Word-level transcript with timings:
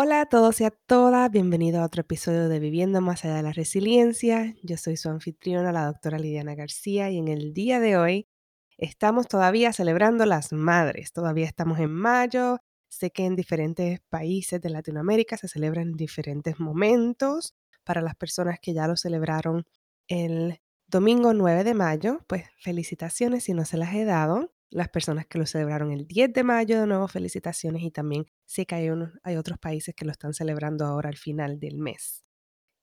Hola 0.00 0.20
a 0.20 0.26
todos 0.26 0.60
y 0.60 0.64
a 0.64 0.70
todas, 0.70 1.28
bienvenido 1.28 1.80
a 1.80 1.84
otro 1.84 2.02
episodio 2.02 2.48
de 2.48 2.60
Viviendo 2.60 3.00
más 3.00 3.24
allá 3.24 3.34
de 3.34 3.42
la 3.42 3.52
resiliencia. 3.52 4.54
Yo 4.62 4.76
soy 4.76 4.96
su 4.96 5.08
anfitriona, 5.08 5.72
la 5.72 5.86
doctora 5.86 6.20
Lidiana 6.20 6.54
García, 6.54 7.10
y 7.10 7.18
en 7.18 7.26
el 7.26 7.52
día 7.52 7.80
de 7.80 7.96
hoy 7.96 8.28
estamos 8.76 9.26
todavía 9.26 9.72
celebrando 9.72 10.24
las 10.24 10.52
madres. 10.52 11.12
Todavía 11.12 11.46
estamos 11.46 11.80
en 11.80 11.90
mayo. 11.90 12.58
Sé 12.86 13.10
que 13.10 13.24
en 13.24 13.34
diferentes 13.34 13.98
países 14.08 14.60
de 14.60 14.70
Latinoamérica 14.70 15.36
se 15.36 15.48
celebran 15.48 15.94
diferentes 15.94 16.60
momentos. 16.60 17.56
Para 17.82 18.00
las 18.00 18.14
personas 18.14 18.60
que 18.62 18.74
ya 18.74 18.86
lo 18.86 18.96
celebraron 18.96 19.64
el 20.06 20.60
domingo 20.86 21.34
9 21.34 21.64
de 21.64 21.74
mayo, 21.74 22.20
pues 22.28 22.44
felicitaciones 22.60 23.42
si 23.42 23.52
no 23.52 23.64
se 23.64 23.76
las 23.76 23.92
he 23.94 24.04
dado 24.04 24.52
las 24.70 24.88
personas 24.88 25.26
que 25.26 25.38
lo 25.38 25.46
celebraron 25.46 25.92
el 25.92 26.06
10 26.06 26.32
de 26.32 26.44
mayo, 26.44 26.80
de 26.80 26.86
nuevo 26.86 27.08
felicitaciones 27.08 27.82
y 27.82 27.90
también 27.90 28.26
sé 28.44 28.66
que 28.66 28.74
hay, 28.74 29.36
otros 29.36 29.58
países 29.58 29.94
que 29.94 30.04
lo 30.04 30.10
están 30.10 30.34
celebrando 30.34 30.84
ahora 30.84 31.08
al 31.08 31.16
final 31.16 31.58
del 31.58 31.78
mes. 31.78 32.24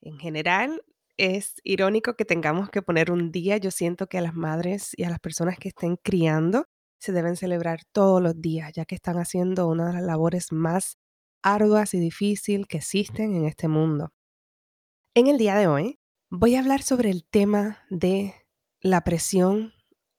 En 0.02 0.18
general, 0.18 0.82
es 1.18 1.56
irónico 1.64 2.16
que 2.16 2.26
tengamos 2.26 2.70
que 2.70 2.82
poner 2.82 3.12
un 3.12 3.32
día. 3.32 3.58
Yo 3.58 3.72
siento 3.72 4.08
que 4.08 4.18
a 4.18 4.22
las 4.22 4.34
madres 4.34 4.92
y 4.98 5.04
a 5.04 5.10
las 5.10 5.20
personas 5.20 5.58
que 5.58 5.70
estén 5.70 5.98
criando 5.98 6.66
se 7.00 7.12
deben 7.12 7.36
celebrar 7.36 7.82
todos 7.92 8.22
los 8.22 8.40
días, 8.42 8.72
ya 8.74 8.86
que 8.86 8.96
están 8.96 9.18
haciendo 9.18 9.68
una 9.68 9.88
de 9.88 9.94
las 9.94 10.04
labores 10.04 10.52
más 10.52 10.98
arduas 11.44 11.94
y 11.94 12.00
difíciles 12.00 12.68
que 12.68 12.78
existen 12.78 13.36
en 13.36 13.46
este 13.46 13.68
mundo. 13.68 14.12
En 15.14 15.28
el 15.28 15.38
día 15.38 15.56
de 15.56 15.68
hoy 15.68 16.00
voy 16.30 16.56
a 16.56 16.60
hablar 16.60 16.82
sobre 16.82 17.10
el 17.12 17.26
tema 17.26 17.80
de 17.90 18.34
la 18.82 19.02
presión 19.04 19.74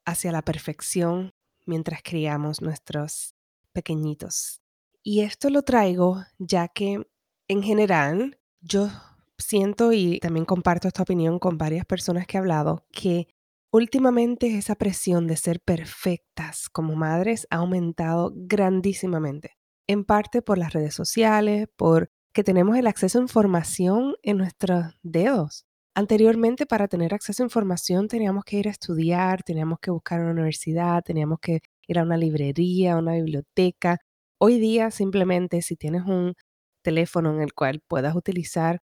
hacia 0.05 0.33
la 0.33 0.43
perfección 0.43 1.33
mientras 1.67 2.01
criamos 2.03 2.63
nuestros 2.63 3.35
pequeñitos. 3.73 4.63
Y 5.03 5.21
esto 5.21 5.51
lo 5.51 5.63
traigo 5.63 6.25
ya 6.39 6.69
que 6.69 7.07
en 7.49 7.63
general 7.63 8.39
yo 8.61 8.91
siento 9.39 9.93
y 9.93 10.19
también 10.19 10.47
comparto 10.47 10.89
esta 10.89 11.03
opinión 11.03 11.39
con 11.39 11.59
varias 11.59 11.85
personas 11.85 12.27
que 12.27 12.37
he 12.37 12.41
hablado 12.41 12.87
que 12.91 13.29
últimamente 13.71 14.57
esa 14.57 14.75
presión 14.75 15.27
de 15.27 15.37
ser 15.37 15.61
perfectas 15.61 16.69
como 16.69 16.97
madres 16.97 17.47
ha 17.51 17.57
aumentado 17.57 18.33
grandísimamente. 18.35 19.59
En 19.87 20.05
parte 20.05 20.43
por 20.43 20.59
las 20.59 20.73
redes 20.73 20.95
sociales, 20.95 21.69
por 21.77 22.11
que 22.33 22.45
tenemos 22.45 22.77
el 22.77 22.87
acceso 22.87 23.19
a 23.19 23.23
información 23.23 24.15
en 24.23 24.39
nuestros 24.39 24.95
dedos. 25.03 25.67
Anteriormente, 25.99 26.67
para 26.67 26.89
tener 26.89 27.15
acceso 27.15 27.43
a 27.43 27.47
información, 27.47 28.07
teníamos 28.07 28.45
que 28.45 28.59
ir 28.59 28.69
a 28.69 28.71
estudiar, 28.71 29.43
teníamos 29.43 29.79
que 29.81 29.91
buscar 29.91 30.21
una 30.21 30.33
universidad, 30.33 31.03
teníamos 31.03 31.39
que 31.41 31.61
ir 31.89 31.99
a 31.99 32.03
una 32.03 32.19
librería, 32.19 32.93
a 32.93 32.99
una 32.99 33.15
biblioteca. 33.15 33.97
Hoy 34.39 34.59
día, 34.59 34.91
simplemente, 34.91 35.63
si 35.63 35.75
tienes 35.75 36.03
un 36.05 36.35
teléfono 36.83 37.33
en 37.35 37.41
el 37.41 37.55
cual 37.55 37.81
puedas 37.89 38.15
utilizar 38.15 38.81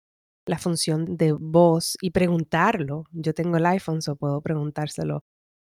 la 0.47 0.59
función 0.59 1.17
de 1.17 1.33
voz 1.33 1.97
y 2.03 2.11
preguntarlo, 2.11 3.05
yo 3.13 3.33
tengo 3.35 3.57
el 3.57 3.65
iPhone, 3.67 4.03
so 4.03 4.17
puedo 4.17 4.43
preguntárselo. 4.43 5.25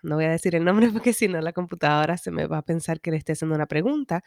No 0.03 0.16
voy 0.16 0.26
a 0.26 0.32
decir 0.32 0.56
el 0.56 0.66
nombre 0.66 0.90
porque 0.94 1.14
si 1.14 1.28
no 1.28 1.42
la 1.42 1.53
computadora 1.53 2.18
se 2.18 2.32
me 2.32 2.48
va 2.48 2.59
a 2.59 2.64
pensar 2.64 3.02
que 3.02 3.12
le 3.12 3.18
esté 3.18 3.34
haciendo 3.34 3.56
una 3.56 3.68
pregunta. 3.68 4.24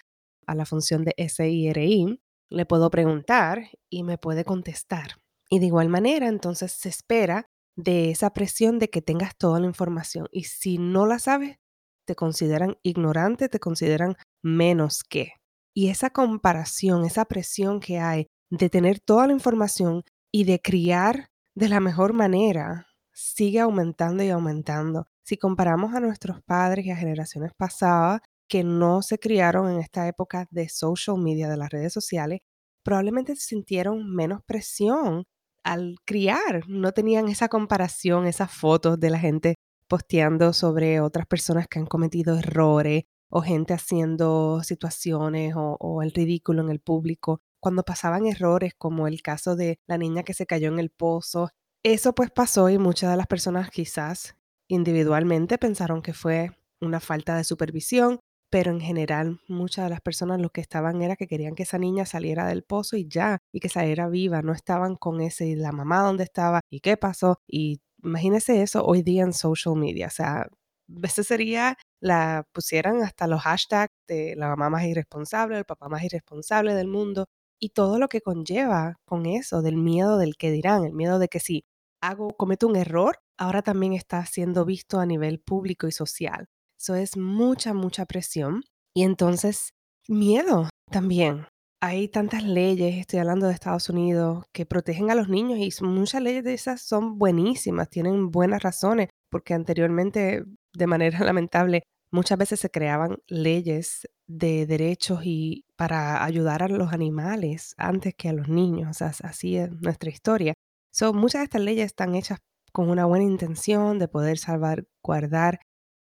A 0.47 0.55
la 0.55 0.67
función 0.67 1.05
de 1.05 1.15
SIRI 1.19 2.21
le 2.51 2.67
puedo 2.67 2.91
preguntar 2.91 3.65
y 3.91 4.05
me 4.05 4.19
puede 4.19 4.45
contestar. 4.45 5.22
Y 5.53 5.59
de 5.59 5.67
igual 5.67 5.91
manera, 5.91 6.29
entonces 6.29 6.73
se 6.73 6.89
espera 6.89 7.45
de 7.77 8.11
esa 8.11 8.33
presión 8.33 8.79
de 8.79 8.89
que 8.89 9.03
tengas 9.03 9.37
toda 9.37 9.61
la 9.61 9.67
información. 9.67 10.27
Y 10.33 10.45
si 10.45 10.79
no 10.79 11.05
la 11.05 11.19
sabes, 11.19 11.59
te 12.07 12.15
consideran 12.15 12.79
ignorante, 12.83 13.51
te 13.51 13.61
consideran 13.61 14.17
menos 14.43 15.03
que. 15.05 15.33
Y 15.75 15.91
esa 15.91 16.09
comparación, 16.09 17.05
esa 17.05 17.27
presión 17.27 17.81
que 17.81 17.99
hay 17.99 18.29
de 18.51 18.71
tener 18.71 18.99
toda 19.01 19.27
la 19.27 19.35
información 19.35 20.05
y 20.33 20.45
de 20.45 20.59
criar 20.59 21.29
de 21.55 21.69
la 21.69 21.81
mejor 21.81 22.15
manera, 22.15 22.87
sigue 23.13 23.61
aumentando 23.61 24.23
y 24.23 24.31
aumentando. 24.31 25.07
Si 25.23 25.37
comparamos 25.37 25.95
a 25.95 26.01
nuestros 26.01 26.41
padres 26.43 26.87
y 26.87 26.93
a 26.93 26.97
generaciones 26.97 27.53
pasadas 27.59 28.23
que 28.49 28.65
no 28.65 29.03
se 29.03 29.19
criaron 29.19 29.71
en 29.71 29.81
esta 29.81 30.09
época 30.09 30.47
de 30.51 30.71
social 30.71 31.19
media, 31.19 31.51
de 31.51 31.59
las 31.59 31.69
redes 31.69 31.93
sociales, 31.93 32.41
probablemente 32.83 33.37
sintieron 33.37 34.15
menos 34.15 34.41
presión 34.47 35.25
al 35.65 35.97
criar 36.05 36.69
no 36.69 36.93
tenían 36.93 37.29
esa 37.29 37.49
comparación, 37.49 38.27
esas 38.27 38.51
fotos 38.51 38.99
de 38.99 39.11
la 39.11 39.19
gente 39.19 39.57
posteando 39.89 40.53
sobre 40.53 41.01
otras 41.01 41.27
personas 41.27 41.69
que 41.69 41.79
han 41.79 41.87
cometido 41.87 42.39
errores 42.39 43.05
o 43.29 43.41
gente 43.43 43.75
haciendo 43.75 44.63
situaciones 44.63 45.55
o, 45.57 46.03
el 46.03 46.13
ridículo 46.13 46.63
en 46.63 46.71
el 46.71 46.81
público. 46.81 47.41
Cuando 47.61 47.83
pasaban 47.83 48.27
errores 48.27 48.75
como 48.77 49.07
el 49.07 49.23
caso 49.23 49.57
de 49.57 49.79
la 49.87 49.99
niña 49.99 50.23
que 50.23 50.35
se 50.35 50.47
cayó 50.47 50.69
en 50.69 50.79
el 50.79 50.91
pozo, 50.91 51.51
eso 51.83 52.15
pues 52.15 52.31
pasó 52.31 52.69
y 52.69 52.79
muchas 52.79 53.11
de 53.11 53.17
las 53.17 53.27
personas 53.27 53.71
quizás 53.71 54.37
individualmente 54.69 55.59
pensaron 55.59 56.03
que 56.03 56.13
fue 56.13 56.51
una 56.81 57.01
falta 57.01 57.37
de 57.37 57.45
supervisión 57.45 58.21
pero 58.53 58.71
en 58.71 58.81
general 58.81 59.41
muchas 59.49 59.87
de 59.87 59.91
las 59.91 60.03
personas 60.03 60.39
lo 60.39 60.51
que 60.51 60.61
estaban 60.61 61.01
era 61.01 61.17
que 61.17 61.27
querían 61.27 61.55
que 61.55 61.63
esa 61.63 61.79
niña 61.79 62.05
saliera 62.05 62.47
del 62.47 62.65
pozo 62.65 62.99
y 62.99 63.09
ya, 63.09 63.39
y 63.51 63.61
que 63.61 63.71
saliera 63.71 64.09
viva, 64.11 64.43
no 64.43 64.53
estaban 64.53 64.95
con 64.97 65.23
ese, 65.23 65.47
y 65.47 65.55
la 65.57 65.73
mamá 65.73 66.03
dónde 66.03 66.25
estaba, 66.25 66.61
y 66.71 66.81
qué 66.81 66.99
pasó, 66.99 67.39
y 67.49 67.81
imagínese 68.05 68.61
eso 68.61 68.85
hoy 68.85 69.03
día 69.03 69.23
en 69.23 69.33
social 69.33 69.77
media, 69.77 70.09
o 70.09 70.11
sea, 70.11 70.49
veces 70.87 71.29
sería, 71.29 71.79
la 71.99 72.45
pusieran 72.53 73.03
hasta 73.03 73.27
los 73.27 73.41
hashtags 73.41 73.95
de 74.07 74.35
la 74.37 74.49
mamá 74.49 74.69
más 74.69 74.85
irresponsable, 74.85 75.57
el 75.57 75.65
papá 75.65 75.89
más 75.89 76.05
irresponsable 76.05 76.75
del 76.75 76.89
mundo, 76.89 77.25
y 77.59 77.71
todo 77.71 77.99
lo 77.99 78.09
que 78.09 78.21
conlleva 78.21 78.97
con 79.07 79.25
eso, 79.25 79.63
del 79.63 79.77
miedo 79.79 80.19
del 80.19 80.37
que 80.37 80.51
dirán, 80.51 80.85
el 80.85 80.93
miedo 80.93 81.19
de 81.19 81.29
que 81.29 81.41
si 81.41 81.65
hago, 82.03 82.37
cometo 82.37 82.67
un 82.67 82.77
error, 82.77 83.17
ahora 83.39 83.63
también 83.63 83.95
está 83.95 84.27
siendo 84.27 84.67
visto 84.67 85.01
a 85.01 85.07
nivel 85.07 85.41
público 85.41 85.87
y 85.89 85.93
social. 85.93 86.49
Eso 86.83 86.97
es 86.97 87.17
mucha, 87.17 87.75
mucha 87.75 88.07
presión. 88.07 88.65
Y 88.93 89.05
entonces, 89.05 89.73
miedo 90.09 90.69
también. 90.91 91.47
Hay 91.81 92.09
tantas 92.09 92.43
leyes, 92.43 92.97
estoy 92.97 93.21
hablando 93.21 93.47
de 93.47 93.53
Estados 93.53 93.89
Unidos, 93.89 94.47
que 94.53 94.67
protegen 94.67 95.09
a 95.09 95.15
los 95.15 95.29
niños 95.29 95.61
y 95.61 95.85
muchas 95.85 96.23
leyes 96.23 96.43
de 96.43 96.55
esas 96.55 96.83
son 96.83 97.19
buenísimas, 97.19 97.89
tienen 97.89 98.33
buenas 98.33 98.65
razones, 98.65 99.11
porque 99.31 99.55
anteriormente, 99.55 100.43
de 100.73 100.87
manera 100.89 101.21
lamentable, 101.25 101.85
muchas 102.11 102.37
veces 102.37 102.59
se 102.59 102.71
creaban 102.71 103.17
leyes 103.29 104.09
de 104.27 104.67
derechos 104.67 105.21
y 105.23 105.65
para 105.77 106.25
ayudar 106.25 106.65
a 106.65 106.69
los 106.69 106.93
animales 106.93 107.75
antes 107.77 108.13
que 108.17 108.29
a 108.29 108.33
los 108.33 108.49
niños. 108.49 108.91
O 108.91 108.95
sea, 108.95 109.13
así 109.23 109.57
es 109.57 109.71
nuestra 109.71 110.11
historia. 110.11 110.55
So, 110.93 111.13
muchas 111.15 111.43
de 111.43 111.45
estas 111.45 111.63
leyes 111.63 111.87
están 111.87 112.17
hechas 112.17 112.41
con 112.73 112.91
una 112.91 113.05
buena 113.05 113.25
intención 113.25 114.01
de 114.01 114.09
poder 114.09 114.37
salvaguardar 114.39 115.61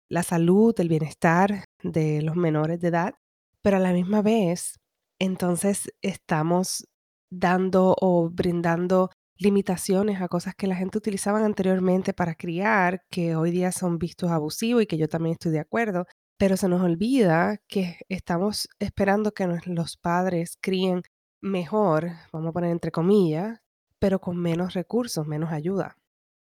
la 0.09 0.23
salud, 0.23 0.73
el 0.79 0.89
bienestar 0.89 1.65
de 1.81 2.21
los 2.21 2.35
menores 2.35 2.79
de 2.79 2.89
edad, 2.89 3.15
pero 3.61 3.77
a 3.77 3.79
la 3.79 3.93
misma 3.93 4.21
vez, 4.21 4.79
entonces 5.19 5.91
estamos 6.01 6.87
dando 7.29 7.95
o 7.99 8.29
brindando 8.29 9.09
limitaciones 9.37 10.21
a 10.21 10.27
cosas 10.27 10.55
que 10.55 10.67
la 10.67 10.75
gente 10.75 10.97
utilizaban 10.97 11.43
anteriormente 11.43 12.13
para 12.13 12.35
criar, 12.35 13.03
que 13.09 13.35
hoy 13.35 13.51
día 13.51 13.71
son 13.71 13.97
vistos 13.97 14.31
abusivos 14.31 14.83
y 14.83 14.87
que 14.87 14.97
yo 14.97 15.09
también 15.09 15.33
estoy 15.33 15.51
de 15.51 15.59
acuerdo, 15.59 16.05
pero 16.37 16.57
se 16.57 16.67
nos 16.69 16.81
olvida 16.81 17.57
que 17.67 17.97
estamos 18.09 18.69
esperando 18.79 19.33
que 19.33 19.47
los 19.65 19.97
padres 19.97 20.57
críen 20.61 21.01
mejor, 21.41 22.11
vamos 22.31 22.49
a 22.49 22.53
poner 22.53 22.71
entre 22.71 22.91
comillas, 22.91 23.59
pero 23.99 24.19
con 24.19 24.37
menos 24.37 24.73
recursos, 24.73 25.27
menos 25.27 25.51
ayuda. 25.51 25.97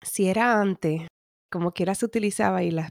Si 0.02 0.28
era 0.28 0.60
antes, 0.60 1.08
como 1.50 1.72
quiera 1.72 1.94
se 1.94 2.06
utilizaba 2.06 2.62
y 2.62 2.70
las 2.70 2.90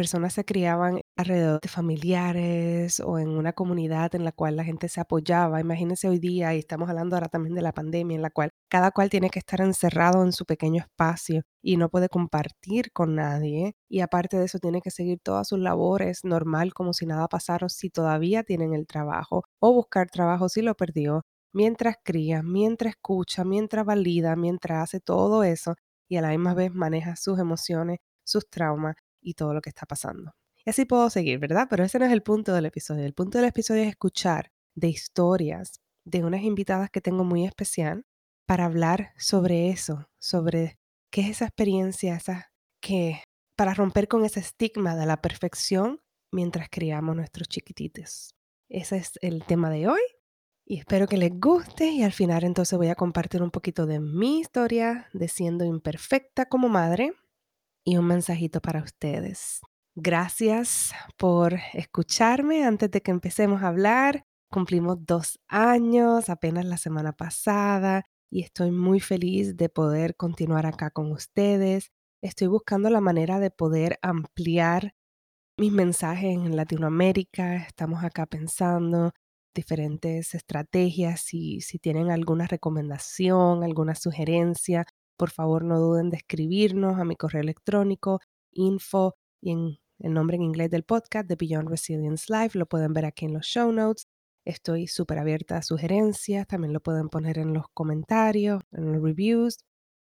personas 0.00 0.32
se 0.32 0.46
criaban 0.46 1.02
alrededor 1.14 1.60
de 1.60 1.68
familiares 1.68 3.00
o 3.00 3.18
en 3.18 3.28
una 3.28 3.52
comunidad 3.52 4.14
en 4.14 4.24
la 4.24 4.32
cual 4.32 4.56
la 4.56 4.64
gente 4.64 4.88
se 4.88 4.98
apoyaba. 4.98 5.60
Imagínense 5.60 6.08
hoy 6.08 6.18
día, 6.18 6.54
y 6.54 6.58
estamos 6.60 6.88
hablando 6.88 7.16
ahora 7.16 7.28
también 7.28 7.54
de 7.54 7.60
la 7.60 7.72
pandemia, 7.74 8.16
en 8.16 8.22
la 8.22 8.30
cual 8.30 8.48
cada 8.70 8.92
cual 8.92 9.10
tiene 9.10 9.28
que 9.28 9.40
estar 9.40 9.60
encerrado 9.60 10.24
en 10.24 10.32
su 10.32 10.46
pequeño 10.46 10.80
espacio 10.80 11.42
y 11.62 11.76
no 11.76 11.90
puede 11.90 12.08
compartir 12.08 12.92
con 12.92 13.14
nadie. 13.14 13.74
Y 13.90 14.00
aparte 14.00 14.38
de 14.38 14.46
eso, 14.46 14.58
tiene 14.58 14.80
que 14.80 14.90
seguir 14.90 15.18
todas 15.22 15.48
sus 15.48 15.58
labores 15.58 16.24
normal 16.24 16.72
como 16.72 16.94
si 16.94 17.04
nada 17.04 17.28
pasara, 17.28 17.68
si 17.68 17.90
todavía 17.90 18.42
tienen 18.42 18.72
el 18.72 18.86
trabajo, 18.86 19.44
o 19.60 19.74
buscar 19.74 20.08
trabajo 20.08 20.48
si 20.48 20.62
lo 20.62 20.74
perdió, 20.76 21.24
mientras 21.52 21.96
cría, 22.02 22.42
mientras 22.42 22.94
escucha, 22.94 23.44
mientras 23.44 23.84
valida, 23.84 24.34
mientras 24.34 24.82
hace 24.84 25.00
todo 25.00 25.44
eso 25.44 25.74
y 26.08 26.16
a 26.16 26.22
la 26.22 26.34
vez 26.54 26.72
maneja 26.72 27.16
sus 27.16 27.38
emociones, 27.38 27.98
sus 28.24 28.48
traumas 28.48 28.94
y 29.20 29.34
todo 29.34 29.54
lo 29.54 29.60
que 29.60 29.70
está 29.70 29.86
pasando. 29.86 30.32
Y 30.64 30.70
así 30.70 30.84
puedo 30.84 31.08
seguir, 31.10 31.38
¿verdad? 31.38 31.66
Pero 31.70 31.84
ese 31.84 31.98
no 31.98 32.06
es 32.06 32.12
el 32.12 32.22
punto 32.22 32.52
del 32.52 32.66
episodio. 32.66 33.04
El 33.04 33.14
punto 33.14 33.38
del 33.38 33.48
episodio 33.48 33.82
es 33.82 33.88
escuchar 33.88 34.52
de 34.74 34.88
historias 34.88 35.80
de 36.04 36.24
unas 36.24 36.42
invitadas 36.42 36.90
que 36.90 37.00
tengo 37.00 37.24
muy 37.24 37.44
especial 37.44 38.04
para 38.46 38.64
hablar 38.64 39.12
sobre 39.16 39.70
eso, 39.70 40.08
sobre 40.18 40.78
qué 41.10 41.22
es 41.22 41.28
esa 41.30 41.46
experiencia, 41.46 42.16
esa 42.16 42.52
que 42.80 43.22
para 43.56 43.74
romper 43.74 44.08
con 44.08 44.24
ese 44.24 44.40
estigma 44.40 44.96
de 44.96 45.06
la 45.06 45.20
perfección 45.20 46.00
mientras 46.32 46.68
criamos 46.70 47.16
nuestros 47.16 47.48
chiquititos. 47.48 48.34
Ese 48.68 48.96
es 48.96 49.12
el 49.20 49.44
tema 49.44 49.70
de 49.70 49.88
hoy 49.88 50.00
y 50.64 50.78
espero 50.78 51.08
que 51.08 51.16
les 51.16 51.32
guste 51.38 51.88
y 51.88 52.02
al 52.02 52.12
final 52.12 52.44
entonces 52.44 52.78
voy 52.78 52.88
a 52.88 52.94
compartir 52.94 53.42
un 53.42 53.50
poquito 53.50 53.86
de 53.86 54.00
mi 54.00 54.40
historia 54.40 55.08
de 55.12 55.28
siendo 55.28 55.64
imperfecta 55.64 56.46
como 56.46 56.68
madre 56.68 57.12
y 57.90 57.96
un 57.96 58.06
mensajito 58.06 58.60
para 58.60 58.82
ustedes. 58.82 59.60
Gracias 59.96 60.92
por 61.16 61.54
escucharme 61.74 62.64
antes 62.64 62.90
de 62.90 63.00
que 63.02 63.10
empecemos 63.10 63.62
a 63.62 63.68
hablar. 63.68 64.24
Cumplimos 64.48 65.04
dos 65.04 65.40
años 65.48 66.30
apenas 66.30 66.64
la 66.64 66.76
semana 66.76 67.12
pasada 67.12 68.04
y 68.30 68.42
estoy 68.42 68.70
muy 68.70 69.00
feliz 69.00 69.56
de 69.56 69.68
poder 69.68 70.14
continuar 70.14 70.66
acá 70.66 70.90
con 70.90 71.10
ustedes. 71.10 71.90
Estoy 72.22 72.46
buscando 72.46 72.90
la 72.90 73.00
manera 73.00 73.40
de 73.40 73.50
poder 73.50 73.98
ampliar 74.02 74.94
mis 75.58 75.72
mensajes 75.72 76.32
en 76.32 76.54
Latinoamérica. 76.54 77.56
Estamos 77.56 78.04
acá 78.04 78.26
pensando 78.26 79.10
diferentes 79.52 80.34
estrategias. 80.36 81.22
Si, 81.22 81.60
si 81.60 81.80
tienen 81.80 82.12
alguna 82.12 82.46
recomendación, 82.46 83.64
alguna 83.64 83.96
sugerencia, 83.96 84.86
por 85.20 85.30
favor 85.30 85.66
no 85.66 85.78
duden 85.78 86.08
de 86.08 86.16
escribirnos 86.16 86.98
a 86.98 87.04
mi 87.04 87.14
correo 87.14 87.42
electrónico 87.42 88.20
info 88.52 89.16
y 89.42 89.50
en 89.50 89.78
el 89.98 90.14
nombre 90.14 90.36
en 90.36 90.42
inglés 90.42 90.70
del 90.70 90.82
podcast 90.82 91.28
de 91.28 91.36
Beyond 91.36 91.68
Resilience 91.68 92.32
Life. 92.32 92.58
Lo 92.58 92.64
pueden 92.64 92.94
ver 92.94 93.04
aquí 93.04 93.26
en 93.26 93.34
los 93.34 93.44
show 93.44 93.70
notes. 93.70 94.06
Estoy 94.46 94.86
súper 94.86 95.18
abierta 95.18 95.58
a 95.58 95.62
sugerencias. 95.62 96.46
También 96.46 96.72
lo 96.72 96.80
pueden 96.80 97.10
poner 97.10 97.36
en 97.36 97.52
los 97.52 97.66
comentarios, 97.74 98.62
en 98.72 98.92
los 98.92 99.02
reviews, 99.02 99.58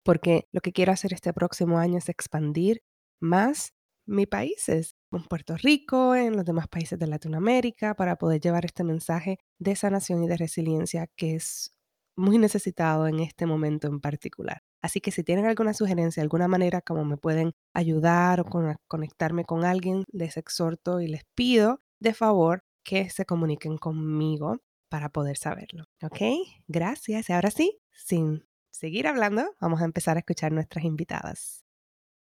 porque 0.04 0.48
lo 0.54 0.62
que 0.62 0.72
quiero 0.72 0.94
hacer 0.94 1.12
este 1.12 1.34
próximo 1.34 1.80
año 1.80 1.98
es 1.98 2.08
expandir 2.08 2.82
más 3.20 3.74
mis 4.06 4.28
países, 4.28 4.96
en 5.12 5.24
Puerto 5.26 5.58
Rico, 5.58 6.16
en 6.16 6.38
los 6.38 6.46
demás 6.46 6.70
países 6.70 6.98
de 6.98 7.08
Latinoamérica, 7.08 7.94
para 7.96 8.16
poder 8.16 8.40
llevar 8.40 8.64
este 8.64 8.86
mensaje 8.86 9.38
de 9.60 9.76
sanación 9.76 10.24
y 10.24 10.28
de 10.30 10.38
resiliencia 10.38 11.08
que 11.18 11.36
es 11.36 11.74
muy 12.15 12.38
necesitado 12.38 13.07
en 13.07 13.19
este 13.19 13.45
momento 13.45 13.88
en 13.88 14.00
particular. 14.00 14.62
Así 14.81 15.01
que 15.01 15.12
si 15.12 15.24
tienen 15.24 15.45
alguna 15.45 15.74
sugerencia, 15.74 16.21
alguna 16.21 16.48
manera 16.48 16.81
como 16.81 17.06
me 17.06 17.18
pueden 17.18 17.54
ayudar 17.74 18.42
o 18.42 18.45
conectarme 18.88 19.45
con 19.45 19.63
alguien, 19.63 20.04
les 20.12 20.38
exhorto 20.38 21.01
y 21.01 21.07
les 21.07 21.24
pido 21.36 21.81
de 22.00 22.13
favor 22.13 22.63
que 22.83 23.10
se 23.10 23.25
comuniquen 23.25 23.77
conmigo 23.77 24.57
para 24.89 25.10
poder 25.10 25.38
saberlo. 25.38 25.86
¿Ok? 26.04 26.21
Gracias. 26.68 27.30
Y 27.30 27.33
ahora 27.33 27.50
sí, 27.50 27.80
sin 27.92 28.45
seguir 28.71 29.07
hablando, 29.07 29.56
vamos 29.59 29.81
a 29.81 29.86
empezar 29.86 30.18
a 30.18 30.19
escuchar 30.19 30.51
nuestras 30.51 30.83
invitadas. 30.83 31.63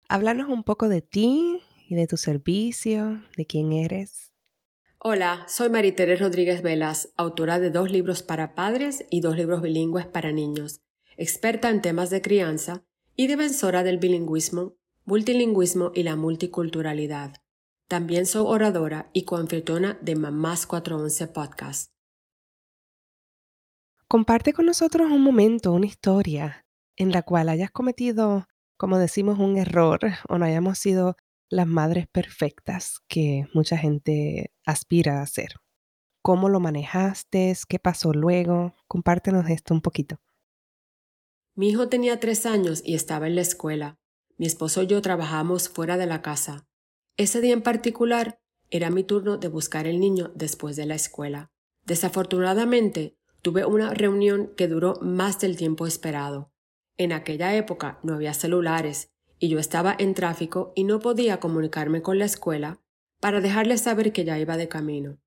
Háblanos 0.08 0.48
un 0.48 0.64
poco 0.64 0.88
de 0.88 1.00
ti 1.02 1.62
y 1.88 1.94
de 1.94 2.06
tu 2.06 2.16
servicio, 2.16 3.22
de 3.36 3.46
quién 3.46 3.72
eres. 3.72 4.27
Hola, 5.00 5.44
soy 5.46 5.70
Maritere 5.70 6.16
Rodríguez 6.16 6.60
Velas, 6.60 7.12
autora 7.16 7.60
de 7.60 7.70
dos 7.70 7.88
libros 7.90 8.24
para 8.24 8.56
padres 8.56 9.06
y 9.10 9.20
dos 9.20 9.36
libros 9.36 9.62
bilingües 9.62 10.06
para 10.06 10.32
niños, 10.32 10.80
experta 11.16 11.70
en 11.70 11.80
temas 11.82 12.10
de 12.10 12.20
crianza 12.20 12.82
y 13.14 13.28
defensora 13.28 13.84
del 13.84 13.98
bilingüismo, 13.98 14.74
multilingüismo 15.04 15.92
y 15.94 16.02
la 16.02 16.16
multiculturalidad. 16.16 17.36
También 17.86 18.26
soy 18.26 18.42
oradora 18.46 19.08
y 19.12 19.24
coanfitriona 19.24 19.98
de 20.02 20.16
Mamás 20.16 20.66
411 20.66 21.28
Podcast. 21.28 21.92
Comparte 24.08 24.52
con 24.52 24.66
nosotros 24.66 25.12
un 25.12 25.22
momento, 25.22 25.72
una 25.72 25.86
historia 25.86 26.66
en 26.96 27.12
la 27.12 27.22
cual 27.22 27.50
hayas 27.50 27.70
cometido 27.70 28.48
como 28.78 28.98
decimos, 28.98 29.40
un 29.40 29.58
error 29.58 30.00
o 30.28 30.38
no 30.38 30.44
hayamos 30.44 30.78
sido 30.78 31.16
las 31.50 31.66
madres 31.66 32.06
perfectas 32.06 33.00
que 33.08 33.46
mucha 33.54 33.78
gente 33.78 34.52
aspira 34.64 35.22
a 35.22 35.26
ser. 35.26 35.54
¿Cómo 36.22 36.48
lo 36.48 36.60
manejaste? 36.60 37.56
¿Qué 37.68 37.78
pasó 37.78 38.12
luego? 38.12 38.74
Compártenos 38.86 39.48
esto 39.48 39.72
un 39.72 39.80
poquito. 39.80 40.20
Mi 41.54 41.70
hijo 41.70 41.88
tenía 41.88 42.20
tres 42.20 42.46
años 42.46 42.82
y 42.84 42.94
estaba 42.94 43.26
en 43.26 43.34
la 43.34 43.40
escuela. 43.40 43.98
Mi 44.36 44.46
esposo 44.46 44.82
y 44.82 44.86
yo 44.86 45.00
trabajamos 45.02 45.68
fuera 45.68 45.96
de 45.96 46.06
la 46.06 46.22
casa. 46.22 46.68
Ese 47.16 47.40
día 47.40 47.54
en 47.54 47.62
particular 47.62 48.40
era 48.70 48.90
mi 48.90 49.02
turno 49.02 49.38
de 49.38 49.48
buscar 49.48 49.86
el 49.86 49.98
niño 49.98 50.30
después 50.34 50.76
de 50.76 50.86
la 50.86 50.94
escuela. 50.94 51.50
Desafortunadamente, 51.84 53.16
tuve 53.42 53.64
una 53.64 53.94
reunión 53.94 54.52
que 54.56 54.68
duró 54.68 54.98
más 55.00 55.40
del 55.40 55.56
tiempo 55.56 55.86
esperado. 55.86 56.52
En 56.96 57.12
aquella 57.12 57.54
época 57.56 57.98
no 58.02 58.14
había 58.14 58.34
celulares 58.34 59.10
y 59.38 59.48
yo 59.48 59.58
estaba 59.58 59.94
en 59.98 60.14
tráfico 60.14 60.72
y 60.74 60.84
no 60.84 61.00
podía 61.00 61.40
comunicarme 61.40 62.02
con 62.02 62.18
la 62.18 62.24
escuela 62.24 62.80
para 63.20 63.40
dejarles 63.40 63.82
saber 63.82 64.12
que 64.12 64.24
ya 64.24 64.38
iba 64.38 64.56
de 64.56 64.68
camino. 64.68 65.18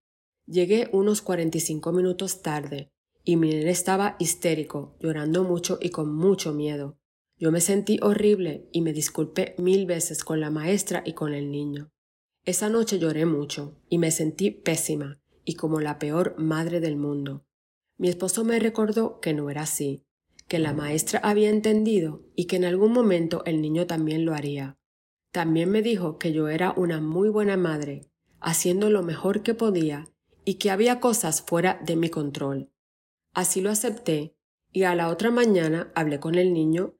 Llegué 0.45 0.89
unos 0.91 1.21
45 1.21 1.91
minutos 1.91 2.41
tarde 2.41 2.91
y 3.23 3.35
mi 3.35 3.49
nene 3.49 3.69
estaba 3.69 4.15
histérico, 4.19 4.95
llorando 4.99 5.43
mucho 5.43 5.77
y 5.81 5.89
con 5.89 6.13
mucho 6.13 6.53
miedo. 6.53 6.97
Yo 7.37 7.51
me 7.51 7.61
sentí 7.61 7.99
horrible 8.01 8.67
y 8.71 8.81
me 8.81 8.93
disculpé 8.93 9.55
mil 9.57 9.85
veces 9.85 10.23
con 10.23 10.39
la 10.39 10.51
maestra 10.51 11.03
y 11.05 11.13
con 11.13 11.33
el 11.33 11.51
niño. 11.51 11.91
Esa 12.43 12.69
noche 12.69 12.99
lloré 12.99 13.25
mucho 13.25 13.77
y 13.89 13.97
me 13.97 14.11
sentí 14.11 14.51
pésima 14.51 15.21
y 15.45 15.55
como 15.55 15.79
la 15.79 15.99
peor 15.99 16.35
madre 16.37 16.79
del 16.79 16.97
mundo. 16.97 17.45
Mi 17.97 18.09
esposo 18.09 18.43
me 18.43 18.59
recordó 18.59 19.19
que 19.19 19.33
no 19.33 19.49
era 19.49 19.61
así, 19.61 20.03
que 20.51 20.59
la 20.59 20.73
maestra 20.73 21.21
había 21.23 21.49
entendido 21.49 22.25
y 22.35 22.43
que 22.43 22.57
en 22.57 22.65
algún 22.65 22.91
momento 22.91 23.41
el 23.45 23.61
niño 23.61 23.87
también 23.87 24.25
lo 24.25 24.33
haría. 24.33 24.77
También 25.31 25.69
me 25.69 25.81
dijo 25.81 26.17
que 26.17 26.33
yo 26.33 26.49
era 26.49 26.73
una 26.75 26.99
muy 26.99 27.29
buena 27.29 27.55
madre, 27.55 28.11
haciendo 28.41 28.89
lo 28.89 29.01
mejor 29.01 29.43
que 29.43 29.53
podía 29.53 30.09
y 30.43 30.55
que 30.55 30.69
había 30.69 30.99
cosas 30.99 31.41
fuera 31.41 31.79
de 31.85 31.95
mi 31.95 32.09
control. 32.09 32.69
Así 33.33 33.61
lo 33.61 33.69
acepté 33.69 34.35
y 34.73 34.83
a 34.83 34.93
la 34.93 35.07
otra 35.07 35.31
mañana 35.31 35.89
hablé 35.95 36.19
con 36.19 36.35
el 36.35 36.51
niño 36.51 36.97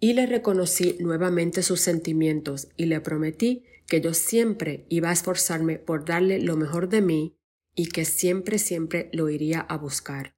y 0.00 0.14
le 0.14 0.24
reconocí 0.24 0.96
nuevamente 0.98 1.62
sus 1.62 1.82
sentimientos 1.82 2.68
y 2.78 2.86
le 2.86 3.02
prometí 3.02 3.64
que 3.86 4.00
yo 4.00 4.14
siempre 4.14 4.86
iba 4.88 5.10
a 5.10 5.12
esforzarme 5.12 5.78
por 5.78 6.06
darle 6.06 6.40
lo 6.40 6.56
mejor 6.56 6.88
de 6.88 7.02
mí 7.02 7.36
y 7.74 7.90
que 7.90 8.06
siempre, 8.06 8.58
siempre 8.58 9.10
lo 9.12 9.28
iría 9.28 9.60
a 9.60 9.76
buscar. 9.76 10.37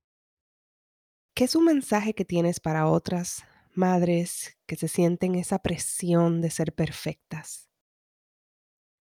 ¿Qué 1.34 1.44
es 1.44 1.54
un 1.54 1.64
mensaje 1.64 2.14
que 2.14 2.25
tienes 2.25 2.60
para 2.60 2.87
otras 2.87 3.44
madres 3.75 4.56
que 4.66 4.76
se 4.76 4.88
sienten 4.88 5.34
esa 5.34 5.60
presión 5.60 6.40
de 6.40 6.50
ser 6.50 6.75
perfectas? 6.75 7.68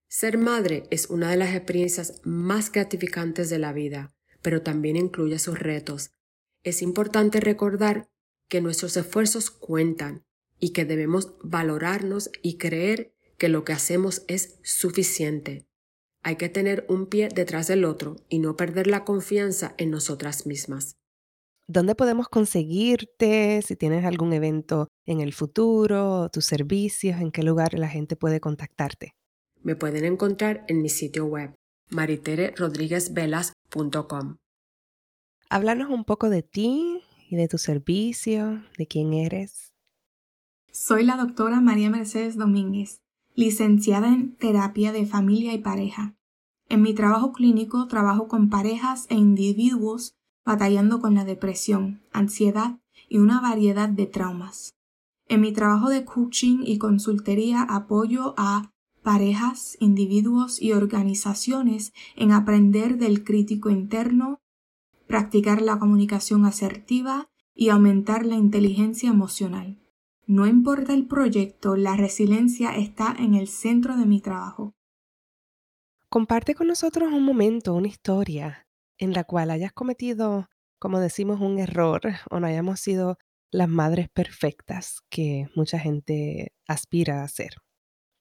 Ser 0.08 0.38
madre 0.38 0.84
es 0.90 1.10
una 1.10 1.30
de 1.32 1.38
las 1.38 1.54
experiencias 1.54 2.22
más 2.24 2.72
gratificantes 2.72 3.50
de 3.50 3.60
la 3.60 3.74
vida, 3.74 4.16
pero 4.42 4.62
también 4.62 4.96
incluye 4.96 5.38
sus 5.40 5.60
retos. 5.60 6.12
Es 6.64 6.82
importante 6.82 7.40
recordar 7.40 8.10
que 8.48 8.62
nuestros 8.62 8.98
esfuerzos 8.98 9.52
cuentan 9.52 10.26
y 10.60 10.72
que 10.72 10.86
debemos 10.86 11.36
valorarnos 11.44 12.32
y 12.42 12.58
creer 12.58 13.14
que 13.38 13.50
lo 13.50 13.64
que 13.64 13.74
hacemos 13.74 14.24
es 14.28 14.60
suficiente. 14.64 15.68
Hay 16.22 16.36
que 16.36 16.50
tener 16.50 16.86
un 16.90 17.08
pie 17.08 17.30
detrás 17.34 17.68
del 17.68 17.86
otro 17.86 18.18
y 18.30 18.40
no 18.40 18.58
perder 18.58 18.88
la 18.88 19.06
confianza 19.06 19.74
en 19.78 19.90
nosotras 19.90 20.46
mismas. 20.46 20.99
¿Dónde 21.72 21.94
podemos 21.94 22.30
conseguirte? 22.30 23.62
Si 23.62 23.76
tienes 23.76 24.04
algún 24.04 24.34
evento 24.34 24.88
en 25.06 25.22
el 25.22 25.34
futuro, 25.34 26.28
tus 26.34 26.46
servicios, 26.46 27.22
en 27.22 27.32
qué 27.32 27.44
lugar 27.44 27.78
la 27.78 27.88
gente 27.88 28.16
puede 28.16 28.40
contactarte. 28.40 29.14
Me 29.62 29.76
pueden 29.76 30.04
encontrar 30.04 30.66
en 30.68 30.82
mi 30.82 30.90
sitio 30.90 31.28
web 31.28 31.54
maritererodríguezvelas.com. 31.92 34.38
Háblanos 35.52 35.92
un 35.92 36.06
poco 36.06 36.32
de 36.32 36.42
ti 36.42 37.04
y 37.30 37.36
de 37.36 37.48
tu 37.48 37.60
servicio, 37.60 38.64
de 38.80 38.88
quién 38.88 39.14
eres. 39.14 39.76
Soy 40.72 41.04
la 41.04 41.18
doctora 41.18 41.62
María 41.62 41.92
Mercedes 41.92 42.36
Domínguez, 42.36 43.04
licenciada 43.36 44.08
en 44.08 44.36
terapia 44.38 44.92
de 44.92 45.06
familia 45.06 45.54
y 45.54 45.60
pareja. 45.60 46.16
En 46.68 46.82
mi 46.82 46.96
trabajo 46.96 47.32
clínico 47.32 47.88
trabajo 47.88 48.28
con 48.28 48.50
parejas 48.50 49.06
e 49.10 49.16
individuos 49.16 50.16
batallando 50.46 51.00
con 51.00 51.16
la 51.16 51.26
depresión, 51.26 52.02
ansiedad 52.12 52.80
y 53.08 53.18
una 53.18 53.42
variedad 53.42 53.90
de 53.90 54.06
traumas. 54.06 54.76
En 55.28 55.42
mi 55.42 55.54
trabajo 55.54 55.90
de 55.90 56.06
coaching 56.06 56.64
y 56.64 56.78
consultoría 56.78 57.62
apoyo 57.62 58.34
a 58.38 58.72
parejas, 59.04 59.78
individuos 59.80 60.62
y 60.62 60.74
organizaciones 60.74 61.94
en 62.16 62.32
aprender 62.32 62.98
del 62.98 63.24
crítico 63.24 63.70
interno, 63.70 64.40
practicar 65.08 65.62
la 65.62 65.80
comunicación 65.80 66.46
asertiva 66.46 67.30
y 67.54 67.70
aumentar 67.70 68.26
la 68.26 68.36
inteligencia 68.36 69.10
emocional. 69.10 69.80
No 70.26 70.46
importa 70.46 70.94
el 70.94 71.08
proyecto, 71.08 71.76
la 71.76 71.96
resiliencia 71.96 72.76
está 72.76 73.16
en 73.18 73.34
el 73.34 73.48
centro 73.48 73.98
de 73.98 74.06
mi 74.06 74.22
trabajo. 74.22 74.74
Comparte 76.10 76.56
con 76.56 76.68
nosotros 76.68 77.12
un 77.12 77.24
momento, 77.24 77.74
una 77.74 77.88
historia 77.88 78.69
en 79.00 79.14
la 79.14 79.24
cual 79.24 79.50
hayas 79.50 79.74
cometido, 79.74 80.50
como 80.78 81.00
decimos, 81.00 81.42
un 81.42 81.58
error 81.58 82.02
o 82.30 82.40
no 82.40 82.46
hayamos 82.46 82.80
sido 82.80 83.18
las 83.52 83.70
madres 83.70 84.10
perfectas 84.10 85.00
que 85.10 85.48
mucha 85.56 85.80
gente 85.80 86.54
aspira 86.68 87.24
a 87.24 87.28
ser. 87.28 87.56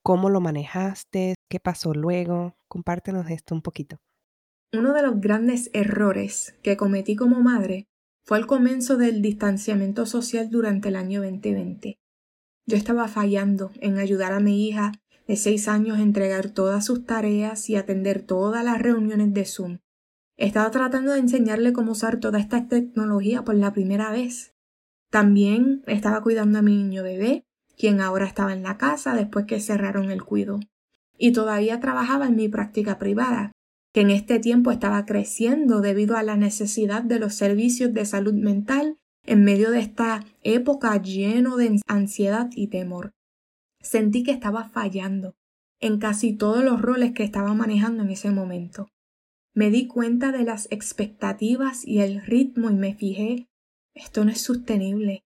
¿Cómo 0.02 0.30
lo 0.30 0.40
manejaste? 0.40 1.35
¿Qué 1.50 1.61
pasó 1.61 1.92
luego? 1.92 2.56
Compártenos 2.68 3.28
esto 3.30 3.54
un 3.54 3.61
poquito. 3.61 3.99
Uno 4.73 4.94
de 4.94 5.02
los 5.02 5.20
grandes 5.20 5.70
errores 5.75 6.54
que 6.62 6.76
cometí 6.76 7.16
como 7.16 7.40
madre 7.40 7.88
fue 8.25 8.38
el 8.38 8.47
comienzo 8.47 8.97
del 8.97 9.20
distanciamiento 9.23 10.06
social 10.06 10.50
durante 10.50 10.88
el 10.88 10.97
año 10.97 11.23
2020. 11.23 11.99
Yo 12.66 12.76
estaba 12.76 13.08
fallando 13.08 13.70
en 13.80 13.99
ayudar 13.99 14.32
a 14.32 14.40
mi 14.40 14.68
hija 14.68 14.92
de 15.26 15.37
seis 15.37 15.68
años 15.68 15.99
a 15.99 16.02
entregar 16.02 16.50
todas 16.50 16.85
sus 16.85 17.04
tareas 17.04 17.68
y 17.68 17.76
atender 17.76 18.23
todas 18.23 18.64
las 18.64 18.80
reuniones 18.80 19.32
de 19.32 19.44
Zoom. 19.44 19.78
Estaba 20.38 20.71
tratando 20.71 21.12
de 21.12 21.18
enseñarle 21.18 21.73
cómo 21.73 21.92
usar 21.92 22.21
toda 22.21 22.38
esta 22.38 22.68
tecnología 22.68 23.42
por 23.42 23.57
la 23.57 23.73
primera 23.73 24.12
vez. 24.12 24.54
También 25.11 25.83
estaba 25.88 26.23
cuidando 26.23 26.61
a 26.61 26.62
mi 26.62 26.76
niño 26.76 27.02
bebé 27.02 27.45
quien 27.76 28.00
ahora 28.00 28.26
estaba 28.26 28.52
en 28.52 28.62
la 28.62 28.76
casa 28.76 29.14
después 29.14 29.47
que 29.47 29.61
cerraron 29.61 30.11
el 30.11 30.23
cuido. 30.23 30.61
Y 31.16 31.33
todavía 31.33 31.80
trabajaba 31.80 32.26
en 32.26 32.37
mi 32.37 32.49
práctica 32.49 32.99
privada, 32.99 33.52
que 33.92 34.02
en 34.02 34.11
este 34.11 34.38
tiempo 34.38 34.71
estaba 34.71 35.04
creciendo 35.07 35.80
debido 35.80 36.16
a 36.16 36.23
la 36.23 36.37
necesidad 36.37 37.02
de 37.02 37.18
los 37.18 37.35
servicios 37.35 37.92
de 37.92 38.04
salud 38.04 38.35
mental 38.35 38.97
en 39.25 39.45
medio 39.45 39.71
de 39.71 39.80
esta 39.80 40.25
época 40.42 40.97
lleno 41.02 41.57
de 41.57 41.80
ansiedad 41.87 42.49
y 42.54 42.68
temor. 42.68 43.12
Sentí 43.80 44.23
que 44.23 44.33
estaba 44.33 44.68
fallando 44.68 45.35
en 45.80 45.99
casi 45.99 46.33
todos 46.33 46.62
los 46.62 46.80
roles 46.80 47.12
que 47.12 47.25
estaba 47.25 47.54
manejando 47.54 48.02
en 48.02 48.11
ese 48.11 48.30
momento. 48.30 48.88
Me 49.58 49.72
di 49.72 49.88
cuenta 49.88 50.30
de 50.30 50.44
las 50.44 50.68
expectativas 50.70 51.84
y 51.84 51.98
el 51.98 52.22
ritmo 52.22 52.70
y 52.70 52.74
me 52.74 52.94
fijé, 52.94 53.48
esto 53.92 54.24
no 54.24 54.30
es 54.30 54.40
sostenible. 54.40 55.24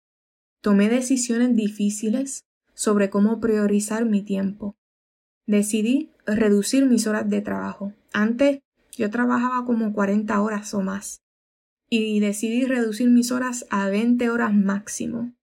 Tomé 0.62 0.88
decisiones 0.88 1.56
difíciles 1.56 2.44
sobre 2.76 3.10
cómo 3.10 3.40
priorizar 3.40 4.06
mi 4.06 4.22
tiempo. 4.22 4.76
Decidí 5.48 6.12
reducir 6.28 6.86
mis 6.86 7.08
horas 7.08 7.28
de 7.28 7.42
trabajo. 7.42 7.94
Antes 8.14 8.60
yo 8.96 9.10
trabajaba 9.10 9.66
como 9.66 9.94
40 9.94 10.40
horas 10.40 10.76
o 10.76 10.82
más 10.82 11.24
y 11.90 12.20
decidí 12.20 12.66
reducir 12.66 13.10
mis 13.10 13.32
horas 13.32 13.66
a 13.72 13.90
20 13.90 14.30
horas 14.30 14.54
máximo. 14.54 15.34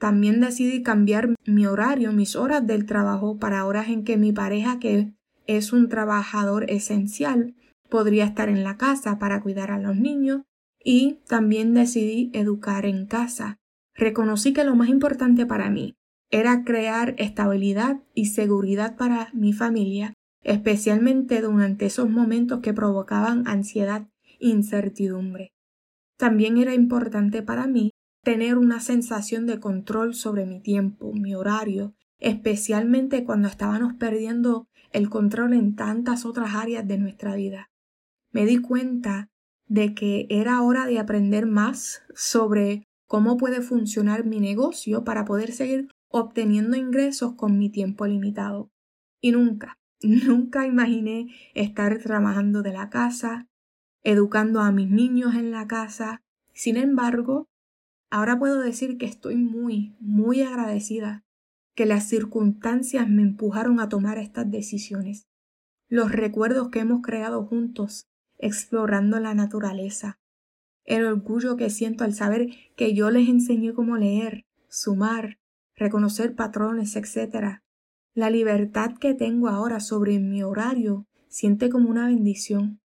También 0.00 0.40
decidí 0.40 0.82
cambiar 0.82 1.36
mi 1.46 1.66
horario, 1.66 2.12
mis 2.12 2.34
horas 2.34 2.66
del 2.66 2.86
trabajo 2.86 3.38
para 3.38 3.64
horas 3.64 3.86
en 3.86 4.02
que 4.02 4.16
mi 4.16 4.32
pareja, 4.32 4.80
que 4.80 5.12
es 5.46 5.72
un 5.72 5.88
trabajador 5.88 6.68
esencial, 6.68 7.54
podría 7.88 8.24
estar 8.24 8.48
en 8.48 8.64
la 8.64 8.76
casa 8.76 9.18
para 9.18 9.40
cuidar 9.40 9.70
a 9.70 9.78
los 9.78 9.96
niños 9.96 10.42
y 10.82 11.20
también 11.26 11.74
decidí 11.74 12.30
educar 12.32 12.86
en 12.86 13.06
casa 13.06 13.58
reconocí 13.96 14.52
que 14.52 14.64
lo 14.64 14.76
más 14.76 14.88
importante 14.88 15.46
para 15.46 15.70
mí 15.70 15.96
era 16.30 16.64
crear 16.64 17.14
estabilidad 17.18 18.00
y 18.14 18.26
seguridad 18.26 18.96
para 18.96 19.30
mi 19.32 19.52
familia, 19.52 20.12
especialmente 20.42 21.40
durante 21.40 21.86
esos 21.86 22.10
momentos 22.10 22.60
que 22.60 22.74
provocaban 22.74 23.46
ansiedad 23.46 24.08
e 24.40 24.48
incertidumbre. 24.48 25.52
También 26.18 26.58
era 26.58 26.74
importante 26.74 27.42
para 27.42 27.66
mí 27.66 27.92
tener 28.22 28.58
una 28.58 28.80
sensación 28.80 29.46
de 29.46 29.60
control 29.60 30.14
sobre 30.14 30.46
mi 30.46 30.60
tiempo, 30.60 31.12
mi 31.12 31.34
horario, 31.34 31.94
especialmente 32.18 33.24
cuando 33.24 33.46
estábamos 33.48 33.94
perdiendo 33.94 34.66
el 34.92 35.08
control 35.10 35.52
en 35.52 35.76
tantas 35.76 36.24
otras 36.24 36.54
áreas 36.54 36.88
de 36.88 36.98
nuestra 36.98 37.36
vida. 37.36 37.70
Me 38.36 38.44
di 38.44 38.58
cuenta 38.58 39.30
de 39.66 39.94
que 39.94 40.26
era 40.28 40.60
hora 40.60 40.84
de 40.84 40.98
aprender 40.98 41.46
más 41.46 42.02
sobre 42.14 42.82
cómo 43.06 43.38
puede 43.38 43.62
funcionar 43.62 44.26
mi 44.26 44.40
negocio 44.40 45.04
para 45.04 45.24
poder 45.24 45.52
seguir 45.52 45.88
obteniendo 46.10 46.76
ingresos 46.76 47.32
con 47.32 47.56
mi 47.56 47.70
tiempo 47.70 48.06
limitado. 48.06 48.68
Y 49.22 49.32
nunca, 49.32 49.78
nunca 50.02 50.66
imaginé 50.66 51.28
estar 51.54 51.96
trabajando 51.96 52.60
de 52.60 52.74
la 52.74 52.90
casa, 52.90 53.46
educando 54.02 54.60
a 54.60 54.70
mis 54.70 54.90
niños 54.90 55.34
en 55.34 55.50
la 55.50 55.66
casa. 55.66 56.20
Sin 56.52 56.76
embargo, 56.76 57.46
ahora 58.10 58.38
puedo 58.38 58.60
decir 58.60 58.98
que 58.98 59.06
estoy 59.06 59.36
muy, 59.36 59.96
muy 59.98 60.42
agradecida 60.42 61.24
que 61.74 61.86
las 61.86 62.06
circunstancias 62.06 63.08
me 63.08 63.22
empujaron 63.22 63.80
a 63.80 63.88
tomar 63.88 64.18
estas 64.18 64.50
decisiones. 64.50 65.26
Los 65.88 66.12
recuerdos 66.12 66.68
que 66.68 66.80
hemos 66.80 67.00
creado 67.00 67.46
juntos, 67.46 68.06
explorando 68.38 69.20
la 69.20 69.34
naturaleza, 69.34 70.18
el 70.84 71.04
orgullo 71.04 71.56
que 71.56 71.70
siento 71.70 72.04
al 72.04 72.14
saber 72.14 72.50
que 72.76 72.94
yo 72.94 73.10
les 73.10 73.28
enseñé 73.28 73.74
cómo 73.74 73.96
leer, 73.96 74.44
sumar, 74.68 75.38
reconocer 75.74 76.34
patrones, 76.34 76.96
etc. 76.96 77.60
La 78.14 78.30
libertad 78.30 78.96
que 78.98 79.14
tengo 79.14 79.48
ahora 79.48 79.80
sobre 79.80 80.18
mi 80.18 80.42
horario 80.42 81.06
siente 81.28 81.68
como 81.68 81.90
una 81.90 82.06
bendición. 82.06 82.80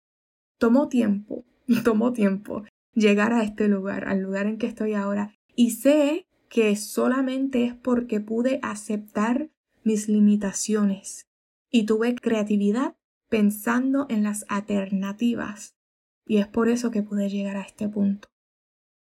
Tomó 0.59 0.89
tiempo, 0.89 1.45
tomó 1.85 2.13
tiempo 2.13 2.65
llegar 2.95 3.33
a 3.33 3.43
este 3.43 3.69
lugar, 3.69 4.09
al 4.09 4.21
lugar 4.21 4.47
en 4.47 4.59
que 4.59 4.67
estoy 4.67 4.95
ahora, 4.95 5.35
y 5.55 5.73
sé 5.73 6.27
que 6.49 6.75
solamente 6.77 7.65
es 7.65 7.75
porque 7.75 8.21
pude 8.21 8.59
aceptar 8.63 9.51
mis 9.85 10.09
limitaciones 10.09 11.27
y 11.71 11.85
tuve 11.85 12.15
creatividad 12.15 12.97
pensando 13.29 14.07
en 14.09 14.23
las 14.23 14.45
alternativas 14.49 15.75
y 16.27 16.39
es 16.39 16.47
por 16.47 16.69
eso 16.69 16.91
que 16.91 17.03
pude 17.03 17.29
llegar 17.29 17.57
a 17.57 17.63
este 17.63 17.89
punto. 17.89 18.29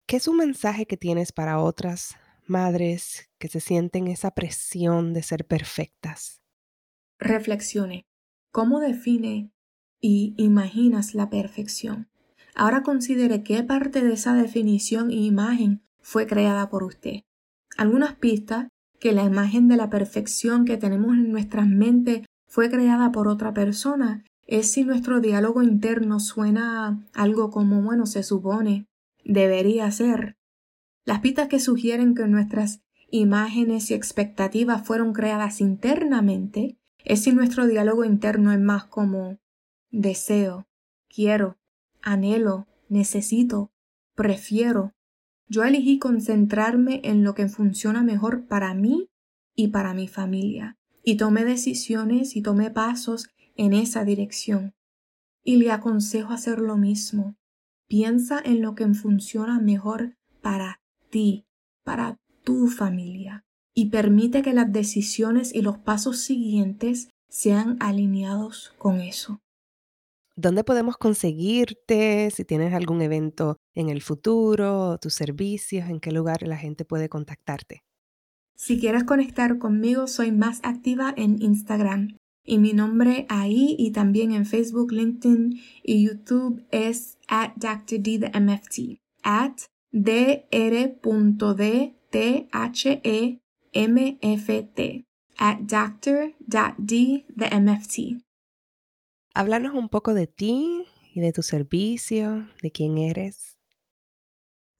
¿Qué 0.08 0.18
es 0.18 0.28
un 0.28 0.38
mensaje 0.38 0.86
que 0.86 0.98
tienes 0.98 1.32
para 1.32 1.60
otras 1.60 2.16
madres 2.46 3.30
que 3.40 3.48
se 3.48 3.60
sienten 3.60 4.08
esa 4.08 4.32
presión 4.32 5.14
de 5.14 5.24
ser 5.24 5.46
perfectas? 5.46 6.42
Reflexione. 7.20 8.06
¿Cómo 8.52 8.80
define 8.80 9.52
y 10.02 10.34
imaginas 10.38 11.16
la 11.16 11.30
perfección? 11.30 12.10
Ahora 12.56 12.84
considere 12.84 13.44
qué 13.44 13.64
parte 13.64 14.04
de 14.04 14.14
esa 14.14 14.34
definición 14.34 15.10
e 15.10 15.16
imagen 15.16 15.84
fue 16.02 16.28
creada 16.28 16.70
por 16.70 16.84
usted. 16.84 17.22
Algunas 17.78 18.16
pistas 18.16 18.68
que 19.00 19.14
la 19.14 19.24
imagen 19.24 19.68
de 19.68 19.78
la 19.78 19.90
perfección 19.90 20.66
que 20.66 20.78
tenemos 20.78 21.14
en 21.14 21.32
nuestras 21.32 21.68
mentes 21.68 22.26
fue 22.54 22.70
creada 22.70 23.12
por 23.12 23.28
otra 23.28 23.52
persona 23.52 24.24
es 24.46 24.72
si 24.72 24.84
nuestro 24.84 25.20
diálogo 25.20 25.64
interno 25.64 26.20
suena 26.20 27.04
algo 27.16 27.50
como, 27.50 27.82
bueno, 27.82 28.06
se 28.06 28.22
supone, 28.22 28.86
debería 29.26 29.90
ser. 29.90 30.38
Las 31.04 31.22
pistas 31.22 31.48
que 31.48 31.60
sugieren 31.60 32.14
que 32.14 32.28
nuestras 32.28 32.84
imágenes 33.10 33.90
y 33.90 33.96
expectativas 33.96 34.86
fueron 34.86 35.14
creadas 35.14 35.62
internamente 35.62 36.78
es 37.04 37.24
si 37.24 37.32
nuestro 37.32 37.66
diálogo 37.66 38.06
interno 38.06 38.52
es 38.52 38.60
más 38.60 38.86
como 38.86 39.40
deseo, 39.90 40.68
quiero, 41.10 41.58
anhelo, 42.04 42.68
necesito, 42.88 43.72
prefiero. 44.14 44.94
Yo 45.48 45.64
elegí 45.64 45.98
concentrarme 45.98 47.02
en 47.04 47.24
lo 47.24 47.34
que 47.34 47.48
funciona 47.48 48.04
mejor 48.04 48.46
para 48.46 48.76
mí 48.76 49.10
y 49.56 49.70
para 49.70 49.96
mi 49.96 50.08
familia, 50.08 50.78
y 51.04 51.18
tomé 51.18 51.44
decisiones 51.44 52.36
y 52.36 52.42
tomé 52.42 52.72
pasos 52.72 53.28
en 53.56 53.74
esa 53.74 54.06
dirección. 54.06 54.74
Y 55.44 55.58
le 55.58 55.72
aconsejo 55.72 56.32
hacer 56.32 56.60
lo 56.60 56.78
mismo. 56.78 57.36
Piensa 57.88 58.42
en 58.44 58.62
lo 58.62 58.76
que 58.76 58.88
funciona 58.94 59.60
mejor 59.60 60.16
para 60.42 60.82
ti, 61.10 61.46
para 61.84 62.18
tu 62.44 62.68
familia, 62.68 63.44
y 63.74 63.90
permite 63.90 64.42
que 64.42 64.54
las 64.54 64.72
decisiones 64.72 65.54
y 65.54 65.62
los 65.62 65.78
pasos 65.78 66.20
siguientes 66.20 67.10
sean 67.30 67.78
alineados 67.80 68.74
con 68.78 69.02
eso. 69.02 69.42
¿Dónde 70.36 70.64
podemos 70.64 70.98
conseguirte? 70.98 72.32
Si 72.32 72.44
tienes 72.44 72.74
algún 72.74 73.02
evento 73.02 73.58
en 73.76 73.90
el 73.90 74.02
futuro, 74.02 74.98
tus 75.00 75.14
servicios, 75.14 75.90
en 75.90 76.00
qué 76.00 76.12
lugar 76.12 76.42
la 76.48 76.58
gente 76.58 76.86
puede 76.86 77.10
contactarte. 77.10 77.84
Si 78.56 78.80
quieres 78.80 79.04
conectar 79.04 79.58
conmigo, 79.58 80.08
soy 80.08 80.32
más 80.32 80.60
activa 80.64 81.14
en 81.18 81.42
Instagram 81.42 82.18
Y 82.46 82.60
mi 82.60 82.74
nombre 82.74 83.26
ahí 83.30 83.76
y 83.80 83.92
también 83.92 84.34
en 84.34 84.46
Facebook, 84.46 84.92
LinkedIn 84.92 85.62
y 85.82 86.06
YouTube 86.06 86.66
es 86.72 87.18
at 87.28 87.54
Dr. 87.56 88.02
D 88.02 88.20
the 88.20 88.32
MFT. 88.38 89.00
At 89.24 89.62
dr.d-t-h-e-m-f-t. 89.92 91.04
At 95.38 95.60
Dr.D 95.62 97.26
the 97.36 97.60
MFT. 97.60 98.24
Háblanos 99.34 99.74
un 99.74 99.90
poco 99.90 100.14
de 100.14 100.28
ti 100.28 100.86
y 101.16 101.22
de 101.22 101.32
tu 101.32 101.42
servicio, 101.42 102.48
de 102.62 102.72
quién 102.72 102.98
eres. 102.98 103.58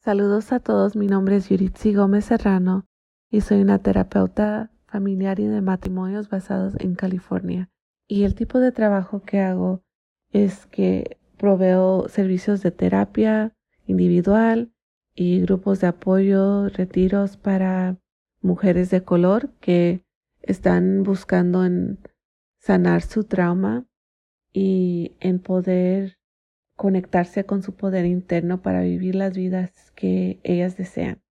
Saludos 0.04 0.52
a 0.52 0.60
todos, 0.60 0.96
mi 0.96 1.08
nombre 1.08 1.38
es 1.38 1.50
Yuritsi 1.50 1.94
Gómez 1.94 2.26
Serrano 2.26 2.86
y 3.34 3.42
soy 3.42 3.64
una 3.64 3.80
terapeuta 3.80 4.70
familiar 4.86 5.40
y 5.40 5.48
de 5.48 5.60
matrimonios 5.60 6.30
basados 6.30 6.76
en 6.78 6.94
California. 6.94 7.72
Y 8.08 8.26
el 8.26 8.36
tipo 8.36 8.60
de 8.60 8.72
trabajo 8.72 9.24
que 9.24 9.40
hago 9.40 9.82
es 10.32 10.68
que 10.68 11.18
proveo 11.38 12.08
servicios 12.10 12.62
de 12.62 12.70
terapia 12.70 13.56
individual 13.88 14.72
y 15.16 15.42
grupos 15.42 15.82
de 15.82 15.88
apoyo, 15.88 16.70
retiros 16.70 17.38
para 17.38 17.98
mujeres 18.42 18.92
de 18.92 19.02
color 19.02 19.50
que 19.60 20.06
están 20.44 21.02
buscando 21.02 21.66
en 21.66 21.98
sanar 22.60 23.02
su 23.02 23.24
trauma 23.24 23.88
y 24.54 25.16
en 25.20 25.40
poder 25.40 26.20
conectarse 26.76 27.48
con 27.48 27.64
su 27.64 27.74
poder 27.74 28.06
interno 28.06 28.62
para 28.62 28.82
vivir 28.82 29.16
las 29.16 29.36
vidas 29.36 29.92
que 29.96 30.40
ellas 30.44 30.78
desean. 30.78 31.23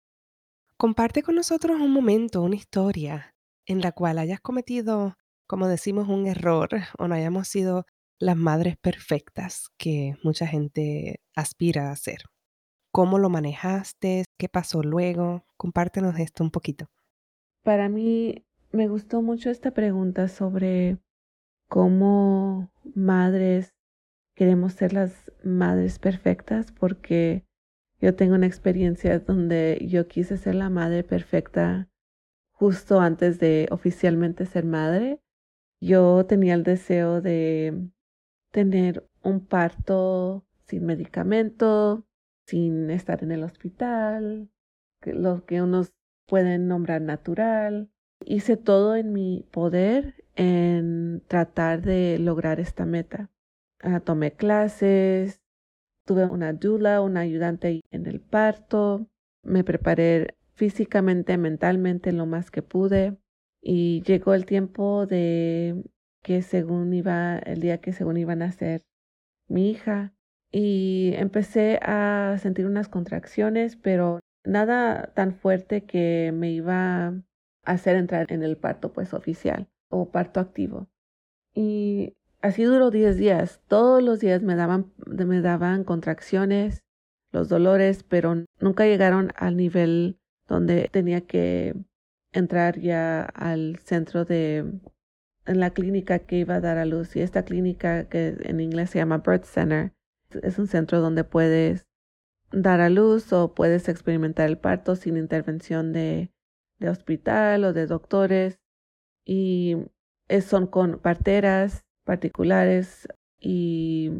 Comparte 0.76 1.22
con 1.22 1.36
nosotros 1.36 1.80
un 1.80 1.92
momento, 1.92 2.42
una 2.42 2.56
historia 2.56 3.34
en 3.66 3.80
la 3.80 3.92
cual 3.92 4.18
hayas 4.18 4.40
cometido, 4.40 5.16
como 5.46 5.68
decimos, 5.68 6.08
un 6.08 6.26
error 6.26 6.68
o 6.98 7.08
no 7.08 7.14
hayamos 7.14 7.48
sido 7.48 7.86
las 8.18 8.36
madres 8.36 8.76
perfectas 8.76 9.68
que 9.78 10.16
mucha 10.22 10.46
gente 10.46 11.20
aspira 11.34 11.90
a 11.90 11.96
ser. 11.96 12.22
¿Cómo 12.92 13.18
lo 13.18 13.30
manejaste? 13.30 14.24
¿Qué 14.38 14.48
pasó 14.48 14.82
luego? 14.82 15.44
Compártenos 15.56 16.18
esto 16.18 16.44
un 16.44 16.50
poquito. 16.50 16.88
Para 17.62 17.88
mí 17.88 18.44
me 18.72 18.88
gustó 18.88 19.22
mucho 19.22 19.50
esta 19.50 19.72
pregunta 19.72 20.28
sobre 20.28 20.98
cómo 21.68 22.70
madres 22.94 23.74
queremos 24.34 24.74
ser 24.74 24.92
las 24.92 25.30
madres 25.44 25.98
perfectas 25.98 26.72
porque 26.72 27.44
yo 28.02 28.16
tengo 28.16 28.34
una 28.34 28.46
experiencia 28.46 29.20
donde 29.20 29.78
yo 29.88 30.08
quise 30.08 30.36
ser 30.36 30.56
la 30.56 30.68
madre 30.70 31.04
perfecta 31.04 31.88
justo 32.50 33.00
antes 33.00 33.38
de 33.38 33.68
oficialmente 33.70 34.44
ser 34.44 34.64
madre. 34.64 35.20
Yo 35.80 36.26
tenía 36.26 36.54
el 36.54 36.64
deseo 36.64 37.20
de 37.20 37.90
tener 38.50 39.08
un 39.22 39.46
parto 39.46 40.44
sin 40.66 40.84
medicamento, 40.84 42.04
sin 42.44 42.90
estar 42.90 43.22
en 43.22 43.30
el 43.30 43.44
hospital, 43.44 44.50
lo 45.02 45.46
que 45.46 45.62
unos 45.62 45.94
pueden 46.26 46.66
nombrar 46.66 47.02
natural. 47.02 47.88
Hice 48.24 48.56
todo 48.56 48.96
en 48.96 49.12
mi 49.12 49.46
poder 49.52 50.24
en 50.34 51.22
tratar 51.28 51.82
de 51.82 52.18
lograr 52.18 52.58
esta 52.58 52.84
meta. 52.84 53.30
Ah, 53.80 54.00
tomé 54.00 54.32
clases, 54.32 55.41
tuve 56.04 56.26
una 56.26 56.52
dula, 56.52 57.00
una 57.00 57.20
ayudante 57.20 57.80
en 57.90 58.06
el 58.06 58.20
parto, 58.20 59.08
me 59.42 59.64
preparé 59.64 60.36
físicamente, 60.54 61.36
mentalmente 61.38 62.12
lo 62.12 62.26
más 62.26 62.50
que 62.50 62.62
pude 62.62 63.16
y 63.60 64.02
llegó 64.02 64.34
el 64.34 64.46
tiempo 64.46 65.06
de 65.06 65.82
que 66.22 66.42
según 66.42 66.92
iba, 66.92 67.38
el 67.38 67.60
día 67.60 67.80
que 67.80 67.92
según 67.92 68.16
iba 68.16 68.32
a 68.32 68.36
nacer 68.36 68.82
mi 69.48 69.70
hija 69.70 70.14
y 70.50 71.12
empecé 71.14 71.78
a 71.82 72.36
sentir 72.40 72.66
unas 72.66 72.88
contracciones, 72.88 73.76
pero 73.76 74.20
nada 74.44 75.12
tan 75.14 75.34
fuerte 75.34 75.84
que 75.84 76.32
me 76.34 76.50
iba 76.50 77.06
a 77.06 77.22
hacer 77.64 77.96
entrar 77.96 78.32
en 78.32 78.42
el 78.42 78.56
parto 78.56 78.92
pues 78.92 79.14
oficial 79.14 79.68
o 79.88 80.10
parto 80.10 80.40
activo. 80.40 80.88
Y 81.54 82.16
así 82.42 82.64
duró 82.64 82.90
10 82.90 83.16
días. 83.16 83.60
Todos 83.68 84.02
los 84.02 84.20
días 84.20 84.42
me 84.42 84.54
daban, 84.54 84.92
me 85.06 85.40
daban 85.40 85.84
contracciones, 85.84 86.82
los 87.32 87.48
dolores, 87.48 88.02
pero 88.02 88.44
nunca 88.60 88.84
llegaron 88.84 89.32
al 89.36 89.56
nivel 89.56 90.18
donde 90.48 90.88
tenía 90.92 91.22
que 91.22 91.74
entrar 92.32 92.78
ya 92.78 93.22
al 93.22 93.78
centro 93.78 94.24
de 94.24 94.80
en 95.44 95.58
la 95.58 95.70
clínica 95.70 96.20
que 96.20 96.38
iba 96.38 96.56
a 96.56 96.60
dar 96.60 96.78
a 96.78 96.84
luz. 96.84 97.16
Y 97.16 97.20
esta 97.20 97.44
clínica 97.44 98.08
que 98.08 98.36
en 98.42 98.60
inglés 98.60 98.90
se 98.90 98.98
llama 98.98 99.18
Birth 99.18 99.44
Center 99.44 99.92
es 100.42 100.58
un 100.58 100.66
centro 100.66 101.00
donde 101.00 101.24
puedes 101.24 101.86
dar 102.52 102.80
a 102.80 102.90
luz 102.90 103.32
o 103.32 103.54
puedes 103.54 103.88
experimentar 103.88 104.48
el 104.48 104.58
parto 104.58 104.94
sin 104.94 105.16
intervención 105.16 105.92
de, 105.92 106.30
de 106.78 106.88
hospital 106.88 107.64
o 107.64 107.72
de 107.72 107.86
doctores 107.86 108.60
y 109.24 109.76
son 110.40 110.66
con 110.66 110.98
parteras 110.98 111.84
particulares 112.04 113.08
y 113.38 114.10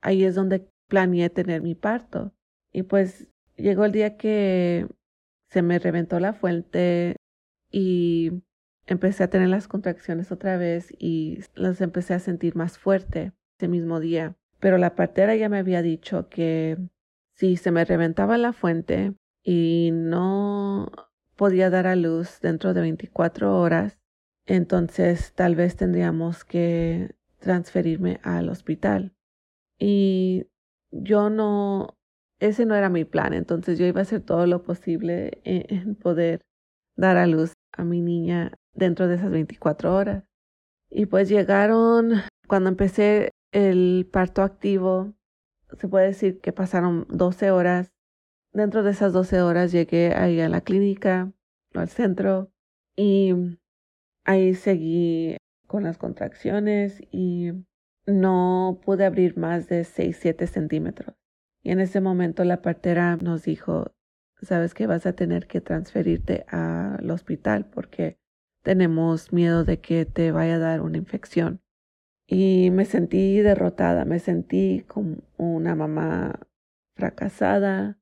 ahí 0.00 0.24
es 0.24 0.34
donde 0.34 0.68
planeé 0.88 1.30
tener 1.30 1.62
mi 1.62 1.74
parto. 1.74 2.32
Y 2.72 2.82
pues 2.82 3.28
llegó 3.56 3.84
el 3.84 3.92
día 3.92 4.16
que 4.16 4.86
se 5.48 5.62
me 5.62 5.78
reventó 5.78 6.20
la 6.20 6.32
fuente 6.32 7.16
y 7.70 8.42
empecé 8.86 9.24
a 9.24 9.30
tener 9.30 9.48
las 9.48 9.68
contracciones 9.68 10.32
otra 10.32 10.56
vez 10.56 10.92
y 10.98 11.40
las 11.54 11.80
empecé 11.80 12.14
a 12.14 12.18
sentir 12.18 12.56
más 12.56 12.78
fuerte 12.78 13.32
ese 13.58 13.68
mismo 13.68 14.00
día. 14.00 14.36
Pero 14.60 14.78
la 14.78 14.94
partera 14.94 15.34
ya 15.36 15.48
me 15.48 15.58
había 15.58 15.82
dicho 15.82 16.28
que 16.28 16.78
si 17.34 17.56
se 17.56 17.70
me 17.70 17.84
reventaba 17.84 18.38
la 18.38 18.52
fuente 18.52 19.14
y 19.42 19.90
no 19.92 20.90
podía 21.36 21.70
dar 21.70 21.86
a 21.86 21.96
luz 21.96 22.40
dentro 22.40 22.74
de 22.74 22.80
24 22.82 23.58
horas, 23.58 23.98
entonces 24.46 25.32
tal 25.34 25.54
vez 25.54 25.76
tendríamos 25.76 26.44
que 26.44 27.14
transferirme 27.38 28.20
al 28.22 28.48
hospital. 28.48 29.14
Y 29.78 30.46
yo 30.90 31.30
no, 31.30 31.96
ese 32.40 32.66
no 32.66 32.74
era 32.74 32.88
mi 32.88 33.04
plan, 33.04 33.32
entonces 33.34 33.78
yo 33.78 33.86
iba 33.86 34.00
a 34.00 34.02
hacer 34.02 34.22
todo 34.22 34.46
lo 34.46 34.62
posible 34.62 35.40
en, 35.44 35.94
poder 35.96 36.40
dar 36.96 37.16
a 37.16 37.26
luz 37.26 37.52
a 37.72 37.84
mi 37.84 38.00
niña 38.00 38.52
dentro 38.74 39.08
de 39.08 39.16
esas 39.16 39.30
24 39.30 39.94
horas. 39.94 40.24
Y 40.90 41.06
pues 41.06 41.28
llegaron, 41.28 42.12
cuando 42.48 42.68
empecé 42.68 43.30
el 43.52 44.08
parto 44.12 44.42
activo, 44.42 45.14
se 45.78 45.88
puede 45.88 46.08
decir 46.08 46.40
que 46.40 46.52
pasaron 46.52 47.06
12 47.08 47.50
horas. 47.50 47.90
Dentro 48.52 48.82
de 48.82 48.90
esas 48.90 49.12
12 49.12 49.40
horas 49.40 49.72
llegué 49.72 50.14
ahí 50.14 50.40
a 50.40 50.48
la 50.48 50.60
clínica, 50.60 51.32
al 51.74 51.88
centro, 51.88 52.50
y 52.94 53.32
ahí 54.24 54.54
seguí 54.54 55.36
con 55.66 55.84
las 55.84 55.98
contracciones 55.98 57.02
y 57.10 57.52
no 58.06 58.80
pude 58.84 59.04
abrir 59.04 59.36
más 59.36 59.68
de 59.68 59.84
6, 59.84 60.16
7 60.20 60.46
centímetros. 60.46 61.16
Y 61.62 61.70
en 61.70 61.80
ese 61.80 62.00
momento 62.00 62.44
la 62.44 62.60
partera 62.60 63.16
nos 63.16 63.44
dijo, 63.44 63.92
sabes 64.40 64.74
que 64.74 64.86
vas 64.86 65.06
a 65.06 65.14
tener 65.14 65.46
que 65.46 65.60
transferirte 65.60 66.44
al 66.48 67.10
hospital 67.10 67.66
porque 67.66 68.18
tenemos 68.62 69.32
miedo 69.32 69.64
de 69.64 69.80
que 69.80 70.04
te 70.04 70.32
vaya 70.32 70.56
a 70.56 70.58
dar 70.58 70.80
una 70.80 70.98
infección. 70.98 71.60
Y 72.26 72.70
me 72.70 72.84
sentí 72.84 73.40
derrotada, 73.40 74.04
me 74.04 74.18
sentí 74.18 74.84
como 74.86 75.18
una 75.36 75.74
mamá 75.74 76.40
fracasada. 76.96 77.98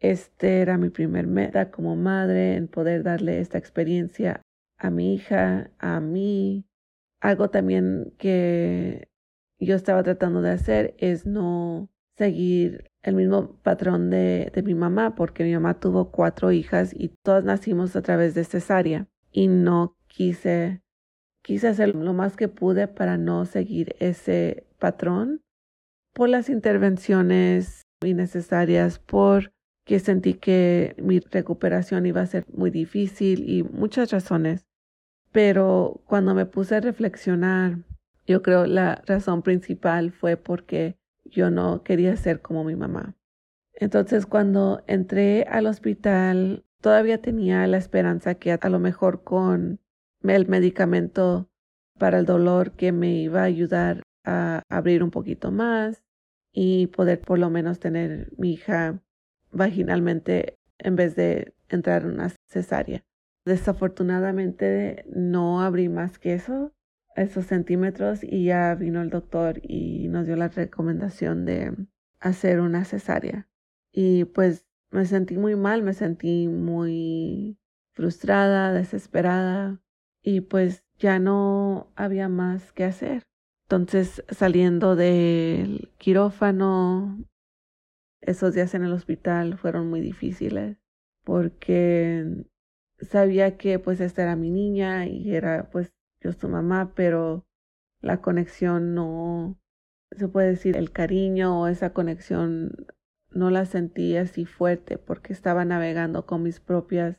Este 0.00 0.60
era 0.60 0.78
mi 0.78 0.90
primer 0.90 1.26
meta 1.26 1.70
como 1.70 1.96
madre 1.96 2.54
en 2.54 2.68
poder 2.68 3.02
darle 3.02 3.40
esta 3.40 3.58
experiencia 3.58 4.42
a 4.78 4.90
mi 4.90 5.14
hija, 5.14 5.70
a 5.78 6.00
mí. 6.00 6.64
Algo 7.20 7.50
también 7.50 8.14
que 8.18 9.08
yo 9.58 9.74
estaba 9.74 10.02
tratando 10.02 10.40
de 10.40 10.50
hacer 10.50 10.94
es 10.98 11.26
no 11.26 11.90
seguir 12.16 12.90
el 13.02 13.14
mismo 13.14 13.56
patrón 13.62 14.10
de, 14.10 14.50
de 14.54 14.62
mi 14.62 14.74
mamá, 14.74 15.14
porque 15.14 15.44
mi 15.44 15.52
mamá 15.52 15.80
tuvo 15.80 16.10
cuatro 16.10 16.52
hijas 16.52 16.94
y 16.96 17.08
todas 17.22 17.44
nacimos 17.44 17.96
a 17.96 18.02
través 18.02 18.34
de 18.34 18.44
cesárea 18.44 19.08
y 19.32 19.48
no 19.48 19.96
quise, 20.06 20.82
quise 21.42 21.68
hacer 21.68 21.94
lo 21.94 22.12
más 22.12 22.36
que 22.36 22.48
pude 22.48 22.88
para 22.88 23.16
no 23.18 23.44
seguir 23.44 23.96
ese 24.00 24.66
patrón 24.78 25.42
por 26.12 26.28
las 26.28 26.48
intervenciones 26.48 27.82
innecesarias, 28.04 28.98
por 28.98 29.52
que 29.84 30.00
sentí 30.00 30.34
que 30.34 30.94
mi 30.98 31.20
recuperación 31.20 32.04
iba 32.06 32.20
a 32.20 32.26
ser 32.26 32.44
muy 32.52 32.70
difícil 32.70 33.48
y 33.48 33.62
muchas 33.62 34.10
razones. 34.10 34.67
Pero 35.32 36.00
cuando 36.06 36.34
me 36.34 36.46
puse 36.46 36.76
a 36.76 36.80
reflexionar, 36.80 37.78
yo 38.26 38.42
creo 38.42 38.66
la 38.66 39.02
razón 39.06 39.42
principal 39.42 40.12
fue 40.12 40.36
porque 40.36 40.98
yo 41.24 41.50
no 41.50 41.82
quería 41.82 42.16
ser 42.16 42.40
como 42.40 42.64
mi 42.64 42.76
mamá. 42.76 43.14
Entonces 43.74 44.26
cuando 44.26 44.82
entré 44.86 45.44
al 45.44 45.66
hospital, 45.66 46.64
todavía 46.80 47.20
tenía 47.20 47.66
la 47.66 47.76
esperanza 47.76 48.34
que 48.34 48.52
a 48.52 48.68
lo 48.68 48.78
mejor 48.78 49.22
con 49.22 49.80
el 50.22 50.48
medicamento 50.48 51.48
para 51.98 52.18
el 52.18 52.26
dolor 52.26 52.72
que 52.72 52.92
me 52.92 53.14
iba 53.14 53.40
a 53.40 53.44
ayudar 53.44 54.02
a 54.24 54.62
abrir 54.68 55.02
un 55.02 55.10
poquito 55.10 55.50
más 55.50 56.02
y 56.52 56.88
poder 56.88 57.20
por 57.20 57.38
lo 57.38 57.50
menos 57.50 57.78
tener 57.78 58.32
mi 58.36 58.52
hija 58.52 59.00
vaginalmente 59.52 60.58
en 60.78 60.96
vez 60.96 61.14
de 61.16 61.54
entrar 61.68 62.02
en 62.02 62.12
una 62.12 62.30
cesárea. 62.46 63.04
Desafortunadamente 63.48 65.06
no 65.08 65.62
abrí 65.62 65.88
más 65.88 66.18
que 66.18 66.34
eso, 66.34 66.74
esos 67.16 67.46
centímetros, 67.46 68.22
y 68.22 68.44
ya 68.44 68.74
vino 68.74 69.00
el 69.00 69.08
doctor 69.08 69.60
y 69.62 70.08
nos 70.08 70.26
dio 70.26 70.36
la 70.36 70.48
recomendación 70.48 71.46
de 71.46 71.74
hacer 72.20 72.60
una 72.60 72.84
cesárea. 72.84 73.48
Y 73.90 74.24
pues 74.26 74.66
me 74.90 75.06
sentí 75.06 75.38
muy 75.38 75.56
mal, 75.56 75.82
me 75.82 75.94
sentí 75.94 76.46
muy 76.46 77.58
frustrada, 77.92 78.74
desesperada 78.74 79.80
y 80.22 80.42
pues 80.42 80.84
ya 80.98 81.18
no 81.18 81.90
había 81.96 82.28
más 82.28 82.72
que 82.72 82.84
hacer. 82.84 83.22
Entonces 83.64 84.22
saliendo 84.28 84.94
del 84.94 85.90
quirófano, 85.96 87.24
esos 88.20 88.54
días 88.54 88.74
en 88.74 88.84
el 88.84 88.92
hospital 88.92 89.56
fueron 89.56 89.88
muy 89.88 90.02
difíciles 90.02 90.76
porque 91.24 92.46
sabía 93.00 93.56
que 93.56 93.78
pues 93.78 94.00
esta 94.00 94.22
era 94.22 94.36
mi 94.36 94.50
niña 94.50 95.06
y 95.06 95.34
era 95.34 95.70
pues 95.70 95.92
yo 96.20 96.32
su 96.32 96.48
mamá, 96.48 96.92
pero 96.94 97.46
la 98.00 98.20
conexión 98.20 98.94
no, 98.94 99.58
se 100.12 100.28
puede 100.28 100.48
decir, 100.48 100.76
el 100.76 100.92
cariño 100.92 101.60
o 101.60 101.66
esa 101.66 101.92
conexión 101.92 102.86
no 103.30 103.50
la 103.50 103.66
sentí 103.66 104.16
así 104.16 104.44
fuerte 104.46 104.98
porque 104.98 105.32
estaba 105.32 105.64
navegando 105.64 106.26
con 106.26 106.42
mis 106.42 106.60
propias 106.60 107.18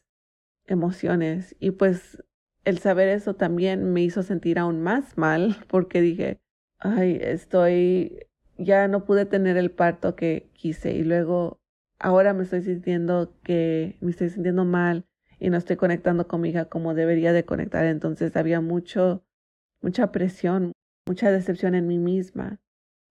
emociones. 0.67 1.55
Y 1.59 1.71
pues 1.71 2.23
el 2.65 2.79
saber 2.79 3.09
eso 3.09 3.35
también 3.35 3.93
me 3.93 4.01
hizo 4.01 4.23
sentir 4.23 4.59
aún 4.59 4.81
más 4.81 5.17
mal 5.17 5.57
porque 5.67 6.01
dije, 6.01 6.39
ay, 6.79 7.19
estoy, 7.21 8.27
ya 8.57 8.87
no 8.87 9.05
pude 9.05 9.25
tener 9.25 9.57
el 9.57 9.71
parto 9.71 10.15
que 10.15 10.49
quise 10.53 10.93
y 10.93 11.03
luego 11.03 11.59
ahora 11.99 12.33
me 12.33 12.43
estoy 12.43 12.61
sintiendo 12.63 13.33
que 13.43 13.97
me 14.01 14.11
estoy 14.11 14.29
sintiendo 14.29 14.65
mal 14.65 15.05
y 15.39 15.49
no 15.49 15.58
estoy 15.58 15.75
conectando 15.78 16.28
con 16.28 16.41
mi 16.41 16.49
hija 16.49 16.65
como 16.65 16.93
debería 16.93 17.34
de 17.34 17.45
conectar. 17.45 17.86
Entonces 17.86 18.36
había 18.36 18.62
mucho, 18.62 19.23
mucha 19.82 20.12
presión, 20.12 20.73
mucha 21.06 21.32
decepción 21.32 21.75
en 21.75 21.88
mí 21.88 21.97
misma. 21.97 22.60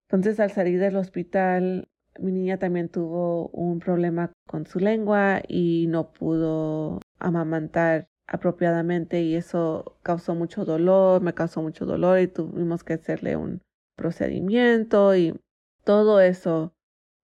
Entonces 0.09 0.41
al 0.41 0.51
salir 0.51 0.81
del 0.81 0.97
hospital 0.97 1.89
mi 2.19 2.33
niña 2.33 2.59
también 2.59 2.89
tuvo 2.89 3.49
un 3.49 3.79
problema 3.79 4.33
con 4.47 4.67
su 4.67 4.81
lengua 4.81 5.41
y 5.47 5.87
no 5.89 6.13
pudo 6.13 7.01
amamantar 7.19 8.09
apropiadamente 8.27 9.23
y 9.23 9.37
eso 9.37 9.97
causó 10.03 10.35
mucho 10.35 10.65
dolor, 10.65 11.23
me 11.23 11.35
causó 11.35 11.63
mucho 11.63 11.87
dolor 11.87 12.19
y 12.21 12.29
tuvimos 12.29 12.85
que 12.85 12.95
hacerle 12.95 13.37
un 13.37 13.63
procedimiento 13.97 15.15
y 15.17 15.39
todo 15.85 16.21
eso 16.21 16.75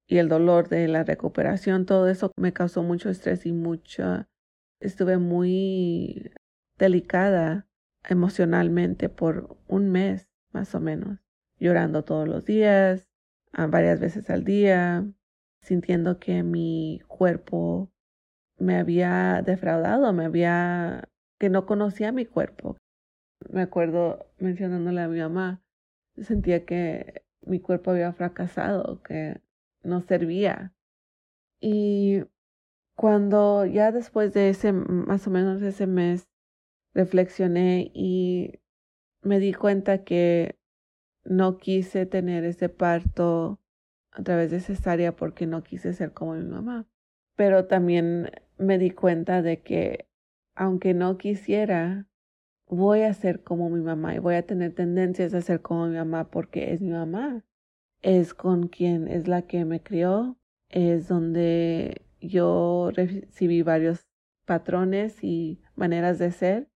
y 0.06 0.18
el 0.18 0.28
dolor 0.28 0.68
de 0.68 0.88
la 0.88 1.04
recuperación, 1.04 1.86
todo 1.86 2.08
eso 2.08 2.32
me 2.36 2.52
causó 2.52 2.82
mucho 2.82 3.10
estrés 3.10 3.46
y 3.46 3.52
mucha, 3.52 4.28
estuve 4.86 5.18
muy 5.18 6.32
delicada 6.78 7.66
emocionalmente 8.08 9.08
por 9.08 9.56
un 9.66 9.90
mes 9.90 10.28
más 10.52 10.74
o 10.74 10.80
menos, 10.80 11.18
llorando 11.58 12.04
todos 12.04 12.28
los 12.28 12.44
días, 12.44 13.08
varias 13.52 14.00
veces 14.00 14.30
al 14.30 14.44
día, 14.44 15.06
sintiendo 15.62 16.18
que 16.18 16.42
mi 16.42 17.00
cuerpo 17.08 17.90
me 18.58 18.76
había 18.76 19.42
defraudado, 19.42 20.12
me 20.12 20.26
había 20.26 21.08
que 21.38 21.48
no 21.48 21.66
conocía 21.66 22.12
mi 22.12 22.26
cuerpo. 22.26 22.76
Me 23.50 23.62
acuerdo 23.62 24.26
mencionándole 24.38 25.00
a 25.00 25.08
mi 25.08 25.20
mamá, 25.20 25.62
sentía 26.16 26.64
que 26.64 27.24
mi 27.42 27.60
cuerpo 27.60 27.90
había 27.90 28.12
fracasado, 28.12 29.02
que 29.02 29.40
no 29.82 30.00
servía. 30.02 30.72
Y 31.60 32.22
cuando 32.96 33.66
ya 33.66 33.92
después 33.92 34.32
de 34.34 34.50
ese, 34.50 34.72
más 34.72 35.26
o 35.26 35.30
menos 35.30 35.62
ese 35.62 35.86
mes, 35.86 36.28
reflexioné 36.94 37.90
y 37.92 38.60
me 39.22 39.40
di 39.40 39.52
cuenta 39.52 40.04
que 40.04 40.56
no 41.24 41.58
quise 41.58 42.06
tener 42.06 42.44
ese 42.44 42.68
parto 42.68 43.60
a 44.12 44.22
través 44.22 44.50
de 44.50 44.60
cesárea 44.60 45.16
porque 45.16 45.46
no 45.46 45.62
quise 45.62 45.92
ser 45.92 46.12
como 46.12 46.34
mi 46.34 46.44
mamá. 46.44 46.86
Pero 47.36 47.66
también 47.66 48.30
me 48.58 48.78
di 48.78 48.90
cuenta 48.90 49.42
de 49.42 49.60
que 49.60 50.08
aunque 50.54 50.94
no 50.94 51.18
quisiera, 51.18 52.06
voy 52.68 53.02
a 53.02 53.12
ser 53.14 53.42
como 53.42 53.70
mi 53.70 53.80
mamá 53.80 54.14
y 54.14 54.18
voy 54.20 54.36
a 54.36 54.46
tener 54.46 54.74
tendencias 54.74 55.34
a 55.34 55.40
ser 55.40 55.60
como 55.62 55.86
mi 55.88 55.96
mamá 55.96 56.30
porque 56.30 56.72
es 56.72 56.80
mi 56.80 56.90
mamá. 56.90 57.44
Es 58.02 58.34
con 58.34 58.68
quien 58.68 59.08
es 59.08 59.26
la 59.26 59.42
que 59.42 59.64
me 59.64 59.82
crió, 59.82 60.36
es 60.68 61.08
donde 61.08 62.03
yo 62.28 62.90
recibí 62.94 63.62
varios 63.62 64.06
patrones 64.44 65.22
y 65.22 65.60
maneras 65.74 66.18
de 66.18 66.32
ser, 66.32 66.68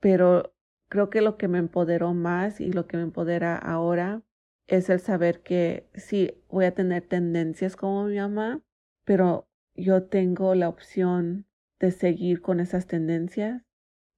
pero 0.00 0.54
creo 0.88 1.10
que 1.10 1.20
lo 1.20 1.36
que 1.36 1.48
me 1.48 1.58
empoderó 1.58 2.14
más 2.14 2.60
y 2.60 2.72
lo 2.72 2.86
que 2.86 2.96
me 2.96 3.04
empodera 3.04 3.56
ahora 3.56 4.22
es 4.66 4.88
el 4.90 5.00
saber 5.00 5.42
que 5.42 5.88
sí 5.94 6.32
voy 6.48 6.64
a 6.64 6.74
tener 6.74 7.02
tendencias 7.02 7.76
como 7.76 8.04
mi 8.04 8.16
mamá, 8.16 8.62
pero 9.04 9.48
yo 9.74 10.04
tengo 10.04 10.54
la 10.54 10.68
opción 10.68 11.46
de 11.80 11.90
seguir 11.90 12.40
con 12.40 12.60
esas 12.60 12.86
tendencias 12.86 13.62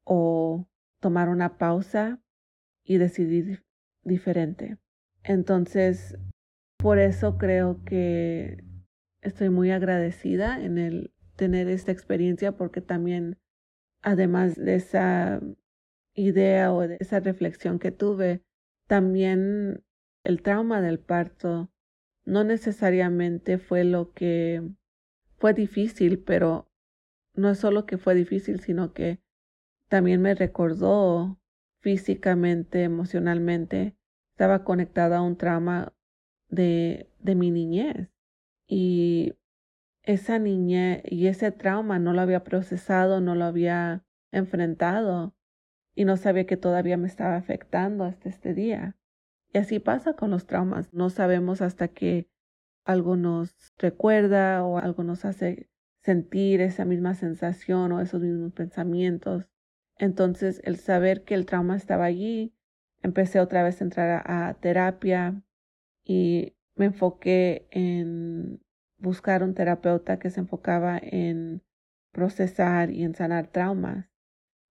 o 0.05 0.67
tomar 1.01 1.29
una 1.29 1.57
pausa 1.57 2.21
y 2.85 2.99
decidir 2.99 3.65
diferente. 4.03 4.79
Entonces, 5.23 6.19
por 6.77 6.99
eso 6.99 7.39
creo 7.39 7.83
que 7.85 8.65
estoy 9.23 9.49
muy 9.51 9.71
agradecida 9.71 10.63
en 10.63 10.79
el 10.79 11.13
tener 11.37 11.69
esta 11.69 11.93
experiencia 11.93 12.53
porque 12.53 12.81
también, 12.81 13.39
además 14.03 14.57
de 14.57 14.75
esa 14.75 15.41
idea 16.15 16.73
o 16.73 16.87
de 16.87 16.99
esa 17.01 17.21
reflexión 17.21 17.79
que 17.79 17.91
tuve, 17.91 18.43
también 18.87 19.83
el 20.25 20.43
trauma 20.43 20.81
del 20.81 20.99
parto 20.99 21.71
no 22.25 22.45
necesariamente 22.45 23.59
fue 23.59 23.85
lo 23.85 24.13
que 24.13 24.63
fue 25.39 25.55
difícil, 25.55 26.19
pero 26.21 26.69
no 27.35 27.51
es 27.51 27.59
solo 27.59 27.87
que 27.87 27.99
fue 27.99 28.15
difícil, 28.15 28.61
sino 28.61 28.93
que 28.93 29.21
también 29.89 30.23
me 30.23 30.35
recordó 30.35 31.41
físicamente, 31.81 32.85
emocionalmente, 32.85 33.97
estaba 34.35 34.65
conectada 34.65 35.19
a 35.19 35.23
un 35.23 35.37
trauma 35.37 35.93
de, 36.49 37.11
de 37.19 37.35
mi 37.35 37.51
niñez. 37.51 38.12
Y 38.75 39.35
esa 40.03 40.39
niñez 40.39 41.03
y 41.05 41.27
ese 41.27 41.53
trauma 41.53 41.99
no 41.99 42.15
lo 42.15 42.23
había 42.23 42.43
procesado, 42.43 43.21
no 43.21 43.35
lo 43.35 43.45
había 43.45 44.03
enfrentado 44.31 45.35
y 45.95 46.07
no 46.07 46.17
sabía 46.17 46.47
que 46.47 46.57
todavía 46.57 46.97
me 46.97 47.07
estaba 47.07 47.37
afectando 47.37 48.05
hasta 48.05 48.31
este 48.31 48.55
día. 48.55 48.97
Y 49.53 49.59
así 49.59 49.79
pasa 49.79 50.15
con 50.15 50.31
los 50.31 50.47
traumas. 50.47 50.91
No 50.95 51.11
sabemos 51.11 51.61
hasta 51.61 51.89
que 51.89 52.31
algo 52.87 53.17
nos 53.17 53.75
recuerda 53.77 54.65
o 54.65 54.79
algo 54.79 55.05
nos 55.05 55.27
hace 55.27 55.69
sentir 56.01 56.63
esa 56.63 56.87
misma 56.87 57.15
sensación 57.15 57.93
o 57.93 58.01
esos 58.01 58.23
mismos 58.23 58.55
pensamientos. 58.55 59.51
Entonces, 59.99 60.63
el 60.65 60.77
saber 60.77 61.25
que 61.25 61.35
el 61.35 61.45
trauma 61.45 61.77
estaba 61.77 62.07
allí, 62.07 62.55
empecé 63.03 63.39
otra 63.39 63.65
vez 63.65 63.83
a 63.83 63.85
entrar 63.85 64.23
a, 64.25 64.55
terapia 64.55 65.43
y 66.05 66.55
me 66.75 66.87
enfoqué 66.87 67.69
en 67.71 68.62
buscar 69.03 69.43
un 69.43 69.55
terapeuta 69.55 70.19
que 70.19 70.31
se 70.31 70.41
enfocaba 70.41 70.99
en 71.03 71.63
procesar 72.13 72.91
y 72.91 73.03
en 73.05 73.15
sanar 73.15 73.49
traumas 73.49 74.13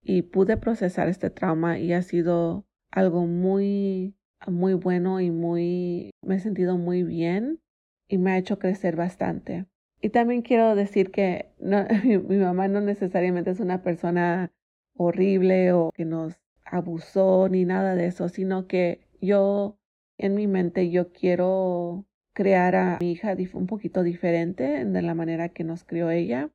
y 0.01 0.23
pude 0.23 0.57
procesar 0.57 1.07
este 1.07 1.29
trauma 1.29 1.77
y 1.77 1.93
ha 1.93 2.01
sido 2.01 2.65
algo 2.91 3.27
muy, 3.27 4.15
muy 4.47 4.73
bueno 4.73 5.19
y 5.19 5.31
muy, 5.31 6.11
me 6.21 6.35
he 6.35 6.39
sentido 6.39 6.77
muy 6.77 7.03
bien 7.03 7.61
y 8.07 8.17
me 8.17 8.31
ha 8.31 8.37
hecho 8.37 8.57
crecer 8.57 8.95
bastante. 8.95 9.67
Y 10.01 10.09
también 10.09 10.41
quiero 10.41 10.75
decir 10.75 11.11
que 11.11 11.53
mi, 11.59 12.37
mamá 12.37 12.67
no 12.67 12.81
necesariamente 12.81 13.51
es 13.51 13.59
una 13.59 13.83
persona 13.83 14.51
horrible 14.95 15.73
o 15.73 15.91
que 15.93 16.05
nos 16.05 16.39
abusó 16.65 17.47
ni 17.49 17.65
nada 17.65 17.95
de 17.95 18.07
eso, 18.07 18.29
sino 18.29 18.67
que 18.67 19.07
yo 19.21 19.77
en 20.17 20.35
mi 20.35 20.47
mente 20.47 20.89
yo 20.89 21.11
quiero 21.11 22.05
crear 22.33 22.75
a 22.75 22.97
mi 23.01 23.11
hija 23.11 23.35
un 23.53 23.67
poquito 23.67 24.03
diferente 24.03 24.85
de 24.85 25.01
la 25.01 25.15
manera 25.15 25.49
que 25.49 25.63
nos 25.63 25.83
crió 25.83 26.09
ella 26.09 26.49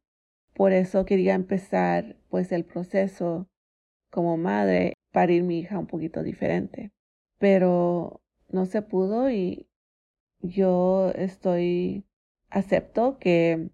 por 0.56 0.72
eso 0.72 1.04
quería 1.04 1.34
empezar 1.34 2.16
pues 2.30 2.50
el 2.50 2.64
proceso 2.64 3.46
como 4.10 4.38
madre, 4.38 4.94
parir 5.12 5.42
mi 5.42 5.58
hija 5.58 5.78
un 5.78 5.86
poquito 5.86 6.22
diferente. 6.22 6.92
Pero 7.38 8.22
no 8.48 8.64
se 8.64 8.80
pudo 8.80 9.30
y 9.30 9.68
yo 10.40 11.12
estoy, 11.14 12.04
acepto 12.48 13.18
que 13.18 13.68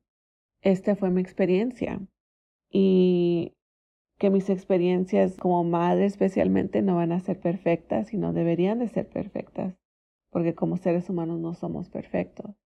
esta 0.60 0.96
fue 0.96 1.10
mi 1.10 1.20
experiencia 1.20 2.00
y 2.68 3.54
que 4.18 4.30
mis 4.30 4.50
experiencias 4.50 5.36
como 5.36 5.62
madre 5.62 6.06
especialmente 6.06 6.82
no 6.82 6.96
van 6.96 7.12
a 7.12 7.20
ser 7.20 7.38
perfectas 7.38 8.12
y 8.12 8.16
no 8.16 8.32
deberían 8.32 8.80
de 8.80 8.88
ser 8.88 9.08
perfectas, 9.08 9.74
porque 10.32 10.54
como 10.54 10.78
seres 10.78 11.08
humanos 11.08 11.38
no 11.38 11.54
somos 11.54 11.90
perfectos. 11.90 12.56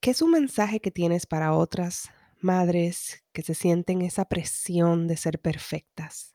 ¿Qué 0.00 0.10
es 0.10 0.22
un 0.22 0.32
mensaje 0.32 0.80
que 0.80 0.90
tienes 0.90 1.26
para 1.26 1.54
otras 1.54 2.10
madres 2.40 3.24
que 3.32 3.42
se 3.42 3.54
sienten 3.54 4.02
esa 4.02 4.24
presión 4.24 5.06
de 5.06 5.16
ser 5.16 5.38
perfectas? 5.38 6.34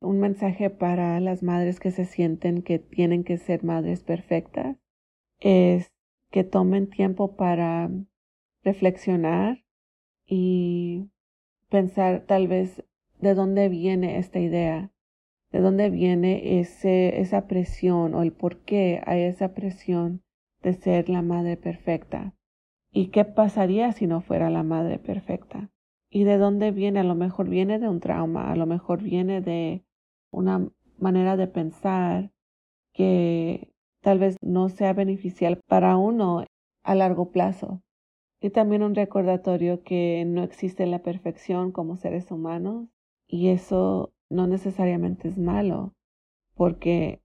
Un 0.00 0.20
mensaje 0.20 0.70
para 0.70 1.18
las 1.20 1.42
madres 1.42 1.80
que 1.80 1.90
se 1.90 2.04
sienten 2.04 2.62
que 2.62 2.78
tienen 2.78 3.24
que 3.24 3.38
ser 3.38 3.64
madres 3.64 4.02
perfectas 4.02 4.76
es 5.40 5.92
que 6.30 6.44
tomen 6.44 6.88
tiempo 6.88 7.36
para 7.36 7.90
reflexionar 8.62 9.64
y 10.26 11.10
pensar 11.70 12.24
tal 12.26 12.46
vez 12.46 12.84
de 13.18 13.34
dónde 13.34 13.68
viene 13.68 14.18
esta 14.18 14.38
idea, 14.38 14.92
de 15.50 15.60
dónde 15.60 15.90
viene 15.90 16.60
ese, 16.60 17.20
esa 17.20 17.46
presión 17.46 18.14
o 18.14 18.22
el 18.22 18.32
por 18.32 18.58
qué 18.58 19.02
hay 19.06 19.22
esa 19.22 19.52
presión 19.52 20.22
de 20.62 20.74
ser 20.74 21.08
la 21.08 21.22
madre 21.22 21.56
perfecta. 21.56 22.34
¿Y 22.92 23.08
qué 23.08 23.24
pasaría 23.24 23.92
si 23.92 24.06
no 24.06 24.20
fuera 24.20 24.50
la 24.50 24.62
madre 24.62 24.98
perfecta? 24.98 25.70
¿Y 26.10 26.24
de 26.24 26.38
dónde 26.38 26.70
viene? 26.72 27.00
A 27.00 27.04
lo 27.04 27.14
mejor 27.14 27.48
viene 27.48 27.78
de 27.78 27.88
un 27.88 28.00
trauma, 28.00 28.50
a 28.50 28.56
lo 28.56 28.66
mejor 28.66 29.02
viene 29.02 29.40
de 29.40 29.84
una 30.32 30.68
manera 30.98 31.36
de 31.36 31.46
pensar 31.46 32.30
que 32.92 33.72
tal 34.02 34.18
vez 34.18 34.36
no 34.42 34.68
sea 34.68 34.92
beneficial 34.92 35.60
para 35.68 35.96
uno 35.96 36.44
a 36.82 36.94
largo 36.94 37.30
plazo. 37.30 37.82
Y 38.40 38.50
también 38.50 38.82
un 38.82 38.94
recordatorio 38.94 39.82
que 39.82 40.24
no 40.26 40.42
existe 40.42 40.86
la 40.86 41.00
perfección 41.00 41.72
como 41.72 41.96
seres 41.96 42.30
humanos 42.30 42.88
y 43.28 43.48
eso 43.48 44.12
no 44.30 44.46
necesariamente 44.46 45.28
es 45.28 45.36
malo, 45.36 45.92
porque 46.54 47.20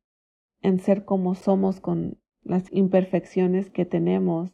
en 0.61 0.79
ser 0.79 1.05
como 1.05 1.35
somos 1.35 1.79
con 1.79 2.19
las 2.43 2.71
imperfecciones 2.71 3.69
que 3.69 3.85
tenemos 3.85 4.51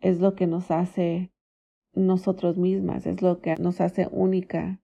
es 0.00 0.20
lo 0.20 0.34
que 0.34 0.46
nos 0.46 0.70
hace 0.70 1.32
nosotros 1.94 2.56
mismas, 2.56 3.06
es 3.06 3.22
lo 3.22 3.40
que 3.40 3.56
nos 3.56 3.80
hace 3.80 4.08
única. 4.10 4.80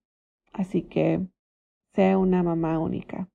Así 0.52 0.82
que 0.82 1.26
sea 1.94 2.18
una 2.18 2.42
mamá 2.42 2.78
única. 2.78 3.28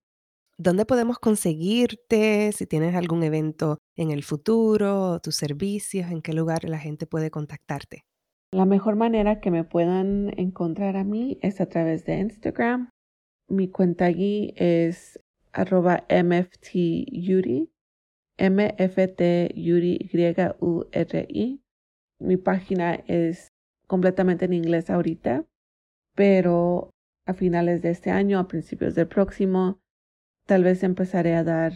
¿Dónde 0.58 0.86
podemos 0.86 1.19
conseguirte? 1.19 2.51
Si 2.51 2.65
tienes 2.65 2.95
algún 2.95 3.23
evento 3.23 3.77
en 3.95 4.12
el 4.12 4.23
futuro, 4.23 5.19
tus 5.21 5.36
servicios, 5.36 6.12
en 6.12 6.21
qué 6.21 6.34
lugar 6.34 6.65
la 6.65 6.79
gente 6.79 7.05
puede 7.05 7.32
contactarte. 7.32 8.03
La 8.51 8.65
mejor 8.65 8.95
manera 8.95 9.39
que 9.39 9.51
me 9.51 9.63
puedan 9.63 10.38
encontrar 10.38 10.97
a 10.97 11.03
mí 11.03 11.38
es 11.41 11.62
a 11.62 11.67
través 11.67 12.03
de 12.05 12.19
Instagram. 12.19 12.89
Mi 13.49 13.67
cuenta 13.67 14.05
allí 14.05 14.53
es 14.57 15.19
arroba 15.51 16.05
mftyuri, 16.09 17.71
mft 18.38 19.21
yuri, 19.55 20.09
u 20.59 20.85
r 20.91 21.27
i. 21.29 21.62
Mi 22.19 22.38
página 22.38 22.95
es 23.07 23.47
completamente 23.88 24.45
en 24.45 24.53
inglés 24.53 24.89
ahorita, 24.89 25.45
pero 26.15 26.91
a 27.25 27.33
finales 27.33 27.81
de 27.81 27.89
este 27.89 28.12
año, 28.12 28.38
a 28.39 28.47
principios 28.47 28.93
del 28.93 29.07
próximo, 29.07 29.79
tal 30.45 30.63
vez 30.63 30.83
empezaré 30.83 31.33
a 31.35 31.43
dar 31.43 31.73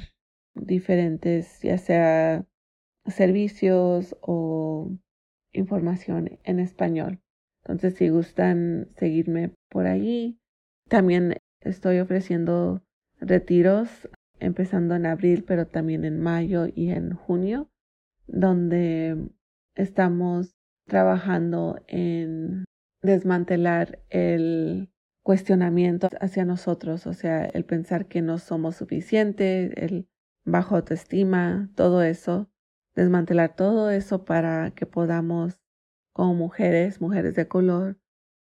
diferentes, 0.53 1.59
ya 1.61 1.77
sea 1.77 2.45
servicios 3.07 4.15
o 4.21 4.91
información 5.53 6.39
en 6.43 6.59
español. 6.59 7.19
Entonces, 7.63 7.95
si 7.95 8.09
gustan 8.09 8.89
seguirme 8.97 9.55
por 9.69 9.87
ahí, 9.87 10.37
también 10.89 11.37
estoy 11.63 11.99
ofreciendo 11.99 12.81
retiros 13.19 14.09
empezando 14.39 14.95
en 14.95 15.05
abril, 15.05 15.43
pero 15.47 15.67
también 15.67 16.03
en 16.05 16.19
mayo 16.19 16.67
y 16.73 16.89
en 16.89 17.13
junio, 17.13 17.69
donde 18.27 19.29
estamos 19.75 20.55
trabajando 20.85 21.81
en 21.87 22.65
desmantelar 23.01 23.99
el 24.09 24.89
cuestionamiento 25.23 26.09
hacia 26.19 26.43
nosotros, 26.45 27.07
o 27.07 27.13
sea, 27.13 27.45
el 27.45 27.63
pensar 27.63 28.07
que 28.07 28.21
no 28.21 28.37
somos 28.37 28.75
suficientes, 28.75 29.71
el 29.77 30.07
bajo 30.45 30.75
autoestima, 30.75 31.69
todo 31.75 32.03
eso, 32.03 32.49
desmantelar 32.95 33.55
todo 33.55 33.89
eso 33.89 34.25
para 34.25 34.71
que 34.71 34.85
podamos, 34.85 35.61
como 36.11 36.35
mujeres, 36.35 36.99
mujeres 36.99 37.35
de 37.35 37.47
color, 37.47 37.97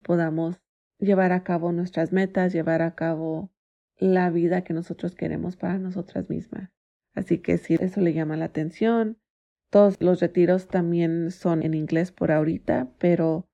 podamos 0.03 0.61
llevar 0.99 1.33
a 1.33 1.45
cabo 1.45 1.73
nuestras 1.73 2.13
metas, 2.13 2.53
llevar 2.53 2.83
a 2.83 2.95
cabo 2.95 3.51
la 3.99 4.31
vida 4.31 4.65
que 4.65 4.75
nosotros 4.75 5.15
queremos 5.15 5.57
para 5.57 5.79
nosotras 5.79 6.29
mismas. 6.29 6.71
Así 7.15 7.39
que 7.39 7.59
si 7.59 7.75
eso 7.75 8.01
le 8.01 8.13
llama 8.13 8.37
la 8.37 8.47
atención, 8.47 9.19
todos 9.71 10.01
los 10.01 10.21
retiros 10.21 10.69
también 10.69 11.31
son 11.31 11.63
en 11.63 11.75
inglés 11.75 12.13
por 12.13 12.33
ahorita, 12.33 12.93
pero 12.99 13.49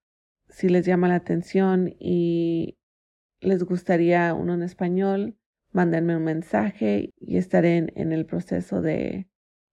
si 0.48 0.68
les 0.68 0.84
llama 0.84 1.08
la 1.08 1.16
atención 1.16 1.94
y 1.98 2.78
les 3.40 3.62
gustaría 3.64 4.34
uno 4.34 4.54
en 4.54 4.62
español, 4.62 5.36
mándenme 5.72 6.16
un 6.16 6.24
mensaje 6.24 7.10
y 7.16 7.36
estaré 7.36 7.76
en, 7.76 7.92
en 7.94 8.12
el 8.12 8.26
proceso 8.26 8.82
de 8.82 9.28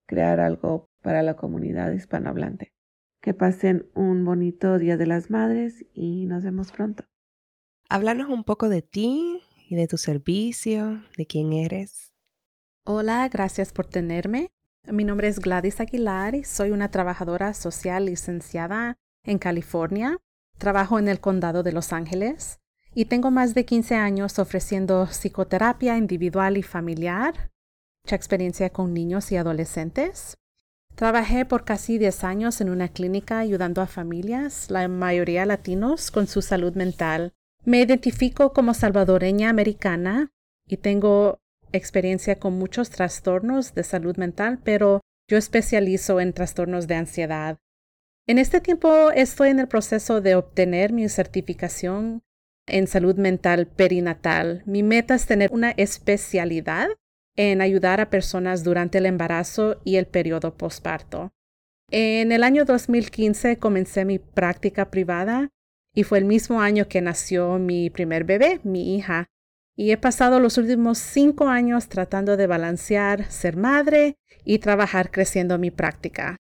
crear 0.05 0.39
algo 0.39 0.89
para 1.01 1.23
la 1.23 1.35
comunidad 1.35 1.91
hispanohablante. 1.91 2.73
Que 3.21 3.33
pasen 3.33 3.89
un 3.93 4.23
bonito 4.23 4.77
Día 4.77 4.95
de 4.95 5.07
las 5.07 5.29
Madres 5.29 5.85
y 5.93 6.27
nos 6.27 6.43
vemos 6.43 6.71
pronto. 6.71 7.05
Háblanos 7.89 8.27
un 8.27 8.43
poco 8.43 8.67
de 8.67 8.81
ti 8.81 9.41
y 9.69 9.75
de 9.77 9.87
tu 9.87 9.97
servicio, 9.97 11.05
de 11.15 11.25
quién 11.25 11.53
eres. 11.53 12.11
Hola, 12.83 13.29
gracias 13.29 13.71
por 13.71 13.85
tenerme. 13.85 14.51
Mi 14.83 15.05
nombre 15.05 15.29
es 15.29 15.39
Gladys 15.39 15.79
Aguilar 15.79 16.35
y 16.35 16.43
soy 16.43 16.71
una 16.71 16.91
trabajadora 16.91 17.53
social 17.53 18.07
licenciada 18.07 18.97
en 19.23 19.37
California. 19.39 20.17
Trabajo 20.57 20.99
en 20.99 21.07
el 21.07 21.21
condado 21.21 21.63
de 21.63 21.71
Los 21.71 21.93
Ángeles 21.93 22.59
y 22.93 23.05
tengo 23.05 23.31
más 23.31 23.53
de 23.53 23.63
15 23.63 23.95
años 23.95 24.37
ofreciendo 24.37 25.07
psicoterapia 25.07 25.97
individual 25.97 26.57
y 26.57 26.63
familiar, 26.63 27.51
mucha 28.03 28.17
experiencia 28.17 28.69
con 28.69 28.93
niños 28.93 29.31
y 29.31 29.37
adolescentes. 29.37 30.35
Trabajé 30.95 31.45
por 31.45 31.63
casi 31.63 31.97
10 31.99 32.25
años 32.25 32.59
en 32.59 32.69
una 32.69 32.89
clínica 32.89 33.39
ayudando 33.39 33.81
a 33.81 33.87
familias, 33.87 34.69
la 34.71 34.89
mayoría 34.89 35.45
latinos, 35.45 36.11
con 36.11 36.27
su 36.27 36.41
salud 36.41 36.73
mental. 36.73 37.36
Me 37.67 37.81
identifico 37.81 38.53
como 38.53 38.73
salvadoreña 38.73 39.49
americana 39.49 40.31
y 40.65 40.77
tengo 40.77 41.41
experiencia 41.73 42.39
con 42.39 42.57
muchos 42.57 42.89
trastornos 42.89 43.75
de 43.75 43.83
salud 43.83 44.15
mental, 44.15 44.59
pero 44.63 45.01
yo 45.29 45.37
especializo 45.37 46.21
en 46.21 46.31
trastornos 46.31 46.87
de 46.87 46.95
ansiedad. 46.95 47.57
En 48.25 48.39
este 48.39 48.61
tiempo 48.61 49.11
estoy 49.11 49.49
en 49.49 49.59
el 49.59 49.67
proceso 49.67 50.21
de 50.21 50.35
obtener 50.35 50.93
mi 50.93 51.09
certificación 51.09 52.23
en 52.67 52.87
salud 52.87 53.17
mental 53.17 53.67
perinatal. 53.67 54.63
Mi 54.65 54.81
meta 54.81 55.15
es 55.15 55.25
tener 55.25 55.51
una 55.51 55.71
especialidad 55.71 56.87
en 57.35 57.59
ayudar 57.59 57.99
a 57.99 58.09
personas 58.09 58.63
durante 58.63 58.99
el 58.99 59.05
embarazo 59.05 59.81
y 59.83 59.97
el 59.97 60.07
periodo 60.07 60.55
posparto. 60.55 61.33
En 61.91 62.31
el 62.31 62.45
año 62.45 62.63
2015 62.63 63.57
comencé 63.57 64.05
mi 64.05 64.19
práctica 64.19 64.89
privada 64.89 65.49
y 65.97 66.03
fue 66.03 66.19
el 66.19 66.25
mismo 66.25 66.61
año 66.61 66.87
que 66.87 67.01
nació 67.01 67.57
mi 67.57 67.89
primer 67.89 68.23
bebé, 68.23 68.59
mi 68.63 68.95
hija. 68.95 69.25
Y 69.75 69.91
he 69.91 69.97
pasado 69.97 70.39
los 70.39 70.57
últimos 70.57 70.99
cinco 70.99 71.47
años 71.47 71.89
tratando 71.89 72.37
de 72.37 72.45
balancear 72.45 73.29
ser 73.31 73.57
madre 73.57 74.15
y 74.45 74.59
trabajar 74.59 75.09
creciendo 75.09 75.57
mi 75.57 75.71
práctica. 75.71 76.37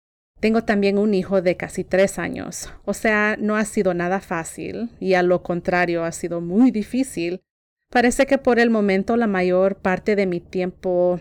Tengo 0.40 0.64
también 0.64 0.98
un 0.98 1.14
hijo 1.14 1.42
de 1.42 1.56
casi 1.56 1.84
tres 1.84 2.18
años, 2.18 2.72
o 2.84 2.94
sea, 2.94 3.36
no 3.38 3.56
ha 3.56 3.64
sido 3.64 3.92
nada 3.92 4.20
fácil 4.20 4.90
y 5.00 5.14
a 5.14 5.22
lo 5.22 5.42
contrario 5.42 6.04
ha 6.04 6.12
sido 6.12 6.40
muy 6.40 6.70
difícil 6.70 7.42
Parece 7.90 8.26
que 8.26 8.38
por 8.38 8.60
el 8.60 8.70
momento 8.70 9.16
la 9.16 9.26
mayor 9.26 9.76
parte 9.76 10.14
de 10.14 10.24
mi 10.24 10.38
tiempo 10.38 11.20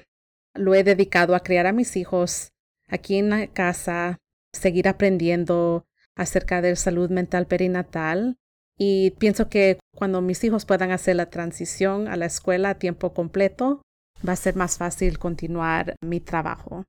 lo 0.53 0.75
he 0.75 0.83
dedicado 0.83 1.33
a 1.33 1.39
criar 1.39 1.65
a 1.65 1.73
mis 1.73 1.97
hijos 1.97 2.53
aquí 2.87 3.17
en 3.17 3.31
la 3.31 3.47
casa, 3.47 4.19
seguir 4.53 4.87
aprendiendo 4.87 5.87
acerca 6.19 6.61
de 6.61 6.75
salud 6.75 7.09
mental 7.09 7.47
perinatal 7.47 8.37
y 8.77 9.11
pienso 9.11 9.49
que 9.49 9.79
cuando 9.95 10.21
mis 10.21 10.43
hijos 10.43 10.65
puedan 10.65 10.91
hacer 10.91 11.15
la 11.15 11.29
transición 11.29 12.07
a 12.09 12.17
la 12.17 12.25
escuela 12.25 12.71
a 12.71 12.79
tiempo 12.79 13.13
completo, 13.13 13.81
va 14.27 14.33
a 14.33 14.35
ser 14.35 14.55
más 14.55 14.77
fácil 14.77 15.17
continuar 15.17 15.95
mi 16.01 16.19
trabajo. 16.19 16.83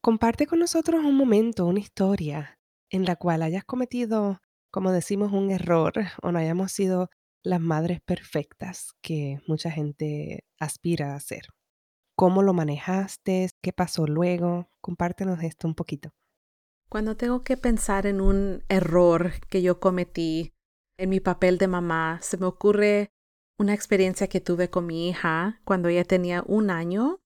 Comparte 0.00 0.46
con 0.46 0.60
nosotros 0.60 1.04
un 1.04 1.16
momento, 1.16 1.66
una 1.66 1.80
historia 1.80 2.56
en 2.90 3.04
la 3.04 3.16
cual 3.16 3.42
hayas 3.42 3.64
cometido, 3.64 4.38
como 4.70 4.92
decimos, 4.92 5.32
un 5.32 5.50
error 5.50 5.92
o 6.22 6.30
no 6.30 6.38
hayamos 6.38 6.70
sido 6.70 7.08
las 7.42 7.60
madres 7.60 8.00
perfectas 8.00 8.92
que 9.02 9.38
mucha 9.48 9.72
gente 9.72 10.44
aspira 10.60 11.16
a 11.16 11.20
ser. 11.20 11.48
¿Cómo 12.16 12.42
lo 12.42 12.52
manejaste? 12.52 13.48
¿Qué 13.60 13.72
pasó 13.72 14.06
luego? 14.06 14.68
Compártenos 14.80 15.42
esto 15.42 15.66
un 15.66 15.74
poquito. 15.74 16.10
Cuando 16.88 17.16
tengo 17.16 17.42
que 17.42 17.58
pensar 17.58 18.06
en 18.06 18.20
un 18.20 18.64
error 18.68 19.32
que 19.50 19.60
yo 19.60 19.78
cometí 19.78 20.54
en 20.98 21.10
mi 21.10 21.20
papel 21.20 21.58
de 21.58 21.68
mamá, 21.68 22.18
se 22.22 22.38
me 22.38 22.46
ocurre 22.46 23.10
una 23.58 23.74
experiencia 23.74 24.28
que 24.28 24.40
tuve 24.40 24.70
con 24.70 24.86
mi 24.86 25.08
hija 25.08 25.60
cuando 25.64 25.88
ella 25.88 26.04
tenía 26.04 26.42
un 26.46 26.70
año. 26.70 27.20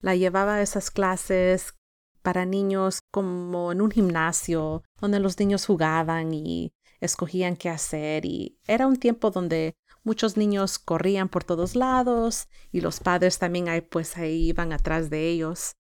La 0.00 0.16
llevaba 0.16 0.56
a 0.56 0.62
esas 0.62 0.90
clases 0.90 1.74
para 2.22 2.46
niños 2.46 3.00
como 3.10 3.72
en 3.72 3.82
un 3.82 3.90
gimnasio 3.90 4.82
donde 5.00 5.20
los 5.20 5.38
niños 5.38 5.66
jugaban 5.66 6.32
y 6.32 6.72
escogían 7.00 7.56
qué 7.56 7.68
hacer 7.68 8.24
y 8.24 8.58
era 8.66 8.86
un 8.86 8.96
tiempo 8.96 9.30
donde 9.30 9.74
muchos 10.04 10.36
niños 10.36 10.78
corrían 10.78 11.28
por 11.28 11.44
todos 11.44 11.76
lados 11.76 12.48
y 12.70 12.80
los 12.80 13.00
padres 13.00 13.38
también 13.38 13.68
ahí, 13.68 13.82
pues 13.82 14.16
ahí 14.16 14.48
iban 14.48 14.72
atrás 14.72 15.10
de 15.10 15.28
ellos. 15.28 15.74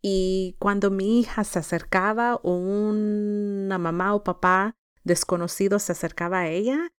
Y 0.00 0.56
cuando 0.58 0.90
mi 0.90 1.20
hija 1.20 1.44
se 1.44 1.58
acercaba 1.58 2.36
o 2.36 2.54
una 2.54 3.78
mamá 3.78 4.14
o 4.14 4.22
papá 4.22 4.76
desconocido 5.04 5.78
se 5.78 5.92
acercaba 5.92 6.40
a 6.40 6.48
ella, 6.48 6.92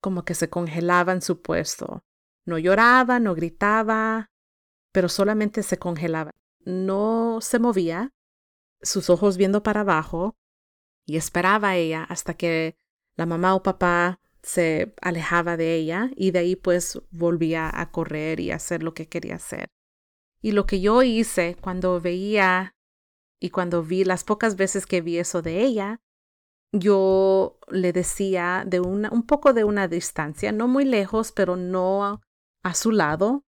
como 0.00 0.24
que 0.24 0.34
se 0.34 0.50
congelaba 0.50 1.12
en 1.12 1.22
su 1.22 1.40
puesto. 1.40 2.04
No 2.44 2.58
lloraba, 2.58 3.20
no 3.20 3.34
gritaba, 3.34 4.30
pero 4.92 5.08
solamente 5.08 5.62
se 5.62 5.78
congelaba. 5.78 6.32
No 6.64 7.38
se 7.40 7.58
movía, 7.58 8.12
sus 8.82 9.08
ojos 9.08 9.36
viendo 9.36 9.62
para 9.62 9.80
abajo, 9.80 10.36
y 11.06 11.16
esperaba 11.16 11.70
a 11.70 11.76
ella 11.76 12.04
hasta 12.04 12.34
que 12.34 12.76
la 13.16 13.26
mamá 13.26 13.54
o 13.54 13.62
papá 13.62 14.20
se 14.42 14.94
alejaba 15.00 15.56
de 15.56 15.74
ella 15.74 16.10
y 16.16 16.30
de 16.32 16.40
ahí 16.40 16.56
pues 16.56 17.00
volvía 17.10 17.70
a 17.72 17.90
correr 17.90 18.40
y 18.40 18.50
hacer 18.50 18.82
lo 18.82 18.94
que 18.94 19.08
quería 19.08 19.36
hacer. 19.36 19.70
Y 20.44 20.52
lo 20.52 20.66
que 20.66 20.82
yo 20.82 21.02
hice 21.02 21.56
cuando 21.58 22.02
veía 22.02 22.76
y 23.40 23.48
cuando 23.48 23.82
vi 23.82 24.04
las 24.04 24.24
pocas 24.24 24.56
veces 24.56 24.84
que 24.84 25.00
vi 25.00 25.16
eso 25.16 25.40
de 25.40 25.62
ella, 25.62 26.02
yo 26.70 27.58
le 27.70 27.94
decía 27.94 28.64
de 28.66 28.80
una, 28.80 29.10
un 29.10 29.26
poco 29.26 29.54
de 29.54 29.64
una 29.64 29.88
distancia, 29.88 30.52
no 30.52 30.68
muy 30.68 30.84
lejos, 30.84 31.32
pero 31.32 31.56
no 31.56 32.20
a 32.62 32.74
su 32.74 32.92
lado. 32.92 33.46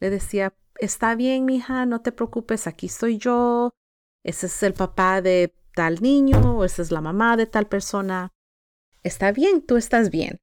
Le 0.00 0.10
decía, 0.10 0.54
está 0.78 1.14
bien, 1.14 1.46
mija, 1.46 1.86
no 1.86 2.02
te 2.02 2.12
preocupes, 2.12 2.66
aquí 2.66 2.88
estoy 2.88 3.16
yo. 3.16 3.72
Ese 4.22 4.44
es 4.48 4.62
el 4.62 4.74
papá 4.74 5.22
de 5.22 5.54
tal 5.74 6.02
niño, 6.02 6.58
o 6.58 6.64
esa 6.66 6.82
es 6.82 6.90
la 6.90 7.00
mamá 7.00 7.38
de 7.38 7.46
tal 7.46 7.68
persona 7.68 8.34
está 9.02 9.32
bien, 9.32 9.64
tú 9.64 9.78
estás 9.78 10.10
bien. 10.10 10.42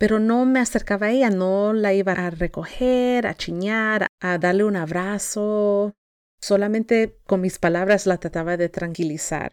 Pero 0.00 0.18
no 0.18 0.46
me 0.46 0.60
acercaba 0.60 1.08
a 1.08 1.10
ella, 1.10 1.28
no 1.28 1.74
la 1.74 1.92
iba 1.92 2.12
a 2.12 2.30
recoger, 2.30 3.26
a 3.26 3.34
chiñar, 3.34 4.06
a 4.18 4.38
darle 4.38 4.64
un 4.64 4.76
abrazo. 4.76 5.92
Solamente 6.40 7.18
con 7.26 7.42
mis 7.42 7.58
palabras 7.58 8.06
la 8.06 8.16
trataba 8.16 8.56
de 8.56 8.70
tranquilizar. 8.70 9.52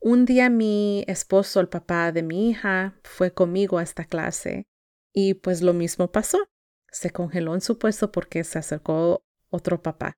Un 0.00 0.24
día 0.24 0.48
mi 0.48 1.04
esposo, 1.08 1.60
el 1.60 1.68
papá 1.68 2.10
de 2.10 2.22
mi 2.22 2.48
hija, 2.48 2.98
fue 3.04 3.34
conmigo 3.34 3.76
a 3.76 3.82
esta 3.82 4.06
clase 4.06 4.66
y 5.12 5.34
pues 5.34 5.60
lo 5.60 5.74
mismo 5.74 6.10
pasó. 6.10 6.38
Se 6.90 7.10
congeló 7.10 7.52
en 7.52 7.60
su 7.60 7.78
puesto 7.78 8.12
porque 8.12 8.44
se 8.44 8.58
acercó 8.58 9.22
otro 9.50 9.82
papá. 9.82 10.14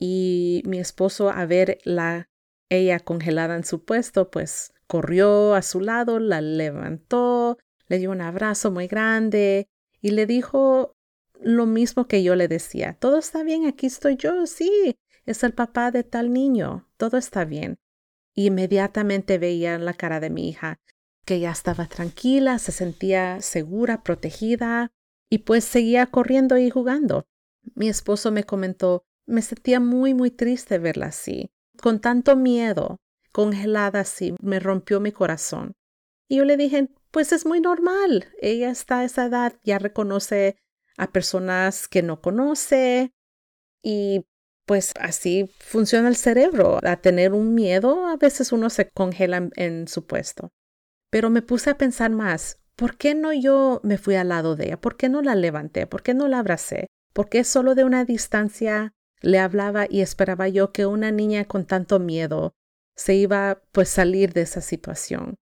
Y 0.00 0.64
mi 0.66 0.80
esposo 0.80 1.30
a 1.30 1.46
ver 1.46 1.78
la 1.84 2.28
ella 2.68 2.98
congelada 2.98 3.54
en 3.54 3.62
su 3.62 3.84
puesto, 3.84 4.32
pues 4.32 4.72
corrió 4.88 5.54
a 5.54 5.62
su 5.62 5.80
lado, 5.80 6.18
la 6.18 6.40
levantó, 6.40 7.58
le 7.88 7.98
dio 7.98 8.10
un 8.10 8.20
abrazo 8.20 8.70
muy 8.70 8.86
grande 8.86 9.68
y 10.00 10.10
le 10.10 10.26
dijo 10.26 10.96
lo 11.40 11.66
mismo 11.66 12.06
que 12.06 12.22
yo 12.22 12.34
le 12.34 12.48
decía. 12.48 12.96
Todo 12.98 13.18
está 13.18 13.42
bien, 13.42 13.66
aquí 13.66 13.86
estoy 13.86 14.16
yo, 14.16 14.46
sí, 14.46 14.96
es 15.24 15.42
el 15.44 15.52
papá 15.52 15.90
de 15.90 16.04
tal 16.04 16.32
niño, 16.32 16.88
todo 16.96 17.16
está 17.18 17.44
bien. 17.44 17.78
inmediatamente 18.34 19.38
veía 19.38 19.78
la 19.78 19.94
cara 19.94 20.20
de 20.20 20.28
mi 20.28 20.48
hija 20.48 20.78
que 21.26 21.40
ya 21.40 21.50
estaba 21.50 21.86
tranquila, 21.86 22.58
se 22.58 22.72
sentía 22.72 23.40
segura, 23.42 24.02
protegida, 24.02 24.92
y 25.28 25.38
pues 25.38 25.64
seguía 25.64 26.06
corriendo 26.06 26.56
y 26.56 26.70
jugando. 26.70 27.26
Mi 27.74 27.88
esposo 27.88 28.30
me 28.30 28.44
comentó, 28.44 29.04
me 29.26 29.42
sentía 29.42 29.80
muy, 29.80 30.14
muy 30.14 30.30
triste 30.30 30.78
verla 30.78 31.06
así, 31.06 31.50
con 31.82 32.00
tanto 32.00 32.36
miedo, 32.36 33.00
congelada 33.32 34.00
así, 34.00 34.34
me 34.40 34.60
rompió 34.60 35.00
mi 35.00 35.10
corazón. 35.10 35.74
Y 36.28 36.36
yo 36.36 36.44
le 36.44 36.56
dije, 36.56 36.88
pues 37.10 37.32
es 37.32 37.46
muy 37.46 37.60
normal, 37.60 38.26
ella 38.40 38.70
está 38.70 39.00
a 39.00 39.04
esa 39.04 39.26
edad, 39.26 39.54
ya 39.62 39.78
reconoce 39.78 40.56
a 40.96 41.12
personas 41.12 41.88
que 41.88 42.02
no 42.02 42.20
conoce 42.20 43.12
y 43.82 44.26
pues 44.66 44.92
así 44.98 45.50
funciona 45.60 46.08
el 46.08 46.16
cerebro. 46.16 46.80
A 46.82 46.96
tener 46.96 47.32
un 47.32 47.54
miedo, 47.54 48.06
a 48.06 48.16
veces 48.16 48.52
uno 48.52 48.68
se 48.70 48.90
congela 48.90 49.48
en, 49.54 49.86
su 49.86 50.06
puesto. 50.06 50.50
Pero 51.10 51.30
me 51.30 51.42
puse 51.42 51.70
a 51.70 51.78
pensar 51.78 52.10
más, 52.10 52.58
¿por 52.74 52.96
qué 52.96 53.14
no 53.14 53.32
yo 53.32 53.80
me 53.84 53.96
fui 53.96 54.16
al 54.16 54.28
lado 54.30 54.56
de 54.56 54.66
ella? 54.66 54.80
¿Por 54.80 54.96
qué 54.96 55.08
no 55.08 55.22
la 55.22 55.36
levanté? 55.36 55.86
¿Por 55.86 56.02
qué 56.02 56.14
no 56.14 56.26
la 56.26 56.40
abracé? 56.40 56.88
¿Por 57.12 57.28
qué 57.28 57.44
solo 57.44 57.74
de 57.74 57.84
una 57.84 58.04
distancia 58.04 58.92
le 59.20 59.38
hablaba 59.38 59.86
y 59.88 60.00
esperaba 60.00 60.48
yo 60.48 60.72
que 60.72 60.86
una 60.86 61.10
niña 61.10 61.44
con 61.44 61.64
tanto 61.64 61.98
miedo 61.98 62.54
se 62.96 63.14
iba 63.14 63.62
pues 63.72 63.88
salir 63.88 64.32
de 64.32 64.42
esa 64.42 64.60
situación. 64.60 65.36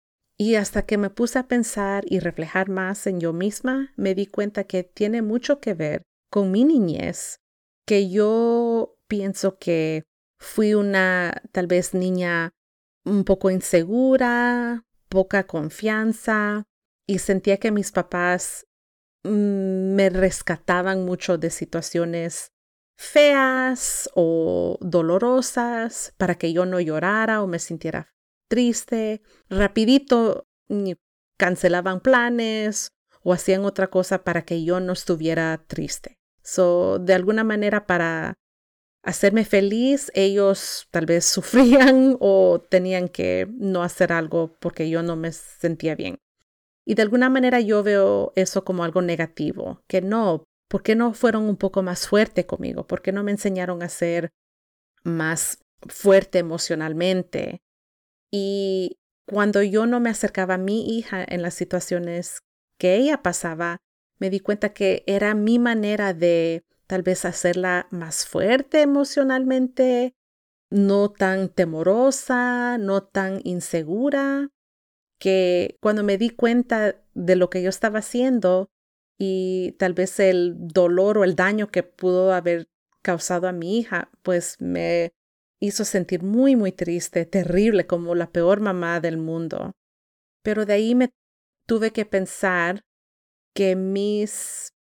Y 0.42 0.56
hasta 0.56 0.88
que 0.88 0.98
me 0.98 1.12
puse 1.12 1.38
a 1.38 1.48
pensar 1.48 2.04
y 2.08 2.20
reflejar 2.20 2.68
más 2.68 3.06
en 3.06 3.20
yo 3.20 3.32
misma, 3.32 3.94
me 3.96 4.16
di 4.16 4.26
cuenta 4.26 4.64
que 4.64 4.82
tiene 4.84 5.22
mucho 5.22 5.60
que 5.60 5.76
ver 5.76 6.02
con 6.32 6.50
mi 6.50 6.66
niñez, 6.66 7.42
que 7.86 8.10
yo 8.10 8.98
pienso 9.08 9.60
que 9.60 10.02
fui 10.40 10.74
una 10.74 11.44
tal 11.52 11.68
vez 11.68 11.94
niña 11.94 12.54
un 13.06 13.24
poco 13.24 13.52
insegura, 13.52 14.84
poca 15.10 15.46
confianza 15.46 16.64
y 17.06 17.20
sentía 17.20 17.58
que 17.58 17.70
mis 17.70 17.92
papás 17.92 18.66
mm, 19.24 19.94
me 19.94 20.10
rescataban 20.10 21.06
mucho 21.06 21.38
de 21.38 21.52
situaciones 21.52 22.48
feas 22.98 24.10
o 24.16 24.80
dolorosas 24.82 26.16
para 26.18 26.34
que 26.34 26.52
yo 26.52 26.66
no 26.66 26.80
llorara 26.80 27.44
o 27.44 27.48
me 27.48 27.60
sintiera 27.60 28.12
triste. 28.52 29.22
Rapidito 29.50 30.46
cancelaban 31.38 32.02
planes 32.02 32.90
o 33.24 33.32
hacían 33.32 33.64
otra 33.64 33.88
cosa 33.88 34.26
para 34.26 34.44
que 34.44 34.66
yo 34.66 34.82
no 34.82 34.92
estuviera 34.92 35.64
triste. 35.68 36.18
So, 36.44 37.00
de 37.00 37.14
alguna 37.14 37.46
manera 37.46 37.88
para 37.88 38.34
hacerme 39.04 39.46
feliz, 39.46 40.12
ellos 40.16 40.88
tal 40.92 41.06
vez 41.06 41.24
sufrían 41.38 42.18
o 42.20 42.62
tenían 42.70 43.08
que 43.08 43.48
no 43.58 43.84
hacer 43.84 44.12
algo 44.12 44.58
porque 44.60 44.90
yo 44.90 45.02
no 45.02 45.16
me 45.16 45.32
sentía 45.32 45.96
bien. 45.96 46.18
Y 46.86 46.96
de 46.96 47.04
alguna 47.04 47.30
manera 47.30 47.62
yo 47.62 47.84
veo 47.84 48.34
eso 48.36 48.66
como 48.66 48.84
algo 48.84 49.02
negativo, 49.02 49.82
que 49.88 50.02
no, 50.02 50.44
¿Por 50.68 50.84
qué 50.84 50.96
no 50.96 51.14
fueron 51.14 51.44
un 51.44 51.58
poco 51.58 51.84
más 51.84 52.08
fuerte 52.08 52.46
conmigo? 52.46 52.88
¿Por 52.88 53.02
qué 53.02 53.12
no 53.12 53.24
me 53.24 53.32
enseñaron 53.32 53.84
a 53.84 53.90
ser 53.90 54.30
más 55.04 55.60
fuerte 55.90 56.40
emocionalmente? 56.40 57.62
Y 58.32 58.98
cuando 59.26 59.62
yo 59.62 59.86
no 59.86 60.00
me 60.00 60.10
acercaba 60.10 60.56
a 60.56 60.58
mi 60.58 60.98
hija 60.98 61.24
en 61.28 61.42
las 61.42 61.54
situaciones 61.54 62.42
que 62.78 62.96
ella 62.96 63.22
pasaba, 63.22 63.78
me 64.18 64.30
di 64.30 64.40
cuenta 64.40 64.74
que 64.74 65.04
era 65.06 65.36
mi 65.36 65.60
manera 65.60 66.14
de 66.14 66.64
tal 66.88 67.04
vez 67.04 67.26
hacerla 67.26 67.88
más 67.92 68.26
fuerte 68.26 68.82
emocionalmente, 68.82 70.16
no 70.70 71.12
tan 71.12 71.50
temorosa, 71.50 72.78
no 72.78 73.04
tan 73.04 73.42
insegura, 73.44 74.50
que 75.20 75.78
cuando 75.82 76.04
me 76.04 76.18
di 76.18 76.30
cuenta 76.30 77.02
de 77.14 77.36
lo 77.36 77.50
que 77.50 77.62
yo 77.62 77.70
estaba 77.70 78.00
haciendo, 78.00 78.70
y 79.18 79.74
tal 79.74 79.94
vez 79.94 80.20
el 80.20 80.56
dolor 80.58 81.20
o 81.20 81.24
el 81.24 81.36
daño 81.36 81.68
que 81.68 81.84
pudo 81.84 82.34
haber 82.34 82.70
causado 83.04 83.48
a 83.48 83.52
mi 83.52 83.78
hija, 83.78 84.10
pues 84.24 84.58
me 84.60 85.14
hizo 85.62 85.86
sentir 85.86 86.24
muy, 86.24 86.56
muy 86.56 86.72
triste, 86.72 87.26
terrible, 87.26 87.88
como 87.88 88.16
la 88.16 88.32
peor 88.32 88.60
mamá 88.60 89.00
del 89.00 89.18
mundo. 89.18 89.72
Pero 90.44 90.66
de 90.66 90.74
ahí 90.74 90.96
me 90.96 91.12
tuve 91.68 91.92
que 91.92 92.06
pensar 92.06 92.82
que 93.56 93.76
mis 93.76 94.74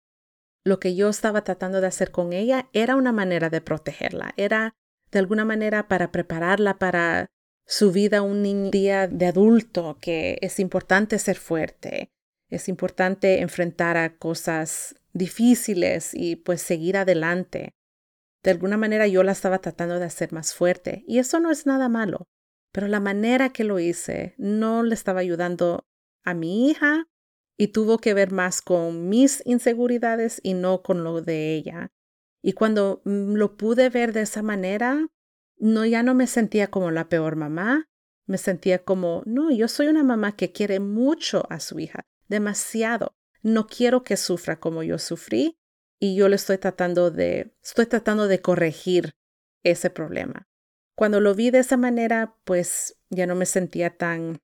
lo 0.64 0.78
que 0.78 0.94
yo 0.94 1.08
estaba 1.08 1.42
tratando 1.42 1.80
de 1.80 1.86
hacer 1.86 2.10
con 2.10 2.32
ella 2.32 2.68
era 2.72 2.96
una 2.96 3.12
manera 3.12 3.50
de 3.50 3.60
protegerla, 3.60 4.34
era 4.36 4.74
de 5.10 5.18
alguna 5.18 5.44
manera 5.44 5.88
para 5.88 6.12
prepararla 6.12 6.78
para 6.78 7.26
su 7.66 7.92
vida 7.92 8.22
un 8.22 8.70
día 8.70 9.06
de 9.06 9.26
adulto, 9.26 9.98
que 10.00 10.38
es 10.42 10.60
importante 10.60 11.18
ser 11.18 11.36
fuerte, 11.36 12.10
es 12.50 12.68
importante 12.68 13.40
enfrentar 13.40 13.96
a 13.96 14.16
cosas 14.16 14.96
difíciles 15.12 16.14
y 16.14 16.36
pues 16.36 16.60
seguir 16.62 16.96
adelante. 16.96 17.74
De 18.42 18.50
alguna 18.50 18.76
manera 18.76 19.06
yo 19.06 19.22
la 19.22 19.32
estaba 19.32 19.58
tratando 19.58 19.98
de 19.98 20.06
hacer 20.06 20.32
más 20.32 20.54
fuerte 20.54 21.04
y 21.06 21.18
eso 21.18 21.40
no 21.40 21.50
es 21.50 21.66
nada 21.66 21.88
malo, 21.88 22.28
pero 22.72 22.88
la 22.88 23.00
manera 23.00 23.50
que 23.50 23.64
lo 23.64 23.78
hice 23.78 24.34
no 24.38 24.82
le 24.82 24.94
estaba 24.94 25.20
ayudando 25.20 25.86
a 26.24 26.34
mi 26.34 26.70
hija 26.70 27.06
y 27.58 27.68
tuvo 27.68 27.98
que 27.98 28.14
ver 28.14 28.32
más 28.32 28.62
con 28.62 29.08
mis 29.08 29.42
inseguridades 29.44 30.40
y 30.42 30.54
no 30.54 30.82
con 30.82 31.04
lo 31.04 31.20
de 31.20 31.54
ella. 31.54 31.92
Y 32.42 32.54
cuando 32.54 33.02
mm, 33.04 33.34
lo 33.34 33.56
pude 33.56 33.90
ver 33.90 34.14
de 34.14 34.22
esa 34.22 34.42
manera, 34.42 35.08
no 35.58 35.84
ya 35.84 36.02
no 36.02 36.14
me 36.14 36.26
sentía 36.26 36.68
como 36.68 36.90
la 36.90 37.10
peor 37.10 37.36
mamá, 37.36 37.90
me 38.26 38.38
sentía 38.38 38.82
como, 38.82 39.22
no, 39.26 39.50
yo 39.50 39.68
soy 39.68 39.88
una 39.88 40.04
mamá 40.04 40.36
que 40.36 40.52
quiere 40.52 40.80
mucho 40.80 41.46
a 41.50 41.60
su 41.60 41.78
hija, 41.78 42.06
demasiado. 42.28 43.14
no 43.42 43.66
quiero 43.66 44.04
que 44.04 44.16
sufra 44.16 44.58
como 44.60 44.82
yo 44.82 44.98
sufrí 44.98 45.59
y 46.00 46.16
yo 46.16 46.28
le 46.28 46.36
estoy 46.36 46.58
tratando 46.58 47.10
de, 47.10 47.54
estoy 47.62 47.86
tratando 47.86 48.26
de 48.26 48.40
corregir 48.40 49.14
ese 49.62 49.90
problema. 49.90 50.48
Cuando 50.96 51.20
lo 51.20 51.34
vi 51.34 51.50
de 51.50 51.58
esa 51.58 51.76
manera, 51.76 52.36
pues 52.44 52.98
ya 53.10 53.26
no 53.26 53.34
me 53.34 53.46
sentía 53.46 53.96
tan, 53.96 54.40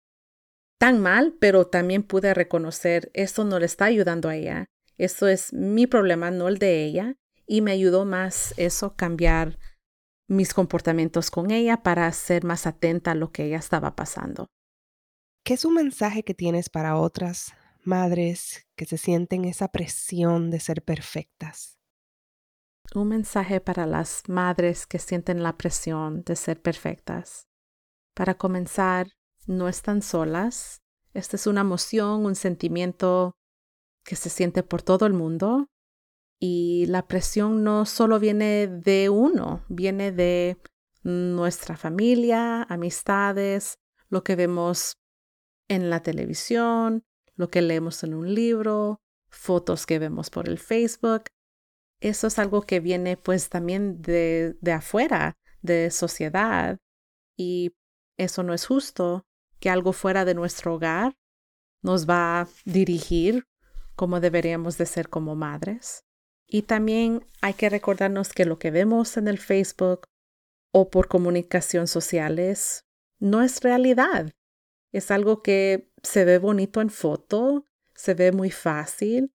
tan 0.79 1.01
mal, 1.01 1.35
pero 1.41 1.67
también 1.67 2.03
pude 2.03 2.35
reconocer 2.35 3.11
esto 3.15 3.45
no 3.45 3.59
le 3.59 3.67
está 3.67 3.87
ayudando 3.87 4.29
a 4.29 4.37
ella. 4.37 4.67
Esto 4.99 5.29
es 5.29 5.53
mi 5.53 5.87
problema, 5.87 6.31
no 6.31 6.49
el 6.49 6.59
de 6.59 6.85
ella. 6.85 7.17
Y 7.47 7.63
me 7.63 7.73
ayudó 7.73 8.05
más 8.05 8.55
eso, 8.57 8.95
cambiar 8.97 9.59
mis 10.29 10.53
comportamientos 10.53 11.31
con 11.31 11.51
ella 11.51 11.83
para 11.83 12.11
ser 12.13 12.45
más 12.45 12.67
atenta 12.67 13.13
a 13.13 13.15
lo 13.15 13.31
que 13.31 13.45
ella 13.45 13.59
estaba 13.59 13.95
pasando. 13.95 14.49
¿Qué 15.45 15.55
es 15.55 15.65
un 15.65 15.75
mensaje 15.75 16.25
que 16.25 16.35
tienes 16.35 16.69
para 16.69 16.97
otras 16.97 17.55
madres 17.87 18.67
que 18.77 18.85
se 18.85 18.99
sienten 18.99 19.45
esa 19.45 19.69
presión 19.69 20.51
de 20.51 20.61
ser 20.61 20.83
perfectas? 20.83 21.79
Un 22.95 23.09
mensaje 23.09 23.61
para 23.61 23.87
las 23.87 24.23
madres 24.29 24.87
que 24.87 24.99
sienten 24.99 25.43
la 25.43 25.57
presión 25.57 26.23
de 26.23 26.37
ser 26.37 26.61
perfectas. 26.61 27.49
Para 28.15 28.35
comenzar, 28.35 29.09
no 29.47 29.69
están 29.69 30.03
solas. 30.03 30.83
Esta 31.13 31.37
es 31.37 31.47
una 31.47 31.63
emoción, 31.63 32.25
un 32.25 32.35
sentimiento 32.35 33.37
que 34.05 34.17
se 34.17 34.31
siente 34.31 34.63
por 34.63 34.83
todo 34.83 35.07
el 35.07 35.13
mundo. 35.13 35.67
Y 36.39 36.87
la 36.87 37.07
presión 37.07 37.65
no 37.65 37.87
solo 37.87 38.21
viene 38.21 38.67
de 38.67 39.09
uno, 39.09 39.65
viene 39.69 40.13
de 40.13 40.59
nuestra 41.03 41.77
familia, 41.77 42.63
amistades, 42.65 43.79
lo 44.09 44.23
que 44.23 44.37
vemos 44.37 44.97
en 45.69 45.91
la 45.91 46.03
televisión, 46.03 47.03
lo 47.37 47.49
que 47.49 47.63
leemos 47.63 48.03
en 48.03 48.15
un 48.15 48.35
libro, 48.35 49.01
fotos 49.29 49.87
que 49.87 49.99
vemos 49.99 50.31
por 50.31 50.49
el 50.49 50.59
Facebook. 50.59 51.25
Eso 52.01 52.27
es 52.27 52.39
algo 52.39 52.63
que 52.63 52.81
viene 52.81 53.17
pues 53.17 53.49
también 53.49 54.03
de, 54.03 54.57
de 54.61 54.73
afuera, 54.73 55.37
de 55.63 55.91
sociedad. 55.91 56.79
Y 57.37 57.75
eso 58.17 58.43
no 58.43 58.55
es 58.55 58.67
justo, 58.67 59.25
que 59.61 59.71
algo 59.71 59.93
fuera 59.93 60.25
de 60.25 60.35
nuestro 60.35 60.75
hogar 60.75 61.15
nos 61.83 62.09
va 62.09 62.41
a 62.41 62.49
dirigir 62.65 63.45
como 63.95 64.21
deberíamos 64.21 64.79
de 64.79 64.87
ser 64.87 65.09
como 65.09 65.35
madres. 65.35 66.05
Y 66.47 66.63
también 66.63 67.27
hay 67.41 67.55
que 67.55 67.69
recordarnos 67.69 68.33
que 68.33 68.45
lo 68.45 68.59
que 68.59 68.71
vemos 68.71 69.17
en 69.17 69.27
el 69.27 69.39
Facebook 69.39 70.07
o 70.73 70.91
por 70.91 71.09
comunicación 71.09 71.89
sociales 71.89 72.85
no 73.19 73.43
es 73.43 73.63
realidad. 73.63 74.33
Es 74.97 75.11
algo 75.11 75.43
que 75.43 75.91
se 76.03 76.25
ve 76.25 76.39
bonito 76.39 76.81
en 76.81 76.89
foto, 76.89 77.67
se 77.95 78.15
ve 78.15 78.33
muy 78.33 78.51
fácil 78.51 79.31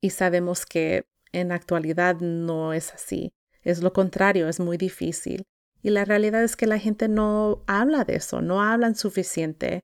y 0.00 0.10
sabemos 0.10 0.66
que 0.66 1.08
en 1.32 1.50
actualidad 1.50 2.20
no 2.20 2.72
es 2.72 2.94
así. 2.94 3.32
Es 3.62 3.82
lo 3.82 3.92
contrario, 3.92 4.48
es 4.48 4.60
muy 4.60 4.76
difícil. 4.76 5.46
Y 5.82 5.90
la 5.90 6.04
realidad 6.04 6.44
es 6.44 6.54
que 6.54 6.68
la 6.68 6.78
gente 6.78 7.08
no 7.08 7.64
habla 7.66 8.04
de 8.04 8.14
eso, 8.14 8.40
no 8.40 8.62
hablan 8.62 8.94
suficiente 8.94 9.80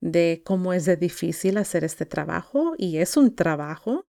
de 0.00 0.40
cómo 0.42 0.72
es 0.72 0.86
de 0.86 0.96
difícil 0.96 1.58
hacer 1.58 1.84
este 1.84 2.06
trabajo 2.06 2.72
y 2.78 2.96
es 2.96 3.18
un 3.18 3.34
trabajo 3.34 4.06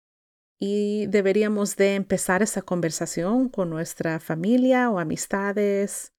y 0.59 1.05
deberíamos 1.05 1.75
de 1.75 1.93
empezar 1.93 2.41
esa 2.41 2.63
conversación 2.63 3.47
con 3.47 3.69
nuestra 3.69 4.19
familia 4.19 4.89
o 4.89 4.97
amistades, 4.97 6.13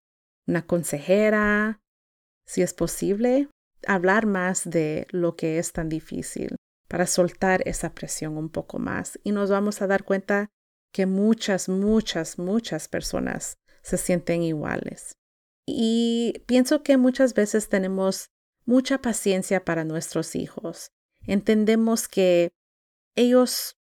una 0.47 0.65
consejera, 0.65 1.81
si 2.47 2.63
es 2.63 2.73
posible, 2.73 3.49
hablar 3.87 4.27
más 4.27 4.69
de 4.69 5.07
lo 5.11 5.37
que 5.37 5.59
es 5.59 5.73
tan 5.73 5.89
difícil 5.89 6.57
para 6.89 7.07
soltar 7.07 7.67
esa 7.67 7.95
presión 7.95 8.37
un 8.37 8.51
poco 8.51 8.79
más 8.79 9.19
y 9.25 9.33
nos 9.33 9.51
vamos 9.51 9.81
a 9.83 9.87
dar 9.87 10.05
cuenta 10.05 10.51
que 10.93 11.07
muchas, 11.07 11.69
muchas, 11.69 12.39
muchas 12.39 12.89
personas 12.89 13.59
se 13.83 13.97
sienten 13.97 14.43
iguales. 14.43 15.17
Y 15.67 16.43
pienso 16.47 16.83
que 16.83 16.97
muchas 16.97 17.35
veces 17.35 17.69
tenemos 17.69 18.31
mucha 18.65 18.99
paciencia 18.99 19.65
para 19.65 19.85
nuestros 19.85 20.35
hijos. 20.35 20.91
Entendemos 21.23 22.09
que 22.09 22.51
ellos 23.15 23.77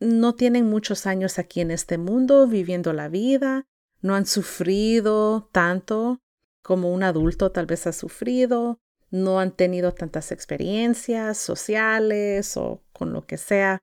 no 0.00 0.34
tienen 0.34 0.68
muchos 0.68 1.06
años 1.06 1.38
aquí 1.38 1.60
en 1.60 1.70
este 1.70 1.98
mundo 1.98 2.46
viviendo 2.46 2.92
la 2.92 3.08
vida, 3.08 3.66
no 4.00 4.14
han 4.14 4.26
sufrido 4.26 5.48
tanto 5.52 6.20
como 6.62 6.92
un 6.92 7.02
adulto 7.02 7.50
tal 7.52 7.66
vez 7.66 7.86
ha 7.86 7.92
sufrido, 7.92 8.78
no 9.16 9.40
han 9.40 9.52
tenido 9.52 9.92
tantas 9.92 10.32
experiencias 10.32 11.38
sociales 11.38 12.56
o 12.56 12.82
con 12.92 13.12
lo 13.12 13.26
que 13.26 13.36
sea. 13.36 13.80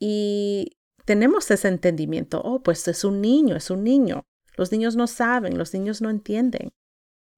Y 0.00 0.78
tenemos 1.04 1.50
ese 1.50 1.68
entendimiento, 1.68 2.40
oh, 2.42 2.62
pues 2.62 2.86
es 2.88 3.04
un 3.04 3.20
niño, 3.20 3.56
es 3.56 3.70
un 3.70 3.84
niño. 3.84 4.24
Los 4.56 4.72
niños 4.72 4.96
no 4.96 5.06
saben, 5.06 5.58
los 5.58 5.72
niños 5.74 6.02
no 6.02 6.10
entienden. 6.10 6.72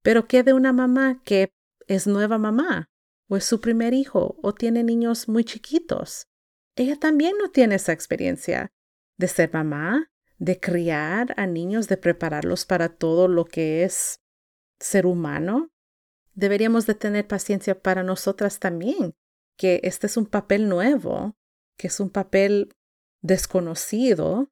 Pero 0.03 0.27
¿qué 0.27 0.43
de 0.43 0.53
una 0.53 0.73
mamá 0.73 1.23
que 1.25 1.53
es 1.87 2.07
nueva 2.07 2.39
mamá? 2.39 2.91
¿O 3.29 3.37
es 3.37 3.45
su 3.45 3.61
primer 3.61 3.95
hijo? 3.95 4.37
¿O 4.43 4.53
tiene 4.53 4.85
niños 4.85 5.29
muy 5.29 5.45
chiquitos? 5.45 6.27
Ella 6.77 6.99
también 6.99 7.35
no 7.39 7.51
tiene 7.51 7.77
esa 7.77 7.93
experiencia 7.93 8.73
de 9.17 9.29
ser 9.29 9.53
mamá, 9.53 10.11
de 10.39 10.59
criar 10.59 11.35
a 11.39 11.47
niños, 11.47 11.89
de 11.89 11.97
prepararlos 11.97 12.67
para 12.67 12.89
todo 12.89 13.29
lo 13.29 13.45
que 13.45 13.85
es 13.85 14.21
ser 14.81 15.07
humano 15.07 15.74
deberíamos 16.35 16.87
de 16.87 16.95
tener 16.95 17.27
paciencia 17.27 17.81
para 17.81 18.03
nosotras 18.03 18.59
también, 18.59 19.15
que 19.57 19.81
este 19.85 20.07
es 20.07 20.17
un 20.17 20.27
papel 20.27 20.69
nuevo, 20.69 21.37
que 21.77 21.89
es 21.89 22.01
un 22.01 22.11
papel 22.11 22.75
desconocido 23.23 24.51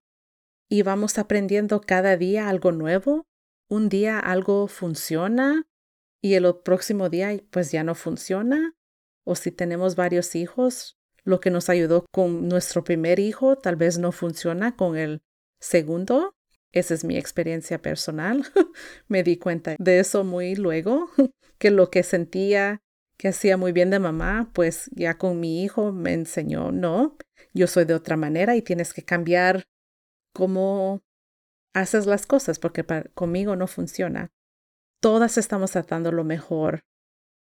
y 0.68 0.82
vamos 0.82 1.18
aprendiendo 1.18 1.80
cada 1.80 2.16
día 2.16 2.48
algo 2.48 2.72
nuevo. 2.72 3.26
Un 3.68 3.88
día 3.88 4.18
algo 4.18 4.68
funciona 4.68 5.66
y 6.22 6.34
el 6.34 6.54
próximo 6.64 7.08
día 7.08 7.38
pues 7.50 7.72
ya 7.72 7.84
no 7.84 7.94
funciona. 7.94 8.74
O 9.24 9.34
si 9.34 9.50
tenemos 9.52 9.96
varios 9.96 10.34
hijos, 10.34 10.98
lo 11.24 11.40
que 11.40 11.50
nos 11.50 11.68
ayudó 11.68 12.06
con 12.10 12.48
nuestro 12.48 12.84
primer 12.84 13.18
hijo 13.18 13.56
tal 13.56 13.76
vez 13.76 13.98
no 13.98 14.12
funciona 14.12 14.76
con 14.76 14.96
el 14.96 15.22
segundo. 15.60 16.34
Esa 16.72 16.94
es 16.94 17.04
mi 17.04 17.16
experiencia 17.16 17.80
personal. 17.80 18.44
Me 19.08 19.22
di 19.22 19.36
cuenta 19.36 19.76
de 19.78 20.00
eso 20.00 20.24
muy 20.24 20.56
luego 20.56 21.10
que 21.58 21.70
lo 21.70 21.90
que 21.90 22.02
sentía 22.02 22.82
que 23.22 23.28
hacía 23.28 23.56
muy 23.56 23.70
bien 23.70 23.90
de 23.90 24.00
mamá, 24.00 24.50
pues 24.52 24.90
ya 24.92 25.16
con 25.16 25.38
mi 25.38 25.62
hijo 25.62 25.92
me 25.92 26.12
enseñó, 26.12 26.72
no, 26.72 27.16
yo 27.54 27.68
soy 27.68 27.84
de 27.84 27.94
otra 27.94 28.16
manera 28.16 28.56
y 28.56 28.62
tienes 28.62 28.92
que 28.92 29.04
cambiar 29.04 29.68
cómo 30.32 31.02
haces 31.72 32.06
las 32.06 32.26
cosas 32.26 32.58
porque 32.58 32.84
conmigo 33.14 33.54
no 33.54 33.68
funciona. 33.68 34.32
Todas 35.00 35.38
estamos 35.38 35.70
tratando 35.70 36.10
lo 36.10 36.24
mejor 36.24 36.80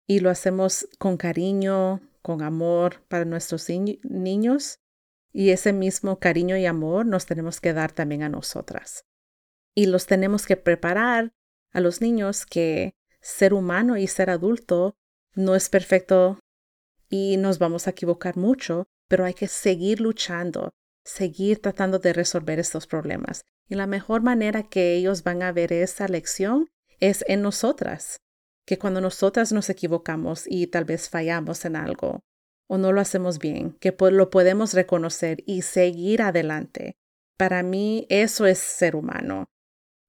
y 0.07 0.21
lo 0.21 0.31
hacemos 0.31 0.89
con 0.99 1.19
cariño, 1.19 2.01
con 2.23 2.41
amor 2.41 3.03
para 3.09 3.27
nuestros 3.27 3.69
niños 3.69 4.81
y 5.31 5.51
ese 5.51 5.75
mismo 5.75 6.19
cariño 6.19 6.57
y 6.57 6.65
amor 6.65 7.05
nos 7.05 7.27
tenemos 7.27 7.61
que 7.61 7.75
dar 7.75 7.93
también 7.93 8.23
a 8.23 8.31
nosotras. 8.31 9.05
Y 9.77 9.87
los 9.87 10.07
tenemos 10.07 10.47
que 10.47 10.57
preparar 10.57 11.35
a 11.71 11.81
los 11.81 12.01
niños 12.01 12.47
que 12.47 12.97
ser 13.21 13.53
humano 13.53 13.99
y 13.99 14.07
ser 14.07 14.31
adulto 14.31 14.97
no 15.35 15.55
es 15.55 15.69
perfecto 15.69 16.41
y 17.11 17.37
nos 17.37 17.59
vamos 17.59 17.87
a 17.87 17.91
equivocar 17.91 18.37
mucho, 18.37 18.89
pero 19.07 19.27
hay 19.27 19.35
que 19.35 19.49
seguir 19.49 20.01
luchando, 20.01 20.73
seguir 21.05 21.61
tratando 21.61 21.99
de 21.99 22.15
resolver 22.15 22.59
estos 22.59 22.87
problemas. 22.87 23.45
Y 23.69 23.75
la 23.75 23.87
mejor 23.87 24.23
manera 24.23 24.63
que 24.63 24.95
ellos 24.95 25.23
van 25.23 25.43
a 25.43 25.53
ver 25.53 25.73
esa 25.73 26.09
lección 26.09 26.71
es 26.99 27.23
en 27.29 27.43
nosotras, 27.43 28.21
que 28.65 28.79
cuando 28.79 29.03
nosotras 29.03 29.53
nos 29.53 29.69
equivocamos 29.69 30.45
y 30.47 30.69
tal 30.69 30.87
vez 30.87 31.11
fallamos 31.11 31.65
en 31.67 31.77
algo 31.77 32.25
o 32.67 32.79
no 32.79 32.93
lo 32.93 33.01
hacemos 33.01 33.39
bien, 33.39 33.73
que 33.79 33.95
lo 34.11 34.31
podemos 34.31 34.73
reconocer 34.73 35.43
y 35.47 35.63
seguir 35.63 36.23
adelante. 36.23 36.97
Para 37.37 37.63
mí 37.63 38.07
eso 38.09 38.47
es 38.47 38.59
ser 38.59 38.97
humano. 38.97 39.51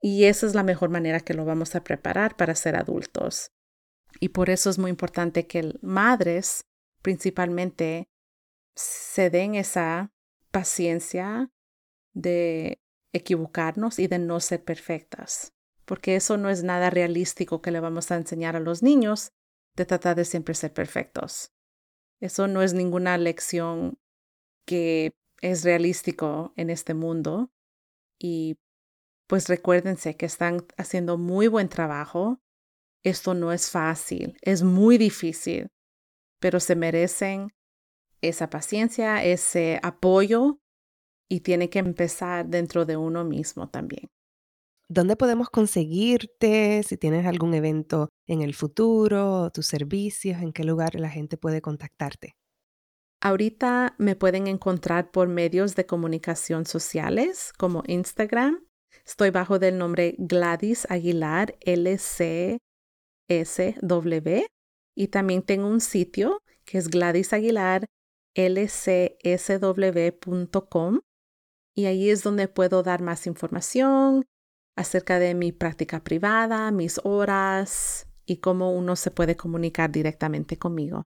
Y 0.01 0.25
esa 0.25 0.45
es 0.45 0.55
la 0.55 0.63
mejor 0.63 0.89
manera 0.89 1.19
que 1.19 1.33
lo 1.33 1.45
vamos 1.45 1.75
a 1.75 1.83
preparar 1.83 2.35
para 2.35 2.55
ser 2.55 2.75
adultos. 2.75 3.51
Y 4.19 4.29
por 4.29 4.49
eso 4.49 4.69
es 4.69 4.77
muy 4.77 4.89
importante 4.89 5.47
que 5.47 5.73
madres 5.81 6.65
principalmente 7.01 8.09
se 8.75 9.29
den 9.29 9.55
esa 9.55 10.11
paciencia 10.51 11.51
de 12.13 12.79
equivocarnos 13.13 13.99
y 13.99 14.07
de 14.07 14.19
no 14.19 14.39
ser 14.39 14.63
perfectas, 14.63 15.53
porque 15.85 16.15
eso 16.15 16.37
no 16.37 16.49
es 16.49 16.63
nada 16.63 16.89
realístico 16.89 17.61
que 17.61 17.71
le 17.71 17.79
vamos 17.79 18.11
a 18.11 18.15
enseñar 18.15 18.55
a 18.55 18.59
los 18.59 18.83
niños 18.83 19.31
de 19.75 19.85
tratar 19.85 20.15
de 20.15 20.25
siempre 20.25 20.53
ser 20.53 20.73
perfectos. 20.73 21.51
Eso 22.19 22.47
no 22.47 22.61
es 22.61 22.73
ninguna 22.73 23.17
lección 23.17 23.99
que 24.65 25.15
es 25.41 25.63
realístico 25.63 26.53
en 26.55 26.69
este 26.69 26.93
mundo 26.93 27.51
y 28.19 28.57
pues 29.27 29.47
recuérdense 29.47 30.15
que 30.15 30.25
están 30.25 30.65
haciendo 30.77 31.17
muy 31.17 31.47
buen 31.47 31.69
trabajo. 31.69 32.39
Esto 33.03 33.33
no 33.33 33.51
es 33.51 33.69
fácil, 33.69 34.37
es 34.41 34.63
muy 34.63 34.97
difícil, 34.97 35.67
pero 36.39 36.59
se 36.59 36.75
merecen 36.75 37.49
esa 38.21 38.49
paciencia, 38.49 39.23
ese 39.23 39.79
apoyo 39.83 40.59
y 41.29 41.41
tiene 41.41 41.69
que 41.69 41.79
empezar 41.79 42.47
dentro 42.47 42.85
de 42.85 42.97
uno 42.97 43.23
mismo 43.23 43.69
también. 43.69 44.07
¿Dónde 44.89 45.17
podemos 45.17 45.49
conseguirte? 45.49 46.81
Si 46.83 46.97
tienes 46.97 47.25
algún 47.25 47.53
evento 47.53 48.09
en 48.25 48.41
el 48.41 48.53
futuro, 48.53 49.51
tus 49.51 49.67
servicios, 49.67 50.41
en 50.41 50.53
qué 50.53 50.63
lugar 50.63 50.95
la 50.95 51.09
gente 51.09 51.35
puede 51.35 51.61
contactarte. 51.61 52.35
Ahorita 53.21 53.95
me 53.97 54.15
pueden 54.15 54.47
encontrar 54.47 55.11
por 55.11 55.27
medios 55.27 55.75
de 55.75 55.85
comunicación 55.85 56.65
sociales 56.65 57.51
como 57.57 57.83
Instagram. 57.87 58.66
Estoy 59.07 59.29
bajo 59.29 59.57
del 59.57 59.77
nombre 59.77 60.15
Gladys 60.17 60.85
Aguilar 60.89 61.55
LCSW 61.61 62.59
y 64.97 65.07
también 65.07 65.43
tengo 65.43 65.67
un 65.67 65.79
sitio 65.79 66.43
que 66.65 66.77
es 66.77 66.89
Gladys 66.89 67.31
y 71.73 71.85
ahí 71.85 72.09
es 72.09 72.21
donde 72.21 72.49
puedo 72.49 72.83
dar 72.83 73.01
más 73.01 73.27
información 73.27 74.25
acerca 74.75 75.19
de 75.19 75.35
mi 75.35 75.53
práctica 75.53 76.03
privada, 76.03 76.69
mis 76.71 76.99
horas 77.05 78.07
y 78.25 78.37
cómo 78.37 78.73
uno 78.73 78.97
se 78.97 79.09
puede 79.09 79.37
comunicar 79.37 79.89
directamente 79.89 80.57
conmigo. 80.57 81.03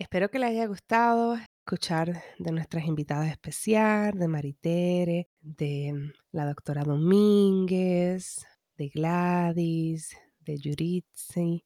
Espero 0.00 0.30
que 0.30 0.38
les 0.38 0.48
haya 0.48 0.66
gustado 0.66 1.36
escuchar 1.66 2.22
de 2.38 2.52
nuestras 2.52 2.84
invitadas 2.84 3.28
especiales, 3.28 4.20
de 4.20 4.28
Maritere, 4.28 5.28
de 5.40 5.92
mm, 5.92 6.12
la 6.30 6.46
doctora 6.46 6.84
Domínguez, 6.84 8.46
de 8.76 8.88
Gladys, 8.88 10.16
de 10.38 10.58
Yuritsi. 10.58 11.64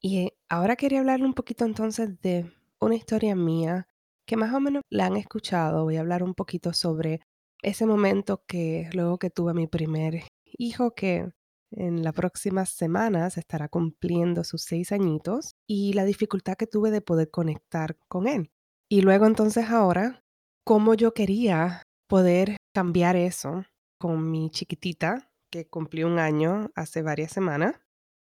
Y 0.00 0.32
ahora 0.48 0.76
quería 0.76 1.00
hablarle 1.00 1.26
un 1.26 1.34
poquito 1.34 1.66
entonces 1.66 2.18
de 2.22 2.50
una 2.80 2.94
historia 2.94 3.36
mía 3.36 3.86
que 4.26 4.38
más 4.38 4.54
o 4.54 4.60
menos 4.60 4.82
la 4.88 5.06
han 5.06 5.18
escuchado. 5.18 5.84
Voy 5.84 5.98
a 5.98 6.00
hablar 6.00 6.22
un 6.22 6.32
poquito 6.32 6.72
sobre 6.72 7.20
ese 7.60 7.84
momento 7.84 8.44
que 8.48 8.88
luego 8.94 9.18
que 9.18 9.28
tuve 9.28 9.52
mi 9.52 9.66
primer 9.66 10.22
hijo, 10.56 10.94
que 10.94 11.28
en 11.70 12.02
las 12.02 12.14
próximas 12.14 12.70
semanas 12.70 13.36
estará 13.36 13.68
cumpliendo 13.68 14.42
sus 14.42 14.62
seis 14.62 14.90
añitos, 14.90 15.54
y 15.66 15.92
la 15.92 16.06
dificultad 16.06 16.56
que 16.56 16.66
tuve 16.66 16.90
de 16.90 17.02
poder 17.02 17.30
conectar 17.30 17.98
con 18.08 18.26
él. 18.26 18.50
Y 18.90 19.02
luego 19.02 19.26
entonces 19.26 19.70
ahora, 19.70 20.22
cómo 20.64 20.94
yo 20.94 21.14
quería 21.14 21.82
poder 22.08 22.56
cambiar 22.74 23.16
eso 23.16 23.64
con 23.98 24.30
mi 24.30 24.50
chiquitita, 24.50 25.30
que 25.50 25.66
cumplió 25.66 26.06
un 26.06 26.18
año 26.18 26.70
hace 26.74 27.02
varias 27.02 27.32
semanas, 27.32 27.80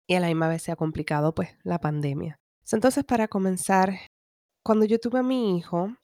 y 0.08 0.14
a 0.14 0.20
la 0.20 0.28
misma 0.28 0.48
vez 0.48 0.62
se 0.62 0.72
ha 0.72 0.76
complicado 0.76 1.34
pues 1.34 1.50
la 1.62 1.78
pandemia. 1.78 2.40
Entonces, 2.70 3.04
para 3.04 3.28
comenzar, 3.28 3.94
cuando 4.64 4.84
yo 4.84 4.98
tuve 4.98 5.20
a 5.20 5.22
mi 5.22 5.56
hijo, 5.56 5.96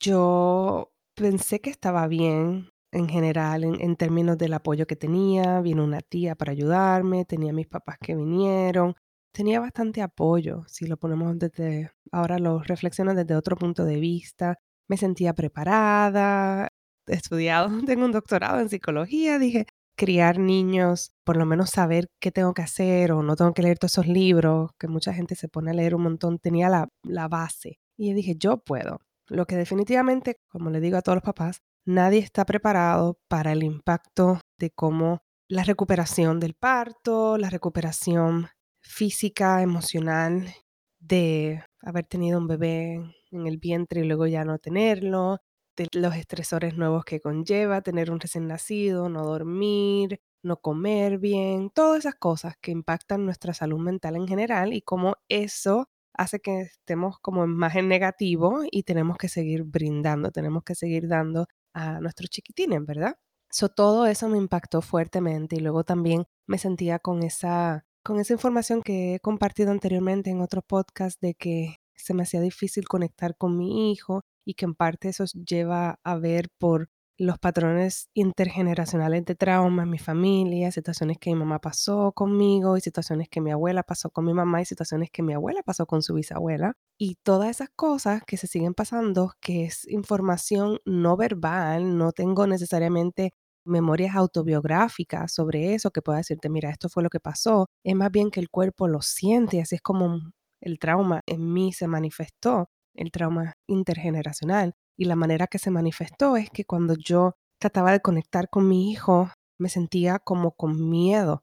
yo 0.00 0.92
pensé 1.14 1.60
que 1.60 1.70
estaba 1.70 2.06
bien 2.06 2.70
en 2.92 3.08
general, 3.08 3.64
en, 3.64 3.96
términos 3.96 4.38
del 4.38 4.54
apoyo 4.54 4.86
que 4.86 4.96
tenía. 4.96 5.60
Vino 5.60 5.82
una 5.84 6.00
tía 6.00 6.34
para 6.36 6.52
ayudarme, 6.52 7.24
tenía 7.24 7.52
mis 7.52 7.66
papás 7.66 7.98
que 8.00 8.14
vinieron. 8.14 8.94
Tenía 9.34 9.58
bastante 9.58 10.00
apoyo, 10.00 10.62
si 10.68 10.86
lo 10.86 10.96
ponemos 10.96 11.36
desde, 11.36 11.90
ahora 12.12 12.38
lo 12.38 12.60
reflexiono 12.60 13.14
desde 13.14 13.34
otro 13.34 13.56
punto 13.56 13.84
de 13.84 13.98
vista. 13.98 14.60
Me 14.88 14.96
sentía 14.96 15.34
preparada, 15.34 16.68
he 17.08 17.14
estudiado, 17.14 17.68
tengo 17.84 18.04
un 18.04 18.12
doctorado 18.12 18.60
en 18.60 18.68
psicología, 18.68 19.40
dije, 19.40 19.66
criar 19.96 20.38
niños, 20.38 21.10
por 21.24 21.36
lo 21.36 21.46
menos 21.46 21.70
saber 21.70 22.06
qué 22.20 22.30
tengo 22.30 22.54
que 22.54 22.62
hacer 22.62 23.10
o 23.10 23.24
no 23.24 23.34
tengo 23.34 23.52
que 23.54 23.62
leer 23.62 23.76
todos 23.76 23.94
esos 23.94 24.06
libros, 24.06 24.70
que 24.78 24.86
mucha 24.86 25.12
gente 25.12 25.34
se 25.34 25.48
pone 25.48 25.72
a 25.72 25.74
leer 25.74 25.96
un 25.96 26.02
montón, 26.02 26.38
tenía 26.38 26.68
la, 26.68 26.88
la 27.02 27.26
base. 27.26 27.80
Y 27.98 28.12
dije, 28.12 28.36
yo 28.38 28.58
puedo. 28.58 29.00
Lo 29.26 29.46
que 29.46 29.56
definitivamente, 29.56 30.36
como 30.48 30.70
le 30.70 30.80
digo 30.80 30.96
a 30.96 31.02
todos 31.02 31.16
los 31.16 31.24
papás, 31.24 31.60
nadie 31.84 32.20
está 32.20 32.44
preparado 32.44 33.18
para 33.26 33.50
el 33.50 33.64
impacto 33.64 34.38
de 34.60 34.70
cómo 34.70 35.22
la 35.48 35.64
recuperación 35.64 36.38
del 36.38 36.54
parto, 36.54 37.36
la 37.36 37.50
recuperación 37.50 38.48
física, 38.84 39.62
emocional, 39.62 40.54
de 41.00 41.64
haber 41.80 42.06
tenido 42.06 42.38
un 42.38 42.46
bebé 42.48 42.94
en 43.30 43.46
el 43.46 43.58
vientre 43.58 44.00
y 44.02 44.04
luego 44.04 44.26
ya 44.26 44.44
no 44.44 44.58
tenerlo, 44.58 45.38
de 45.76 45.88
los 45.92 46.14
estresores 46.14 46.76
nuevos 46.76 47.04
que 47.04 47.20
conlleva 47.20 47.82
tener 47.82 48.10
un 48.10 48.20
recién 48.20 48.46
nacido, 48.46 49.08
no 49.08 49.24
dormir, 49.24 50.20
no 50.42 50.58
comer 50.58 51.18
bien, 51.18 51.70
todas 51.70 52.00
esas 52.00 52.14
cosas 52.16 52.54
que 52.60 52.70
impactan 52.70 53.24
nuestra 53.24 53.54
salud 53.54 53.78
mental 53.80 54.16
en 54.16 54.28
general 54.28 54.72
y 54.72 54.82
cómo 54.82 55.16
eso 55.28 55.88
hace 56.12 56.38
que 56.40 56.60
estemos 56.62 57.18
como 57.20 57.46
más 57.48 57.74
en 57.76 57.88
negativo 57.88 58.62
y 58.70 58.84
tenemos 58.84 59.16
que 59.18 59.28
seguir 59.28 59.64
brindando, 59.64 60.30
tenemos 60.30 60.62
que 60.64 60.74
seguir 60.76 61.08
dando 61.08 61.46
a 61.74 62.00
nuestros 62.00 62.30
chiquitines, 62.30 62.84
¿verdad? 62.86 63.16
So, 63.50 63.68
todo 63.68 64.06
eso 64.06 64.28
me 64.28 64.38
impactó 64.38 64.80
fuertemente 64.82 65.56
y 65.56 65.60
luego 65.60 65.84
también 65.84 66.24
me 66.46 66.58
sentía 66.58 66.98
con 67.00 67.22
esa, 67.22 67.84
con 68.04 68.20
esa 68.20 68.34
información 68.34 68.82
que 68.82 69.14
he 69.14 69.20
compartido 69.20 69.70
anteriormente 69.70 70.30
en 70.30 70.42
otro 70.42 70.62
podcast 70.62 71.20
de 71.20 71.34
que 71.34 71.76
se 71.96 72.12
me 72.12 72.22
hacía 72.22 72.40
difícil 72.40 72.86
conectar 72.86 73.36
con 73.36 73.56
mi 73.56 73.90
hijo 73.90 74.22
y 74.44 74.54
que 74.54 74.66
en 74.66 74.74
parte 74.74 75.08
eso 75.08 75.24
lleva 75.24 75.98
a 76.04 76.16
ver 76.18 76.50
por 76.58 76.90
los 77.16 77.38
patrones 77.38 78.10
intergeneracionales 78.12 79.24
de 79.24 79.36
trauma 79.36 79.84
en 79.84 79.90
mi 79.90 79.98
familia, 79.98 80.72
situaciones 80.72 81.16
que 81.18 81.30
mi 81.30 81.36
mamá 81.36 81.60
pasó 81.60 82.12
conmigo 82.12 82.76
y 82.76 82.80
situaciones 82.80 83.28
que 83.28 83.40
mi 83.40 83.52
abuela 83.52 83.84
pasó 83.84 84.10
con 84.10 84.24
mi 84.24 84.34
mamá 84.34 84.60
y 84.60 84.64
situaciones 84.66 85.10
que 85.10 85.22
mi 85.22 85.32
abuela 85.32 85.62
pasó 85.62 85.86
con 85.86 86.02
su 86.02 86.14
bisabuela. 86.14 86.74
Y 86.98 87.16
todas 87.22 87.48
esas 87.50 87.70
cosas 87.74 88.22
que 88.26 88.36
se 88.36 88.48
siguen 88.48 88.74
pasando, 88.74 89.32
que 89.40 89.64
es 89.64 89.88
información 89.88 90.78
no 90.84 91.16
verbal, 91.16 91.96
no 91.96 92.12
tengo 92.12 92.46
necesariamente 92.46 93.32
memorias 93.64 94.14
autobiográficas 94.16 95.32
sobre 95.32 95.74
eso 95.74 95.90
que 95.90 96.02
pueda 96.02 96.18
decirte, 96.18 96.48
mira, 96.48 96.70
esto 96.70 96.88
fue 96.88 97.02
lo 97.02 97.10
que 97.10 97.20
pasó. 97.20 97.66
Es 97.84 97.94
más 97.94 98.10
bien 98.10 98.30
que 98.30 98.40
el 98.40 98.50
cuerpo 98.50 98.88
lo 98.88 99.02
siente, 99.02 99.60
así 99.60 99.76
es 99.76 99.82
como 99.82 100.20
el 100.60 100.78
trauma 100.78 101.20
en 101.26 101.52
mí 101.52 101.72
se 101.72 101.86
manifestó, 101.88 102.68
el 102.94 103.10
trauma 103.10 103.54
intergeneracional. 103.68 104.74
Y 104.96 105.06
la 105.06 105.16
manera 105.16 105.46
que 105.46 105.58
se 105.58 105.70
manifestó 105.70 106.36
es 106.36 106.50
que 106.50 106.64
cuando 106.64 106.94
yo 106.94 107.34
trataba 107.60 107.92
de 107.92 108.00
conectar 108.00 108.48
con 108.48 108.68
mi 108.68 108.90
hijo, 108.90 109.30
me 109.58 109.68
sentía 109.68 110.18
como 110.18 110.52
con 110.52 110.88
miedo, 110.90 111.42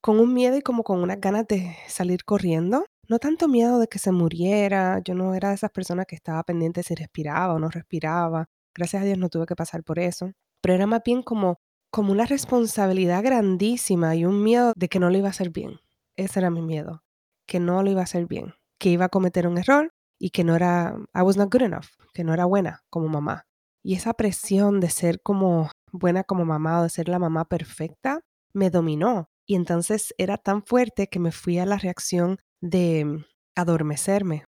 con 0.00 0.20
un 0.20 0.34
miedo 0.34 0.56
y 0.56 0.62
como 0.62 0.84
con 0.84 1.00
unas 1.02 1.20
ganas 1.20 1.46
de 1.48 1.76
salir 1.88 2.24
corriendo. 2.24 2.84
No 3.08 3.18
tanto 3.18 3.48
miedo 3.48 3.78
de 3.78 3.88
que 3.88 3.98
se 3.98 4.12
muriera, 4.12 5.00
yo 5.04 5.14
no 5.14 5.34
era 5.34 5.50
de 5.50 5.56
esas 5.56 5.70
personas 5.70 6.06
que 6.06 6.16
estaba 6.16 6.42
pendiente 6.44 6.82
si 6.82 6.94
respiraba 6.94 7.54
o 7.54 7.58
no 7.58 7.68
respiraba. 7.70 8.46
Gracias 8.74 9.02
a 9.02 9.04
Dios 9.06 9.18
no 9.18 9.28
tuve 9.28 9.46
que 9.46 9.56
pasar 9.56 9.84
por 9.84 9.98
eso. 9.98 10.32
Pero 10.64 10.76
era 10.76 10.86
más 10.86 11.02
bien 11.04 11.22
como, 11.22 11.58
como 11.90 12.10
una 12.10 12.24
responsabilidad 12.24 13.22
grandísima 13.22 14.16
y 14.16 14.24
un 14.24 14.42
miedo 14.42 14.72
de 14.74 14.88
que 14.88 14.98
no 14.98 15.10
lo 15.10 15.18
iba 15.18 15.26
a 15.26 15.30
hacer 15.30 15.50
bien. 15.50 15.78
Ese 16.16 16.38
era 16.38 16.48
mi 16.48 16.62
miedo, 16.62 17.02
que 17.46 17.60
no 17.60 17.82
lo 17.82 17.90
iba 17.90 18.00
a 18.00 18.04
hacer 18.04 18.24
bien, 18.24 18.54
que 18.80 18.88
iba 18.88 19.04
a 19.04 19.10
cometer 19.10 19.46
un 19.46 19.58
error 19.58 19.90
y 20.18 20.30
que 20.30 20.42
no 20.42 20.56
era, 20.56 20.96
I 21.14 21.20
was 21.20 21.36
not 21.36 21.52
good 21.52 21.64
enough, 21.64 21.84
que 22.14 22.24
no 22.24 22.32
era 22.32 22.46
buena 22.46 22.82
como 22.88 23.08
mamá. 23.08 23.44
Y 23.82 23.94
esa 23.94 24.14
presión 24.14 24.80
de 24.80 24.88
ser 24.88 25.20
como 25.20 25.70
buena 25.92 26.24
como 26.24 26.46
mamá 26.46 26.80
o 26.80 26.84
de 26.84 26.88
ser 26.88 27.10
la 27.10 27.18
mamá 27.18 27.44
perfecta 27.44 28.20
me 28.54 28.70
dominó. 28.70 29.28
Y 29.46 29.56
entonces 29.56 30.14
era 30.16 30.38
tan 30.38 30.64
fuerte 30.64 31.08
que 31.08 31.18
me 31.18 31.30
fui 31.30 31.58
a 31.58 31.66
la 31.66 31.76
reacción 31.76 32.38
de 32.62 33.22
adormecerme, 33.54 34.46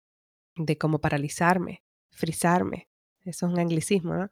de 0.56 0.76
como 0.76 0.98
paralizarme, 0.98 1.82
frizarme. 2.10 2.90
Eso 3.24 3.46
es 3.46 3.52
un 3.54 3.58
anglicismo, 3.58 4.12
¿no? 4.12 4.28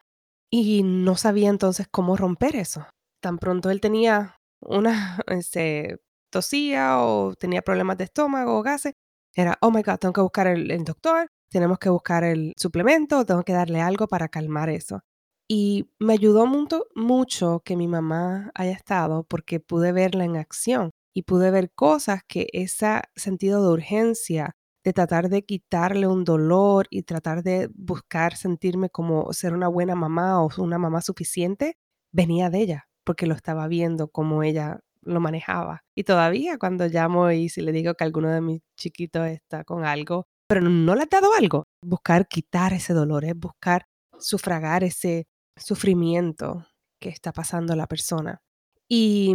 Y 0.50 0.82
no 0.82 1.16
sabía 1.16 1.48
entonces 1.48 1.86
cómo 1.90 2.16
romper 2.16 2.56
eso. 2.56 2.86
Tan 3.22 3.38
pronto 3.38 3.70
él 3.70 3.80
tenía 3.80 4.36
una, 4.60 5.18
este, 5.28 5.98
tosía 6.30 7.00
o 7.02 7.34
tenía 7.34 7.62
problemas 7.62 7.98
de 7.98 8.04
estómago 8.04 8.58
o 8.58 8.62
gases, 8.62 8.94
era, 9.34 9.58
oh 9.60 9.70
my 9.70 9.82
God, 9.82 9.98
tengo 9.98 10.12
que 10.12 10.20
buscar 10.20 10.46
el, 10.48 10.84
doctor, 10.84 11.28
tenemos 11.50 11.78
que 11.78 11.88
buscar 11.88 12.24
el 12.24 12.52
suplemento, 12.56 13.24
tengo 13.24 13.44
que 13.44 13.52
darle 13.52 13.80
algo 13.80 14.08
para 14.08 14.28
calmar 14.28 14.70
eso. 14.70 15.00
Y 15.48 15.90
me 15.98 16.12
ayudó 16.14 16.46
mucho, 16.46 16.86
mucho 16.94 17.62
que 17.64 17.76
mi 17.76 17.88
mamá 17.88 18.50
haya 18.54 18.72
estado 18.72 19.24
porque 19.24 19.60
pude 19.60 19.92
verla 19.92 20.24
en 20.24 20.36
acción 20.36 20.90
y 21.14 21.22
pude 21.22 21.50
ver 21.50 21.72
cosas 21.74 22.22
que 22.26 22.48
ese 22.52 23.02
sentido 23.16 23.62
de 23.62 23.72
urgencia, 23.72 24.52
de 24.84 24.92
tratar 24.92 25.28
de 25.28 25.44
quitarle 25.44 26.06
un 26.06 26.24
dolor 26.24 26.86
y 26.90 27.02
tratar 27.02 27.42
de 27.42 27.68
buscar 27.74 28.36
sentirme 28.36 28.88
como 28.90 29.32
ser 29.32 29.52
una 29.52 29.68
buena 29.68 29.94
mamá 29.94 30.42
o 30.42 30.50
una 30.58 30.78
mamá 30.78 31.02
suficiente, 31.02 31.76
venía 32.12 32.50
de 32.50 32.60
ella, 32.60 32.88
porque 33.04 33.26
lo 33.26 33.34
estaba 33.34 33.68
viendo 33.68 34.08
como 34.08 34.42
ella 34.42 34.80
lo 35.02 35.20
manejaba. 35.20 35.82
Y 35.94 36.04
todavía 36.04 36.58
cuando 36.58 36.86
llamo 36.86 37.30
y 37.30 37.48
si 37.48 37.62
le 37.62 37.72
digo 37.72 37.94
que 37.94 38.04
alguno 38.04 38.30
de 38.30 38.40
mis 38.40 38.60
chiquitos 38.78 39.26
está 39.26 39.64
con 39.64 39.84
algo, 39.84 40.26
pero 40.48 40.62
no 40.62 40.94
le 40.94 41.02
ha 41.02 41.06
dado 41.06 41.32
algo, 41.34 41.64
buscar 41.82 42.26
quitar 42.26 42.72
ese 42.72 42.92
dolor, 42.92 43.24
es 43.24 43.34
buscar 43.36 43.86
sufragar 44.18 44.84
ese 44.84 45.26
sufrimiento 45.56 46.66
que 47.00 47.08
está 47.08 47.32
pasando 47.32 47.76
la 47.76 47.86
persona. 47.86 48.40
Y 48.88 49.34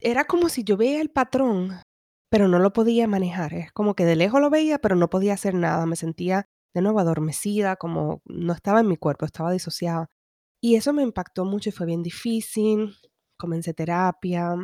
era 0.00 0.24
como 0.24 0.48
si 0.48 0.64
yo 0.64 0.76
veía 0.76 1.00
el 1.00 1.10
patrón, 1.10 1.80
pero 2.32 2.48
no 2.48 2.58
lo 2.58 2.72
podía 2.72 3.06
manejar. 3.06 3.52
Es 3.52 3.72
como 3.72 3.94
que 3.94 4.06
de 4.06 4.16
lejos 4.16 4.40
lo 4.40 4.48
veía, 4.48 4.78
pero 4.78 4.96
no 4.96 5.10
podía 5.10 5.34
hacer 5.34 5.52
nada. 5.52 5.84
Me 5.84 5.96
sentía 5.96 6.46
de 6.72 6.80
nuevo 6.80 6.98
adormecida, 6.98 7.76
como 7.76 8.22
no 8.24 8.54
estaba 8.54 8.80
en 8.80 8.88
mi 8.88 8.96
cuerpo, 8.96 9.26
estaba 9.26 9.52
disociada. 9.52 10.08
Y 10.58 10.76
eso 10.76 10.94
me 10.94 11.02
impactó 11.02 11.44
mucho 11.44 11.68
y 11.68 11.72
fue 11.72 11.84
bien 11.84 12.02
difícil. 12.02 12.96
Comencé 13.36 13.74
terapia, 13.74 14.56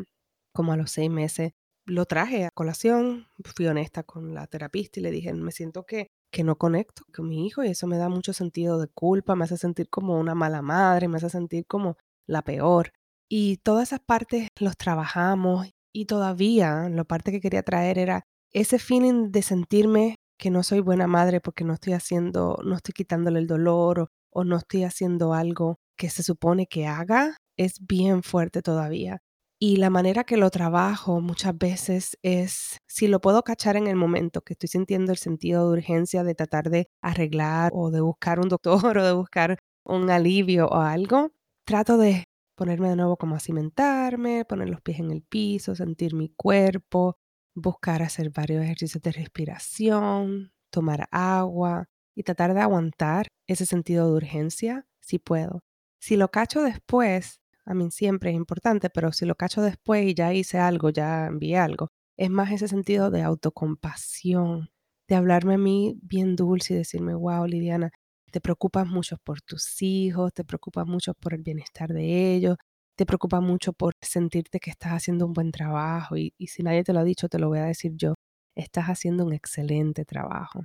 como 0.55 0.73
a 0.73 0.79
los 0.79 0.93
seis 0.93 1.11
meses. 1.11 1.53
Lo 1.85 2.07
traje 2.07 2.47
a 2.47 2.51
colación, 2.51 3.27
fui 3.55 3.67
honesta 3.67 4.03
con 4.03 4.33
la 4.33 4.47
terapista 4.47 5.01
y 5.01 5.03
le 5.03 5.11
dije, 5.11 5.35
me 5.35 5.53
siento 5.53 5.85
que, 5.85 6.07
que 6.33 6.45
no 6.45 6.57
conecto 6.57 7.03
con 7.15 7.29
mi 7.29 7.47
hijo 7.47 7.65
y 7.65 7.69
eso 7.69 7.87
me 7.87 7.99
da 7.99 8.09
mucho 8.09 8.33
sentido 8.33 8.81
de 8.81 8.89
culpa, 8.89 9.37
me 9.37 9.45
hace 9.45 9.59
sentir 9.59 9.91
como 9.91 10.19
una 10.19 10.35
mala 10.35 10.63
madre, 10.63 11.07
me 11.07 11.19
hace 11.19 11.29
sentir 11.29 11.67
como 11.67 11.99
la 12.27 12.41
peor. 12.41 12.93
Y 13.29 13.59
todas 13.59 13.89
esas 13.89 14.01
partes 14.01 14.49
los 14.59 14.79
trabajamos 14.79 15.69
y 15.93 16.07
todavía 16.07 16.89
la 16.89 17.05
parte 17.05 17.33
que 17.33 17.41
quería 17.41 17.63
traer 17.63 17.99
era 17.99 18.25
ese 18.53 18.79
feeling 18.79 19.31
de 19.31 19.43
sentirme 19.43 20.17
que 20.39 20.51
no 20.51 20.63
soy 20.63 20.81
buena 20.81 21.07
madre 21.07 21.41
porque 21.41 21.65
no 21.65 21.75
estoy 21.75 21.93
haciendo, 21.95 22.59
no 22.65 22.77
estoy 22.77 22.93
quitándole 22.95 23.41
el 23.41 23.47
dolor 23.47 24.01
o, 24.01 24.09
o 24.31 24.45
no 24.45 24.57
estoy 24.57 24.85
haciendo 24.85 25.35
algo 25.35 25.79
que 25.97 26.11
se 26.11 26.23
supone 26.23 26.67
que 26.67 26.87
haga, 26.87 27.37
es 27.57 27.85
bien 27.87 28.23
fuerte 28.23 28.63
todavía. 28.63 29.21
Y 29.61 29.79
la 29.79 29.91
manera 29.91 30.23
que 30.23 30.37
lo 30.37 30.51
trabajo 30.51 31.21
muchas 31.21 31.59
veces 31.59 32.17
es, 32.23 32.79
si 32.87 33.09
lo 33.09 33.21
puedo 33.21 33.43
cachar 33.43 33.77
en 33.77 33.89
el 33.89 33.97
momento 33.97 34.41
que 34.43 34.53
estoy 34.53 34.69
sintiendo 34.69 35.11
el 35.11 35.19
sentido 35.19 35.67
de 35.67 35.79
urgencia 35.79 36.23
de 36.23 36.37
tratar 36.37 36.71
de 36.71 36.89
arreglar 37.03 37.73
o 37.75 37.91
de 37.91 38.01
buscar 38.01 38.39
un 38.39 38.49
doctor 38.49 38.69
o 38.99 39.05
de 39.05 39.13
buscar 39.13 39.59
un 39.85 40.11
alivio 40.11 40.69
o 40.69 40.77
algo, 40.77 41.33
trato 41.65 41.99
de 41.99 42.25
ponerme 42.59 42.91
de 42.91 42.97
nuevo 42.97 43.17
como 43.17 43.37
a 43.37 43.41
cimentarme, 43.41 44.45
poner 44.45 44.69
los 44.69 44.83
pies 44.83 44.99
en 44.99 45.13
el 45.13 45.23
piso, 45.23 45.77
sentir 45.77 46.15
mi 46.15 46.31
cuerpo, 46.31 47.17
buscar 47.55 48.03
hacer 48.03 48.31
varios 48.31 48.65
ejercicios 48.65 49.01
de 49.01 49.13
respiración, 49.13 50.53
tomar 50.71 51.09
agua 51.13 51.87
y 52.17 52.25
tratar 52.25 52.55
de 52.55 52.61
aguantar 52.61 53.29
ese 53.47 53.65
sentido 53.65 54.09
de 54.09 54.17
urgencia 54.17 54.87
si 55.01 55.21
puedo. 55.21 55.61
Si 56.01 56.17
lo 56.17 56.33
cacho 56.33 56.63
después, 56.63 57.41
a 57.65 57.75
mí 57.75 57.93
siempre 57.93 58.31
es 58.31 58.37
importante, 58.37 58.91
pero 58.91 59.13
si 59.13 59.25
lo 59.25 59.37
cacho 59.37 59.63
después 59.63 60.05
y 60.05 60.15
ya 60.15 60.35
hice 60.35 60.59
algo, 60.59 60.91
ya 60.91 61.27
envié 61.27 61.59
algo, 61.59 61.91
es 62.17 62.29
más 62.29 62.51
ese 62.51 62.67
sentido 62.67 63.13
de 63.13 63.23
autocompasión, 63.23 64.71
de 65.09 65.15
hablarme 65.15 65.55
a 65.55 65.59
mí 65.59 65.97
bien 66.03 66.35
dulce 66.35 66.75
y 66.75 66.79
decirme, 66.79 67.15
wow, 67.15 67.47
Lidiana, 67.47 67.93
te 68.31 68.41
preocupas 68.41 68.87
mucho 68.87 69.17
por 69.19 69.41
tus 69.43 69.83
hijos, 69.83 70.33
te 70.35 70.45
preocupas 70.45 70.87
mucho 70.87 71.15
por 71.15 71.35
el 71.35 71.43
bienestar 71.43 71.93
de 71.93 72.35
ellos, 72.35 72.57
te 72.97 73.07
preocupas 73.07 73.41
mucho 73.43 73.73
por 73.73 73.95
sentirte 74.03 74.61
que 74.61 74.71
estás 74.71 74.93
haciendo 74.93 75.27
un 75.27 75.33
buen 75.33 75.53
trabajo 75.53 76.17
y, 76.17 76.35
si 76.47 76.63
nadie 76.63 76.85
te 76.85 76.93
lo 76.93 77.01
ha 77.01 77.05
dicho, 77.05 77.29
te 77.29 77.39
lo 77.39 77.49
voy 77.49 77.61
a 77.61 77.65
decir 77.65 77.93
yo, 77.97 78.15
estás 78.57 78.87
haciendo 78.87 79.25
un 79.25 79.33
excelente 79.33 80.05
trabajo. 80.05 80.65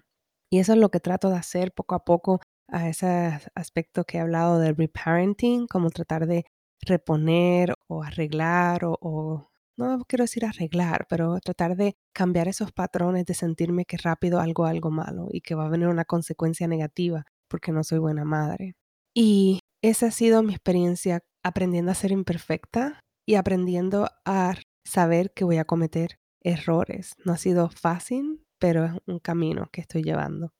Y 0.51 0.59
eso 0.59 0.73
es 0.73 0.79
lo 0.79 0.89
que 0.89 0.99
trato 0.99 1.29
de 1.29 1.37
hacer 1.37 1.71
poco 1.73 1.95
a 1.95 2.03
poco 2.03 2.41
a 2.69 2.89
ese 2.89 3.39
aspecto 3.55 4.03
que 4.03 4.17
he 4.17 4.21
hablado 4.21 4.59
del 4.59 4.75
reparenting, 4.75 5.67
como 5.67 5.89
tratar 5.89 6.27
de 6.27 6.45
reponer 6.81 7.75
o 7.87 8.03
arreglar 8.03 8.85
o, 8.85 8.97
o, 9.01 9.49
no 9.77 10.03
quiero 10.07 10.23
decir 10.23 10.45
arreglar, 10.45 11.05
pero 11.09 11.39
tratar 11.39 11.75
de 11.75 11.95
cambiar 12.13 12.47
esos 12.47 12.71
patrones 12.71 13.25
de 13.25 13.33
sentirme 13.35 13.85
que 13.85 13.97
rápido 13.97 14.39
algo 14.39 14.65
algo 14.65 14.91
malo 14.91 15.27
y 15.31 15.41
que 15.41 15.55
va 15.55 15.65
a 15.65 15.69
venir 15.69 15.87
una 15.87 16.05
consecuencia 16.05 16.67
negativa 16.67 17.25
porque 17.49 17.71
no 17.71 17.83
soy 17.83 17.99
buena 17.99 18.25
madre. 18.25 18.75
Y 19.15 19.59
esa 19.83 20.07
ha 20.07 20.11
sido 20.11 20.43
mi 20.43 20.53
experiencia 20.53 21.21
aprendiendo 21.43 21.91
a 21.91 21.95
ser 21.95 22.11
imperfecta 22.11 22.99
y 23.27 23.35
aprendiendo 23.35 24.09
a 24.25 24.55
saber 24.85 25.33
que 25.33 25.43
voy 25.43 25.57
a 25.57 25.65
cometer 25.65 26.17
errores. 26.41 27.13
No 27.25 27.33
ha 27.33 27.37
sido 27.37 27.69
fácil, 27.69 28.43
pero 28.59 28.85
es 28.85 28.93
un 29.07 29.19
camino 29.19 29.69
que 29.71 29.81
estoy 29.81 30.03
llevando. 30.03 30.51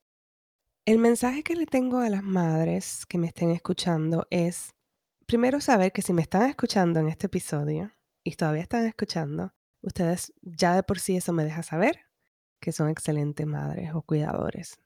El 0.85 0.99
mensaje 0.99 1.43
que 1.43 1.55
le 1.55 1.65
tengo 1.65 1.99
a 1.99 2.09
las 2.09 2.23
madres 2.23 3.05
que 3.05 3.17
me 3.17 3.27
estén 3.27 3.51
escuchando 3.51 4.27
es, 4.29 4.71
primero 5.25 5.61
saber 5.61 5.93
que 5.93 6.01
si 6.01 6.11
me 6.11 6.21
están 6.21 6.49
escuchando 6.49 6.99
en 6.99 7.07
este 7.07 7.27
episodio 7.27 7.93
y 8.25 8.35
todavía 8.35 8.63
están 8.63 8.85
escuchando, 8.85 9.53
ustedes 9.81 10.33
ya 10.41 10.75
de 10.75 10.83
por 10.83 10.99
sí 10.99 11.15
eso 11.15 11.31
me 11.31 11.45
deja 11.45 11.63
saber 11.63 12.01
que 12.61 12.73
son 12.73 12.89
excelentes 12.89 13.47
madres 13.47 13.93
o 13.93 14.01
cuidadores, 14.01 14.79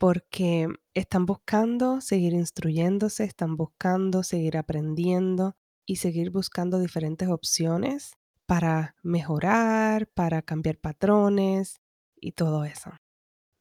porque 0.00 0.66
están 0.94 1.26
buscando 1.26 2.00
seguir 2.00 2.32
instruyéndose, 2.32 3.22
están 3.24 3.58
buscando 3.58 4.22
seguir 4.22 4.56
aprendiendo 4.56 5.56
y 5.84 5.96
seguir 5.96 6.30
buscando 6.30 6.78
diferentes 6.78 7.28
opciones 7.28 8.14
para 8.46 8.96
mejorar, 9.02 10.06
para 10.14 10.40
cambiar 10.40 10.78
patrones 10.78 11.76
y 12.18 12.32
todo 12.32 12.64
eso. 12.64 12.92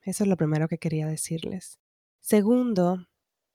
Eso 0.02 0.24
es 0.24 0.30
lo 0.30 0.38
primero 0.38 0.70
que 0.70 0.78
quería 0.78 1.08
decirles. 1.08 1.78
Segundo, 2.22 3.06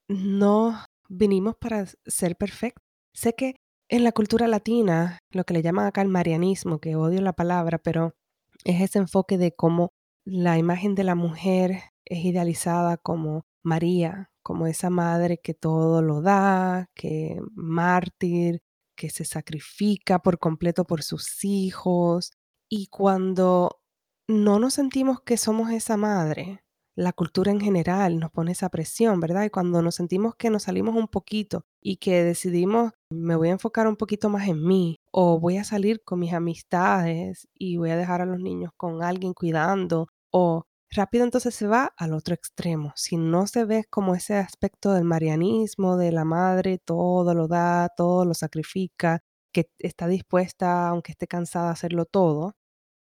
no 0.07 0.85
vinimos 1.09 1.55
para 1.59 1.87
ser 2.05 2.35
perfectos. 2.35 2.83
Sé 3.15 3.33
que 3.33 3.55
en 3.89 4.03
la 4.03 4.11
cultura 4.11 4.47
latina, 4.47 5.17
lo 5.31 5.43
que 5.43 5.55
le 5.55 5.63
llaman 5.63 5.87
acá 5.87 6.03
el 6.03 6.09
marianismo, 6.09 6.77
que 6.77 6.95
odio 6.95 7.19
la 7.21 7.33
palabra, 7.33 7.79
pero 7.79 8.13
es 8.63 8.79
ese 8.79 8.99
enfoque 8.99 9.39
de 9.39 9.55
cómo 9.55 9.89
la 10.25 10.57
imagen 10.57 10.95
de 10.95 11.03
la 11.03 11.15
mujer 11.15 11.83
es 12.05 12.25
idealizada 12.25 12.97
como 12.97 13.45
María, 13.63 14.31
como 14.43 14.67
esa 14.67 14.89
madre 14.89 15.39
que 15.39 15.53
todo 15.53 16.01
lo 16.01 16.21
da, 16.21 16.89
que 16.95 17.39
mártir, 17.53 18.61
que 18.95 19.09
se 19.09 19.25
sacrifica 19.25 20.19
por 20.19 20.39
completo 20.39 20.85
por 20.85 21.03
sus 21.03 21.43
hijos. 21.43 22.31
Y 22.69 22.87
cuando 22.87 23.79
no 24.27 24.59
nos 24.59 24.75
sentimos 24.75 25.21
que 25.21 25.37
somos 25.37 25.71
esa 25.71 25.97
madre, 25.97 26.61
la 26.95 27.11
cultura 27.11 27.51
en 27.51 27.59
general 27.59 28.19
nos 28.19 28.31
pone 28.31 28.53
esa 28.53 28.69
presión, 28.69 29.19
¿verdad? 29.19 29.43
Y 29.45 29.49
cuando 29.49 29.81
nos 29.81 29.95
sentimos 29.95 30.35
que 30.35 30.49
nos 30.49 30.63
salimos 30.63 30.95
un 30.95 31.07
poquito 31.07 31.65
y 31.81 31.97
que 31.97 32.23
decidimos, 32.23 32.93
me 33.11 33.35
voy 33.35 33.49
a 33.49 33.53
enfocar 33.53 33.87
un 33.87 33.97
poquito 33.97 34.29
más 34.29 34.47
en 34.47 34.65
mí 34.65 34.97
o 35.11 35.39
voy 35.39 35.57
a 35.57 35.65
salir 35.65 36.01
con 36.03 36.19
mis 36.19 36.33
amistades 36.33 37.47
y 37.53 37.77
voy 37.77 37.89
a 37.91 37.97
dejar 37.97 38.21
a 38.21 38.25
los 38.25 38.39
niños 38.39 38.71
con 38.77 39.03
alguien 39.03 39.33
cuidando 39.33 40.07
o 40.37 40.65
rápido 40.89 41.23
entonces 41.23 41.55
se 41.55 41.65
va 41.65 41.93
al 41.95 42.13
otro 42.13 42.35
extremo. 42.35 42.91
Si 42.97 43.15
no 43.15 43.47
se 43.47 43.63
ve 43.63 43.85
como 43.89 44.15
ese 44.15 44.35
aspecto 44.35 44.91
del 44.93 45.05
marianismo, 45.05 45.95
de 45.95 46.11
la 46.11 46.25
madre, 46.25 46.77
todo 46.77 47.33
lo 47.33 47.47
da, 47.47 47.87
todo 47.95 48.25
lo 48.25 48.33
sacrifica, 48.33 49.21
que 49.53 49.69
está 49.79 50.07
dispuesta, 50.07 50.89
aunque 50.89 51.13
esté 51.13 51.27
cansada, 51.27 51.69
a 51.69 51.71
hacerlo 51.71 52.05
todo, 52.05 52.53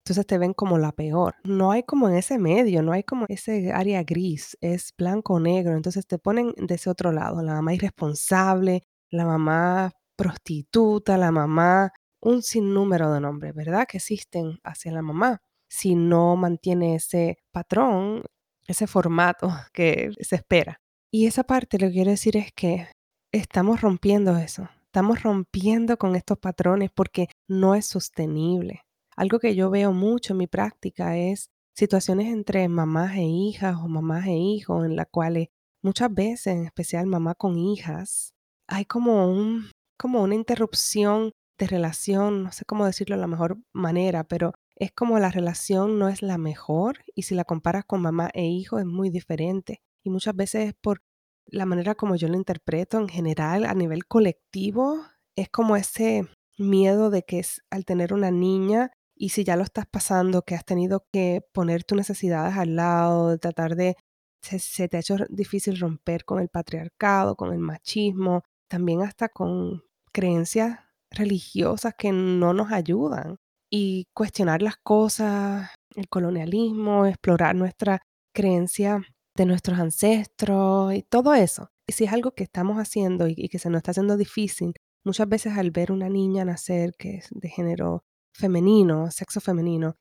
entonces 0.04 0.26
te 0.26 0.38
ven 0.38 0.54
como 0.54 0.78
la 0.78 0.92
peor. 0.92 1.34
No 1.42 1.72
hay 1.72 1.82
como 1.82 2.08
en 2.08 2.14
ese 2.14 2.38
medio, 2.38 2.82
no 2.84 2.92
hay 2.92 3.02
como 3.02 3.26
ese 3.28 3.72
área 3.72 4.04
gris, 4.04 4.56
es 4.60 4.92
blanco 4.96 5.34
o 5.34 5.40
negro. 5.40 5.74
Entonces 5.74 6.06
te 6.06 6.18
ponen 6.18 6.52
de 6.56 6.74
ese 6.76 6.88
otro 6.90 7.10
lado, 7.10 7.42
la 7.42 7.54
mamá 7.54 7.74
irresponsable, 7.74 8.84
la 9.10 9.26
mamá 9.26 9.90
prostituta, 10.16 11.18
la 11.18 11.32
mamá, 11.32 11.92
un 12.20 12.42
sinnúmero 12.42 13.12
de 13.12 13.20
nombres, 13.20 13.54
¿verdad? 13.54 13.86
Que 13.88 13.96
existen 13.96 14.60
hacia 14.62 14.92
la 14.92 15.02
mamá. 15.02 15.40
Si 15.74 15.96
no 15.96 16.36
mantiene 16.36 16.94
ese 16.94 17.38
patrón, 17.50 18.22
ese 18.68 18.86
formato 18.86 19.48
que 19.72 20.12
se 20.20 20.36
espera. 20.36 20.80
Y 21.12 21.26
esa 21.26 21.42
parte 21.42 21.80
lo 21.80 21.88
que 21.88 21.94
quiero 21.94 22.10
decir 22.12 22.36
es 22.36 22.52
que 22.52 22.86
estamos 23.32 23.80
rompiendo 23.80 24.36
eso. 24.36 24.68
Estamos 24.84 25.24
rompiendo 25.24 25.96
con 25.96 26.14
estos 26.14 26.38
patrones 26.38 26.90
porque 26.94 27.26
no 27.48 27.74
es 27.74 27.86
sostenible. 27.86 28.82
Algo 29.16 29.40
que 29.40 29.56
yo 29.56 29.68
veo 29.68 29.92
mucho 29.92 30.34
en 30.34 30.38
mi 30.38 30.46
práctica 30.46 31.16
es 31.16 31.50
situaciones 31.74 32.28
entre 32.28 32.68
mamás 32.68 33.16
e 33.16 33.24
hijas 33.24 33.74
o 33.76 33.88
mamás 33.88 34.26
e 34.26 34.36
hijos 34.36 34.84
en 34.86 34.94
las 34.94 35.08
cuales 35.10 35.48
muchas 35.82 36.14
veces, 36.14 36.46
en 36.54 36.66
especial 36.66 37.06
mamá 37.06 37.34
con 37.34 37.58
hijas, 37.58 38.32
hay 38.68 38.84
como 38.84 39.28
un 39.28 39.72
como 39.98 40.22
una 40.22 40.36
interrupción 40.36 41.32
de 41.58 41.66
relación, 41.66 42.44
no 42.44 42.52
sé 42.52 42.64
cómo 42.64 42.86
decirlo 42.86 43.16
de 43.16 43.22
la 43.22 43.26
mejor 43.26 43.58
manera, 43.72 44.22
pero 44.24 44.54
es 44.76 44.92
como 44.92 45.18
la 45.18 45.30
relación 45.30 45.98
no 45.98 46.08
es 46.08 46.22
la 46.22 46.38
mejor 46.38 46.98
y 47.14 47.22
si 47.22 47.34
la 47.34 47.44
comparas 47.44 47.84
con 47.84 48.02
mamá 48.02 48.30
e 48.34 48.46
hijo 48.46 48.78
es 48.78 48.86
muy 48.86 49.10
diferente. 49.10 49.82
Y 50.02 50.10
muchas 50.10 50.34
veces 50.34 50.68
es 50.68 50.74
por 50.74 51.02
la 51.46 51.66
manera 51.66 51.94
como 51.94 52.16
yo 52.16 52.28
lo 52.28 52.36
interpreto 52.36 52.98
en 52.98 53.08
general 53.08 53.64
a 53.66 53.74
nivel 53.74 54.06
colectivo, 54.06 55.04
es 55.36 55.48
como 55.48 55.76
ese 55.76 56.28
miedo 56.58 57.10
de 57.10 57.22
que 57.22 57.40
es, 57.40 57.62
al 57.70 57.84
tener 57.84 58.12
una 58.14 58.30
niña 58.30 58.92
y 59.16 59.30
si 59.30 59.44
ya 59.44 59.56
lo 59.56 59.62
estás 59.62 59.86
pasando, 59.86 60.42
que 60.42 60.54
has 60.54 60.64
tenido 60.64 61.06
que 61.12 61.42
poner 61.52 61.84
tus 61.84 61.96
necesidades 61.96 62.56
al 62.56 62.76
lado, 62.76 63.38
tratar 63.38 63.76
de, 63.76 63.96
se, 64.40 64.88
te 64.88 64.96
ha 64.96 65.00
hecho 65.00 65.16
difícil 65.28 65.78
romper 65.78 66.24
con 66.24 66.40
el 66.40 66.48
patriarcado, 66.48 67.36
con 67.36 67.52
el 67.52 67.58
machismo, 67.58 68.42
también 68.68 69.02
hasta 69.02 69.28
con 69.28 69.84
creencias 70.12 70.80
religiosas 71.10 71.94
que 71.96 72.12
no 72.12 72.54
nos 72.54 72.72
ayudan. 72.72 73.36
Y 73.76 74.06
cuestionar 74.14 74.62
las 74.62 74.76
cosas, 74.76 75.68
el 75.96 76.08
colonialismo, 76.08 77.06
explorar 77.06 77.56
nuestra 77.56 78.02
creencia 78.32 79.02
de 79.36 79.46
nuestros 79.46 79.80
ancestros 79.80 80.94
y 80.94 81.02
todo 81.02 81.34
eso. 81.34 81.70
Y 81.88 81.92
si 81.92 82.04
es 82.04 82.12
algo 82.12 82.30
que 82.30 82.44
estamos 82.44 82.76
haciendo 82.76 83.26
y, 83.26 83.34
y 83.36 83.48
que 83.48 83.58
se 83.58 83.70
nos 83.70 83.78
está 83.78 83.90
haciendo 83.90 84.16
difícil, 84.16 84.74
muchas 85.04 85.28
veces 85.28 85.58
al 85.58 85.72
ver 85.72 85.90
una 85.90 86.08
niña 86.08 86.44
nacer 86.44 86.94
que 86.96 87.16
es 87.16 87.30
de 87.32 87.48
género 87.48 88.04
femenino, 88.32 89.10
sexo 89.10 89.40
femenino, 89.40 89.96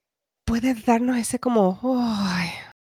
puede 0.45 0.75
darnos 0.75 1.17
ese 1.17 1.39
como, 1.39 1.79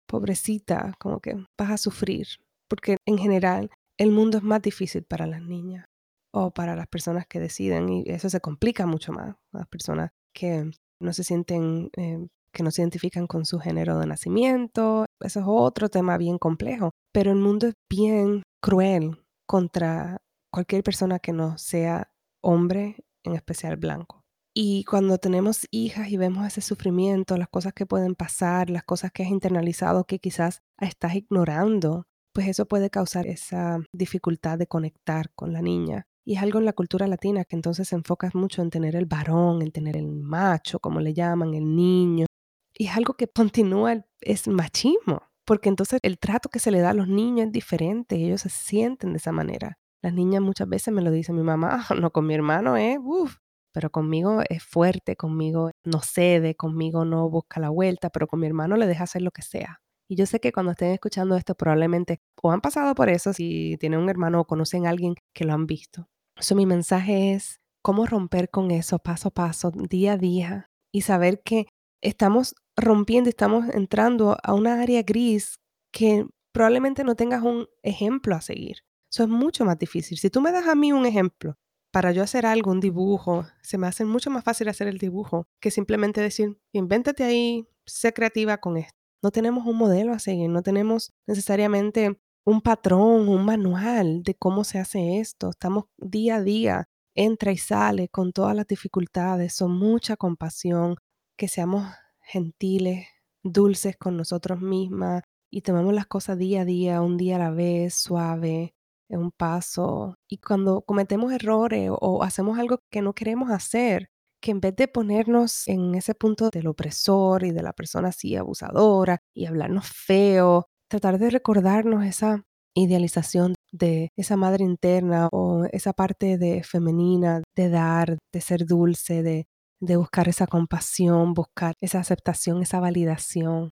pobrecita, 0.07 0.93
como 0.99 1.19
que 1.19 1.35
vas 1.59 1.71
a 1.71 1.77
sufrir, 1.77 2.27
porque 2.69 2.95
en 3.05 3.17
general 3.17 3.71
el 3.99 4.11
mundo 4.11 4.37
es 4.37 4.43
más 4.45 4.61
difícil 4.61 5.03
para 5.03 5.27
las 5.27 5.41
niñas 5.41 5.85
o 6.33 6.51
para 6.51 6.77
las 6.77 6.87
personas 6.87 7.27
que 7.27 7.41
deciden 7.41 7.89
y 7.89 8.03
eso 8.07 8.29
se 8.29 8.39
complica 8.39 8.85
mucho 8.85 9.11
más, 9.11 9.35
las 9.51 9.67
personas 9.67 10.11
que 10.37 10.69
no 10.99 11.13
se 11.13 11.23
sienten, 11.23 11.89
eh, 11.97 12.27
que 12.51 12.61
no 12.61 12.69
se 12.69 12.83
identifican 12.83 13.25
con 13.25 13.45
su 13.45 13.57
género 13.59 13.97
de 13.97 14.05
nacimiento, 14.05 15.05
eso 15.19 15.39
es 15.39 15.45
otro 15.47 15.89
tema 15.89 16.17
bien 16.17 16.37
complejo, 16.37 16.91
pero 17.11 17.31
el 17.31 17.37
mundo 17.37 17.67
es 17.67 17.73
bien 17.89 18.43
cruel 18.61 19.23
contra 19.47 20.17
cualquier 20.51 20.83
persona 20.83 21.17
que 21.17 21.33
no 21.33 21.57
sea 21.57 22.11
hombre, 22.41 22.97
en 23.23 23.33
especial 23.33 23.77
blanco. 23.77 24.21
Y 24.53 24.83
cuando 24.85 25.17
tenemos 25.17 25.65
hijas 25.71 26.09
y 26.09 26.17
vemos 26.17 26.45
ese 26.45 26.61
sufrimiento, 26.61 27.37
las 27.37 27.49
cosas 27.49 27.73
que 27.73 27.85
pueden 27.85 28.15
pasar, 28.15 28.69
las 28.69 28.83
cosas 28.83 29.11
que 29.11 29.23
has 29.23 29.29
internalizado 29.29 30.05
que 30.05 30.19
quizás 30.19 30.61
estás 30.79 31.15
ignorando, 31.15 32.05
pues 32.33 32.47
eso 32.47 32.67
puede 32.67 32.91
causar 32.91 33.25
esa 33.25 33.79
dificultad 33.91 34.59
de 34.59 34.67
conectar 34.67 35.31
con 35.33 35.53
la 35.53 35.61
niña. 35.61 36.07
Y 36.27 36.35
es 36.35 36.43
algo 36.43 36.59
en 36.59 36.65
la 36.65 36.73
cultura 36.73 37.07
latina 37.07 37.45
que 37.45 37.55
entonces 37.55 37.87
se 37.87 37.95
enfoca 37.95 38.29
mucho 38.33 38.61
en 38.61 38.69
tener 38.69 38.97
el 38.97 39.05
varón, 39.05 39.61
en 39.61 39.71
tener 39.71 39.95
el 39.95 40.07
macho, 40.07 40.77
como 40.77 40.99
le 40.99 41.13
llaman, 41.13 41.53
el 41.53 41.73
niño. 41.73 42.25
Y 42.73 42.87
es 42.87 42.97
algo 42.97 43.13
que 43.13 43.29
continúa, 43.33 44.05
es 44.19 44.45
machismo, 44.49 45.21
porque 45.45 45.69
entonces 45.69 46.01
el 46.03 46.19
trato 46.19 46.49
que 46.49 46.59
se 46.59 46.69
le 46.69 46.81
da 46.81 46.89
a 46.89 46.93
los 46.93 47.07
niños 47.07 47.47
es 47.47 47.53
diferente, 47.53 48.17
ellos 48.17 48.41
se 48.41 48.49
sienten 48.49 49.13
de 49.13 49.19
esa 49.19 49.31
manera. 49.31 49.79
Las 50.01 50.13
niñas 50.13 50.41
muchas 50.41 50.67
veces 50.67 50.93
me 50.93 51.01
lo 51.01 51.11
dicen 51.11 51.33
mi 51.37 51.43
mamá, 51.43 51.85
no 51.97 52.11
con 52.11 52.27
mi 52.27 52.33
hermano 52.33 52.75
es, 52.75 52.99
uff, 53.01 53.37
pero 53.71 53.89
conmigo 53.89 54.41
es 54.49 54.61
fuerte, 54.61 55.15
conmigo 55.15 55.71
no 55.85 56.01
cede, 56.01 56.55
conmigo 56.55 57.05
no 57.05 57.29
busca 57.29 57.61
la 57.61 57.69
vuelta, 57.69 58.09
pero 58.09 58.27
con 58.27 58.41
mi 58.41 58.47
hermano 58.47 58.75
le 58.75 58.85
deja 58.85 59.05
hacer 59.05 59.21
lo 59.21 59.31
que 59.31 59.43
sea. 59.43 59.79
Y 60.09 60.17
yo 60.17 60.25
sé 60.25 60.41
que 60.41 60.51
cuando 60.51 60.73
estén 60.73 60.91
escuchando 60.91 61.37
esto 61.37 61.55
probablemente 61.55 62.19
o 62.41 62.51
han 62.51 62.59
pasado 62.59 62.95
por 62.95 63.07
eso 63.07 63.31
si 63.31 63.77
tienen 63.79 64.01
un 64.01 64.09
hermano 64.09 64.41
o 64.41 64.45
conocen 64.45 64.87
a 64.87 64.89
alguien 64.89 65.15
que 65.33 65.45
lo 65.45 65.53
han 65.53 65.65
visto. 65.67 66.09
Eso 66.39 66.55
mi 66.55 66.65
mensaje 66.65 67.33
es 67.33 67.59
cómo 67.81 68.05
romper 68.05 68.49
con 68.49 68.71
eso 68.71 68.99
paso 68.99 69.29
a 69.29 69.31
paso, 69.31 69.71
día 69.71 70.13
a 70.13 70.17
día 70.17 70.69
y 70.91 71.01
saber 71.01 71.41
que 71.43 71.67
estamos 72.01 72.55
rompiendo, 72.75 73.29
estamos 73.29 73.67
entrando 73.69 74.37
a 74.43 74.53
una 74.53 74.81
área 74.81 75.01
gris 75.03 75.59
que 75.91 76.27
probablemente 76.51 77.03
no 77.03 77.15
tengas 77.15 77.43
un 77.43 77.67
ejemplo 77.81 78.35
a 78.35 78.41
seguir. 78.41 78.77
Eso 79.11 79.23
es 79.23 79.29
mucho 79.29 79.65
más 79.65 79.79
difícil. 79.79 80.17
Si 80.17 80.29
tú 80.29 80.41
me 80.41 80.51
das 80.51 80.67
a 80.67 80.75
mí 80.75 80.91
un 80.91 81.05
ejemplo 81.05 81.55
para 81.91 82.11
yo 82.11 82.21
hacer 82.21 82.45
algo, 82.45 82.71
un 82.71 82.79
dibujo, 82.79 83.45
se 83.61 83.77
me 83.77 83.87
hace 83.87 84.05
mucho 84.05 84.29
más 84.29 84.43
fácil 84.43 84.67
hacer 84.67 84.87
el 84.87 84.97
dibujo 84.97 85.47
que 85.59 85.71
simplemente 85.71 86.21
decir, 86.21 86.59
invéntate 86.73 87.23
ahí, 87.23 87.67
sé 87.85 88.13
creativa 88.13 88.57
con 88.57 88.77
esto. 88.77 88.97
No 89.23 89.31
tenemos 89.31 89.65
un 89.65 89.77
modelo 89.77 90.13
a 90.13 90.19
seguir, 90.19 90.49
no 90.49 90.61
tenemos 90.61 91.13
necesariamente 91.25 92.19
un 92.47 92.61
patrón, 92.61 93.27
un 93.27 93.43
manual 93.43 94.23
de 94.23 94.33
cómo 94.35 94.63
se 94.63 94.79
hace 94.79 95.19
esto. 95.19 95.49
Estamos 95.49 95.85
día 95.97 96.37
a 96.37 96.41
día, 96.41 96.85
entra 97.13 97.51
y 97.51 97.57
sale 97.57 98.07
con 98.07 98.31
todas 98.31 98.55
las 98.55 98.65
dificultades, 98.67 99.53
son 99.53 99.77
mucha 99.77 100.15
compasión, 100.15 100.95
que 101.37 101.49
seamos 101.49 101.85
gentiles, 102.21 103.05
dulces 103.43 103.97
con 103.97 104.15
nosotros 104.15 104.61
mismas 104.61 105.23
y 105.51 105.61
tomemos 105.61 105.93
las 105.93 106.07
cosas 106.07 106.37
día 106.37 106.61
a 106.61 106.65
día, 106.65 107.01
un 107.01 107.17
día 107.17 107.35
a 107.35 107.39
la 107.39 107.51
vez, 107.51 107.95
suave, 107.95 108.75
un 109.09 109.31
paso. 109.31 110.15
Y 110.29 110.37
cuando 110.37 110.83
cometemos 110.83 111.33
errores 111.33 111.89
o 111.91 112.23
hacemos 112.23 112.59
algo 112.59 112.79
que 112.89 113.01
no 113.01 113.13
queremos 113.13 113.51
hacer, 113.51 114.09
que 114.41 114.51
en 114.51 114.61
vez 114.61 114.73
de 114.77 114.87
ponernos 114.87 115.67
en 115.67 115.95
ese 115.95 116.15
punto 116.15 116.49
del 116.49 116.67
opresor 116.67 117.43
y 117.43 117.51
de 117.51 117.63
la 117.63 117.73
persona 117.73 118.09
así 118.09 118.37
abusadora 118.37 119.19
y 119.33 119.47
hablarnos 119.47 119.85
feo, 119.89 120.69
tratar 120.89 121.19
de 121.19 121.29
recordarnos 121.29 122.05
esa 122.05 122.43
idealización 122.75 123.55
de 123.71 124.09
esa 124.15 124.37
madre 124.37 124.63
interna 124.63 125.29
o 125.31 125.65
esa 125.71 125.93
parte 125.93 126.37
de 126.37 126.63
femenina, 126.63 127.43
de 127.55 127.69
dar, 127.69 128.17
de 128.33 128.41
ser 128.41 128.65
dulce, 128.65 129.23
de, 129.23 129.47
de 129.81 129.97
buscar 129.97 130.29
esa 130.29 130.47
compasión, 130.47 131.33
buscar 131.33 131.73
esa 131.81 131.99
aceptación, 131.99 132.61
esa 132.61 132.79
validación, 132.79 133.71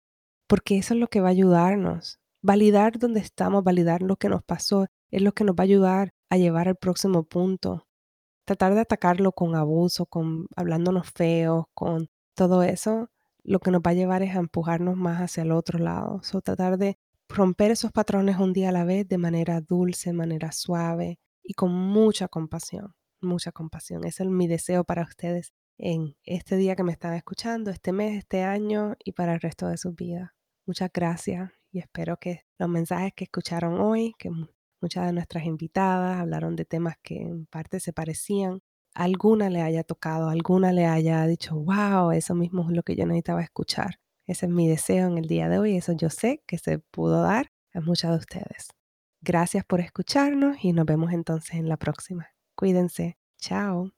porque 0.47 0.77
eso 0.77 0.93
es 0.93 0.99
lo 0.99 1.07
que 1.07 1.21
va 1.21 1.29
a 1.29 1.31
ayudarnos. 1.31 2.19
Validar 2.43 2.97
dónde 2.97 3.19
estamos, 3.19 3.63
validar 3.63 4.01
lo 4.01 4.15
que 4.17 4.29
nos 4.29 4.43
pasó 4.43 4.87
es 5.11 5.21
lo 5.21 5.33
que 5.33 5.43
nos 5.43 5.55
va 5.55 5.61
a 5.61 5.63
ayudar 5.63 6.11
a 6.29 6.37
llevar 6.37 6.67
al 6.67 6.75
próximo 6.75 7.23
punto. 7.23 7.85
Tratar 8.45 8.73
de 8.73 8.81
atacarlo 8.81 9.31
con 9.33 9.55
abuso, 9.55 10.05
con 10.05 10.47
hablándonos 10.55 11.09
feos, 11.11 11.65
con 11.73 12.07
todo 12.35 12.63
eso, 12.63 13.09
lo 13.43 13.59
que 13.59 13.71
nos 13.71 13.81
va 13.81 13.91
a 13.91 13.95
llevar 13.95 14.23
es 14.23 14.35
a 14.35 14.39
empujarnos 14.39 14.95
más 14.95 15.21
hacia 15.21 15.43
el 15.43 15.51
otro 15.51 15.79
lado. 15.79 16.21
So, 16.23 16.41
tratar 16.41 16.77
de 16.77 16.97
romper 17.29 17.71
esos 17.71 17.91
patrones 17.91 18.37
un 18.37 18.53
día 18.53 18.69
a 18.69 18.71
la 18.71 18.83
vez 18.83 19.07
de 19.07 19.17
manera 19.17 19.61
dulce, 19.61 20.13
manera 20.13 20.51
suave 20.51 21.19
y 21.43 21.53
con 21.53 21.71
mucha 21.71 22.27
compasión, 22.27 22.93
mucha 23.21 23.51
compasión. 23.51 24.05
Ese 24.05 24.23
es 24.23 24.29
mi 24.29 24.47
deseo 24.47 24.83
para 24.83 25.03
ustedes 25.03 25.53
en 25.77 26.15
este 26.23 26.57
día 26.57 26.75
que 26.75 26.83
me 26.83 26.91
están 26.91 27.13
escuchando, 27.13 27.71
este 27.71 27.91
mes, 27.91 28.17
este 28.17 28.43
año 28.43 28.95
y 29.03 29.13
para 29.13 29.33
el 29.33 29.41
resto 29.41 29.67
de 29.67 29.77
sus 29.77 29.95
vidas. 29.95 30.31
Muchas 30.65 30.91
gracias 30.93 31.51
y 31.71 31.79
espero 31.79 32.17
que 32.17 32.45
los 32.59 32.69
mensajes 32.69 33.13
que 33.15 33.23
escucharon 33.23 33.79
hoy, 33.79 34.13
que 34.19 34.29
Muchas 34.81 35.05
de 35.05 35.13
nuestras 35.13 35.45
invitadas 35.45 36.19
hablaron 36.19 36.55
de 36.55 36.65
temas 36.65 36.95
que 37.03 37.21
en 37.21 37.45
parte 37.45 37.79
se 37.79 37.93
parecían. 37.93 38.61
Alguna 38.93 39.49
le 39.49 39.61
haya 39.61 39.83
tocado, 39.83 40.29
alguna 40.29 40.73
le 40.73 40.85
haya 40.85 41.25
dicho, 41.25 41.55
wow, 41.55 42.11
eso 42.11 42.35
mismo 42.35 42.69
es 42.69 42.75
lo 42.75 42.83
que 42.83 42.95
yo 42.95 43.05
necesitaba 43.05 43.41
escuchar. 43.41 43.99
Ese 44.27 44.45
es 44.45 44.51
mi 44.51 44.67
deseo 44.67 45.07
en 45.07 45.17
el 45.17 45.27
día 45.27 45.49
de 45.49 45.59
hoy, 45.59 45.77
eso 45.77 45.93
yo 45.93 46.09
sé 46.09 46.43
que 46.45 46.57
se 46.57 46.79
pudo 46.79 47.23
dar 47.23 47.51
a 47.73 47.81
muchas 47.81 48.11
de 48.11 48.17
ustedes. 48.17 48.69
Gracias 49.21 49.63
por 49.65 49.81
escucharnos 49.81 50.57
y 50.63 50.73
nos 50.73 50.85
vemos 50.85 51.11
entonces 51.11 51.55
en 51.55 51.69
la 51.69 51.77
próxima. 51.77 52.27
Cuídense. 52.55 53.17
Chao. 53.37 53.91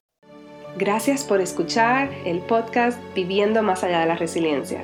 Gracias 0.78 1.24
por 1.24 1.40
escuchar 1.40 2.12
el 2.26 2.40
podcast 2.40 3.00
Viviendo 3.14 3.62
más 3.62 3.84
allá 3.84 4.00
de 4.00 4.08
la 4.08 4.16
resiliencia. 4.16 4.84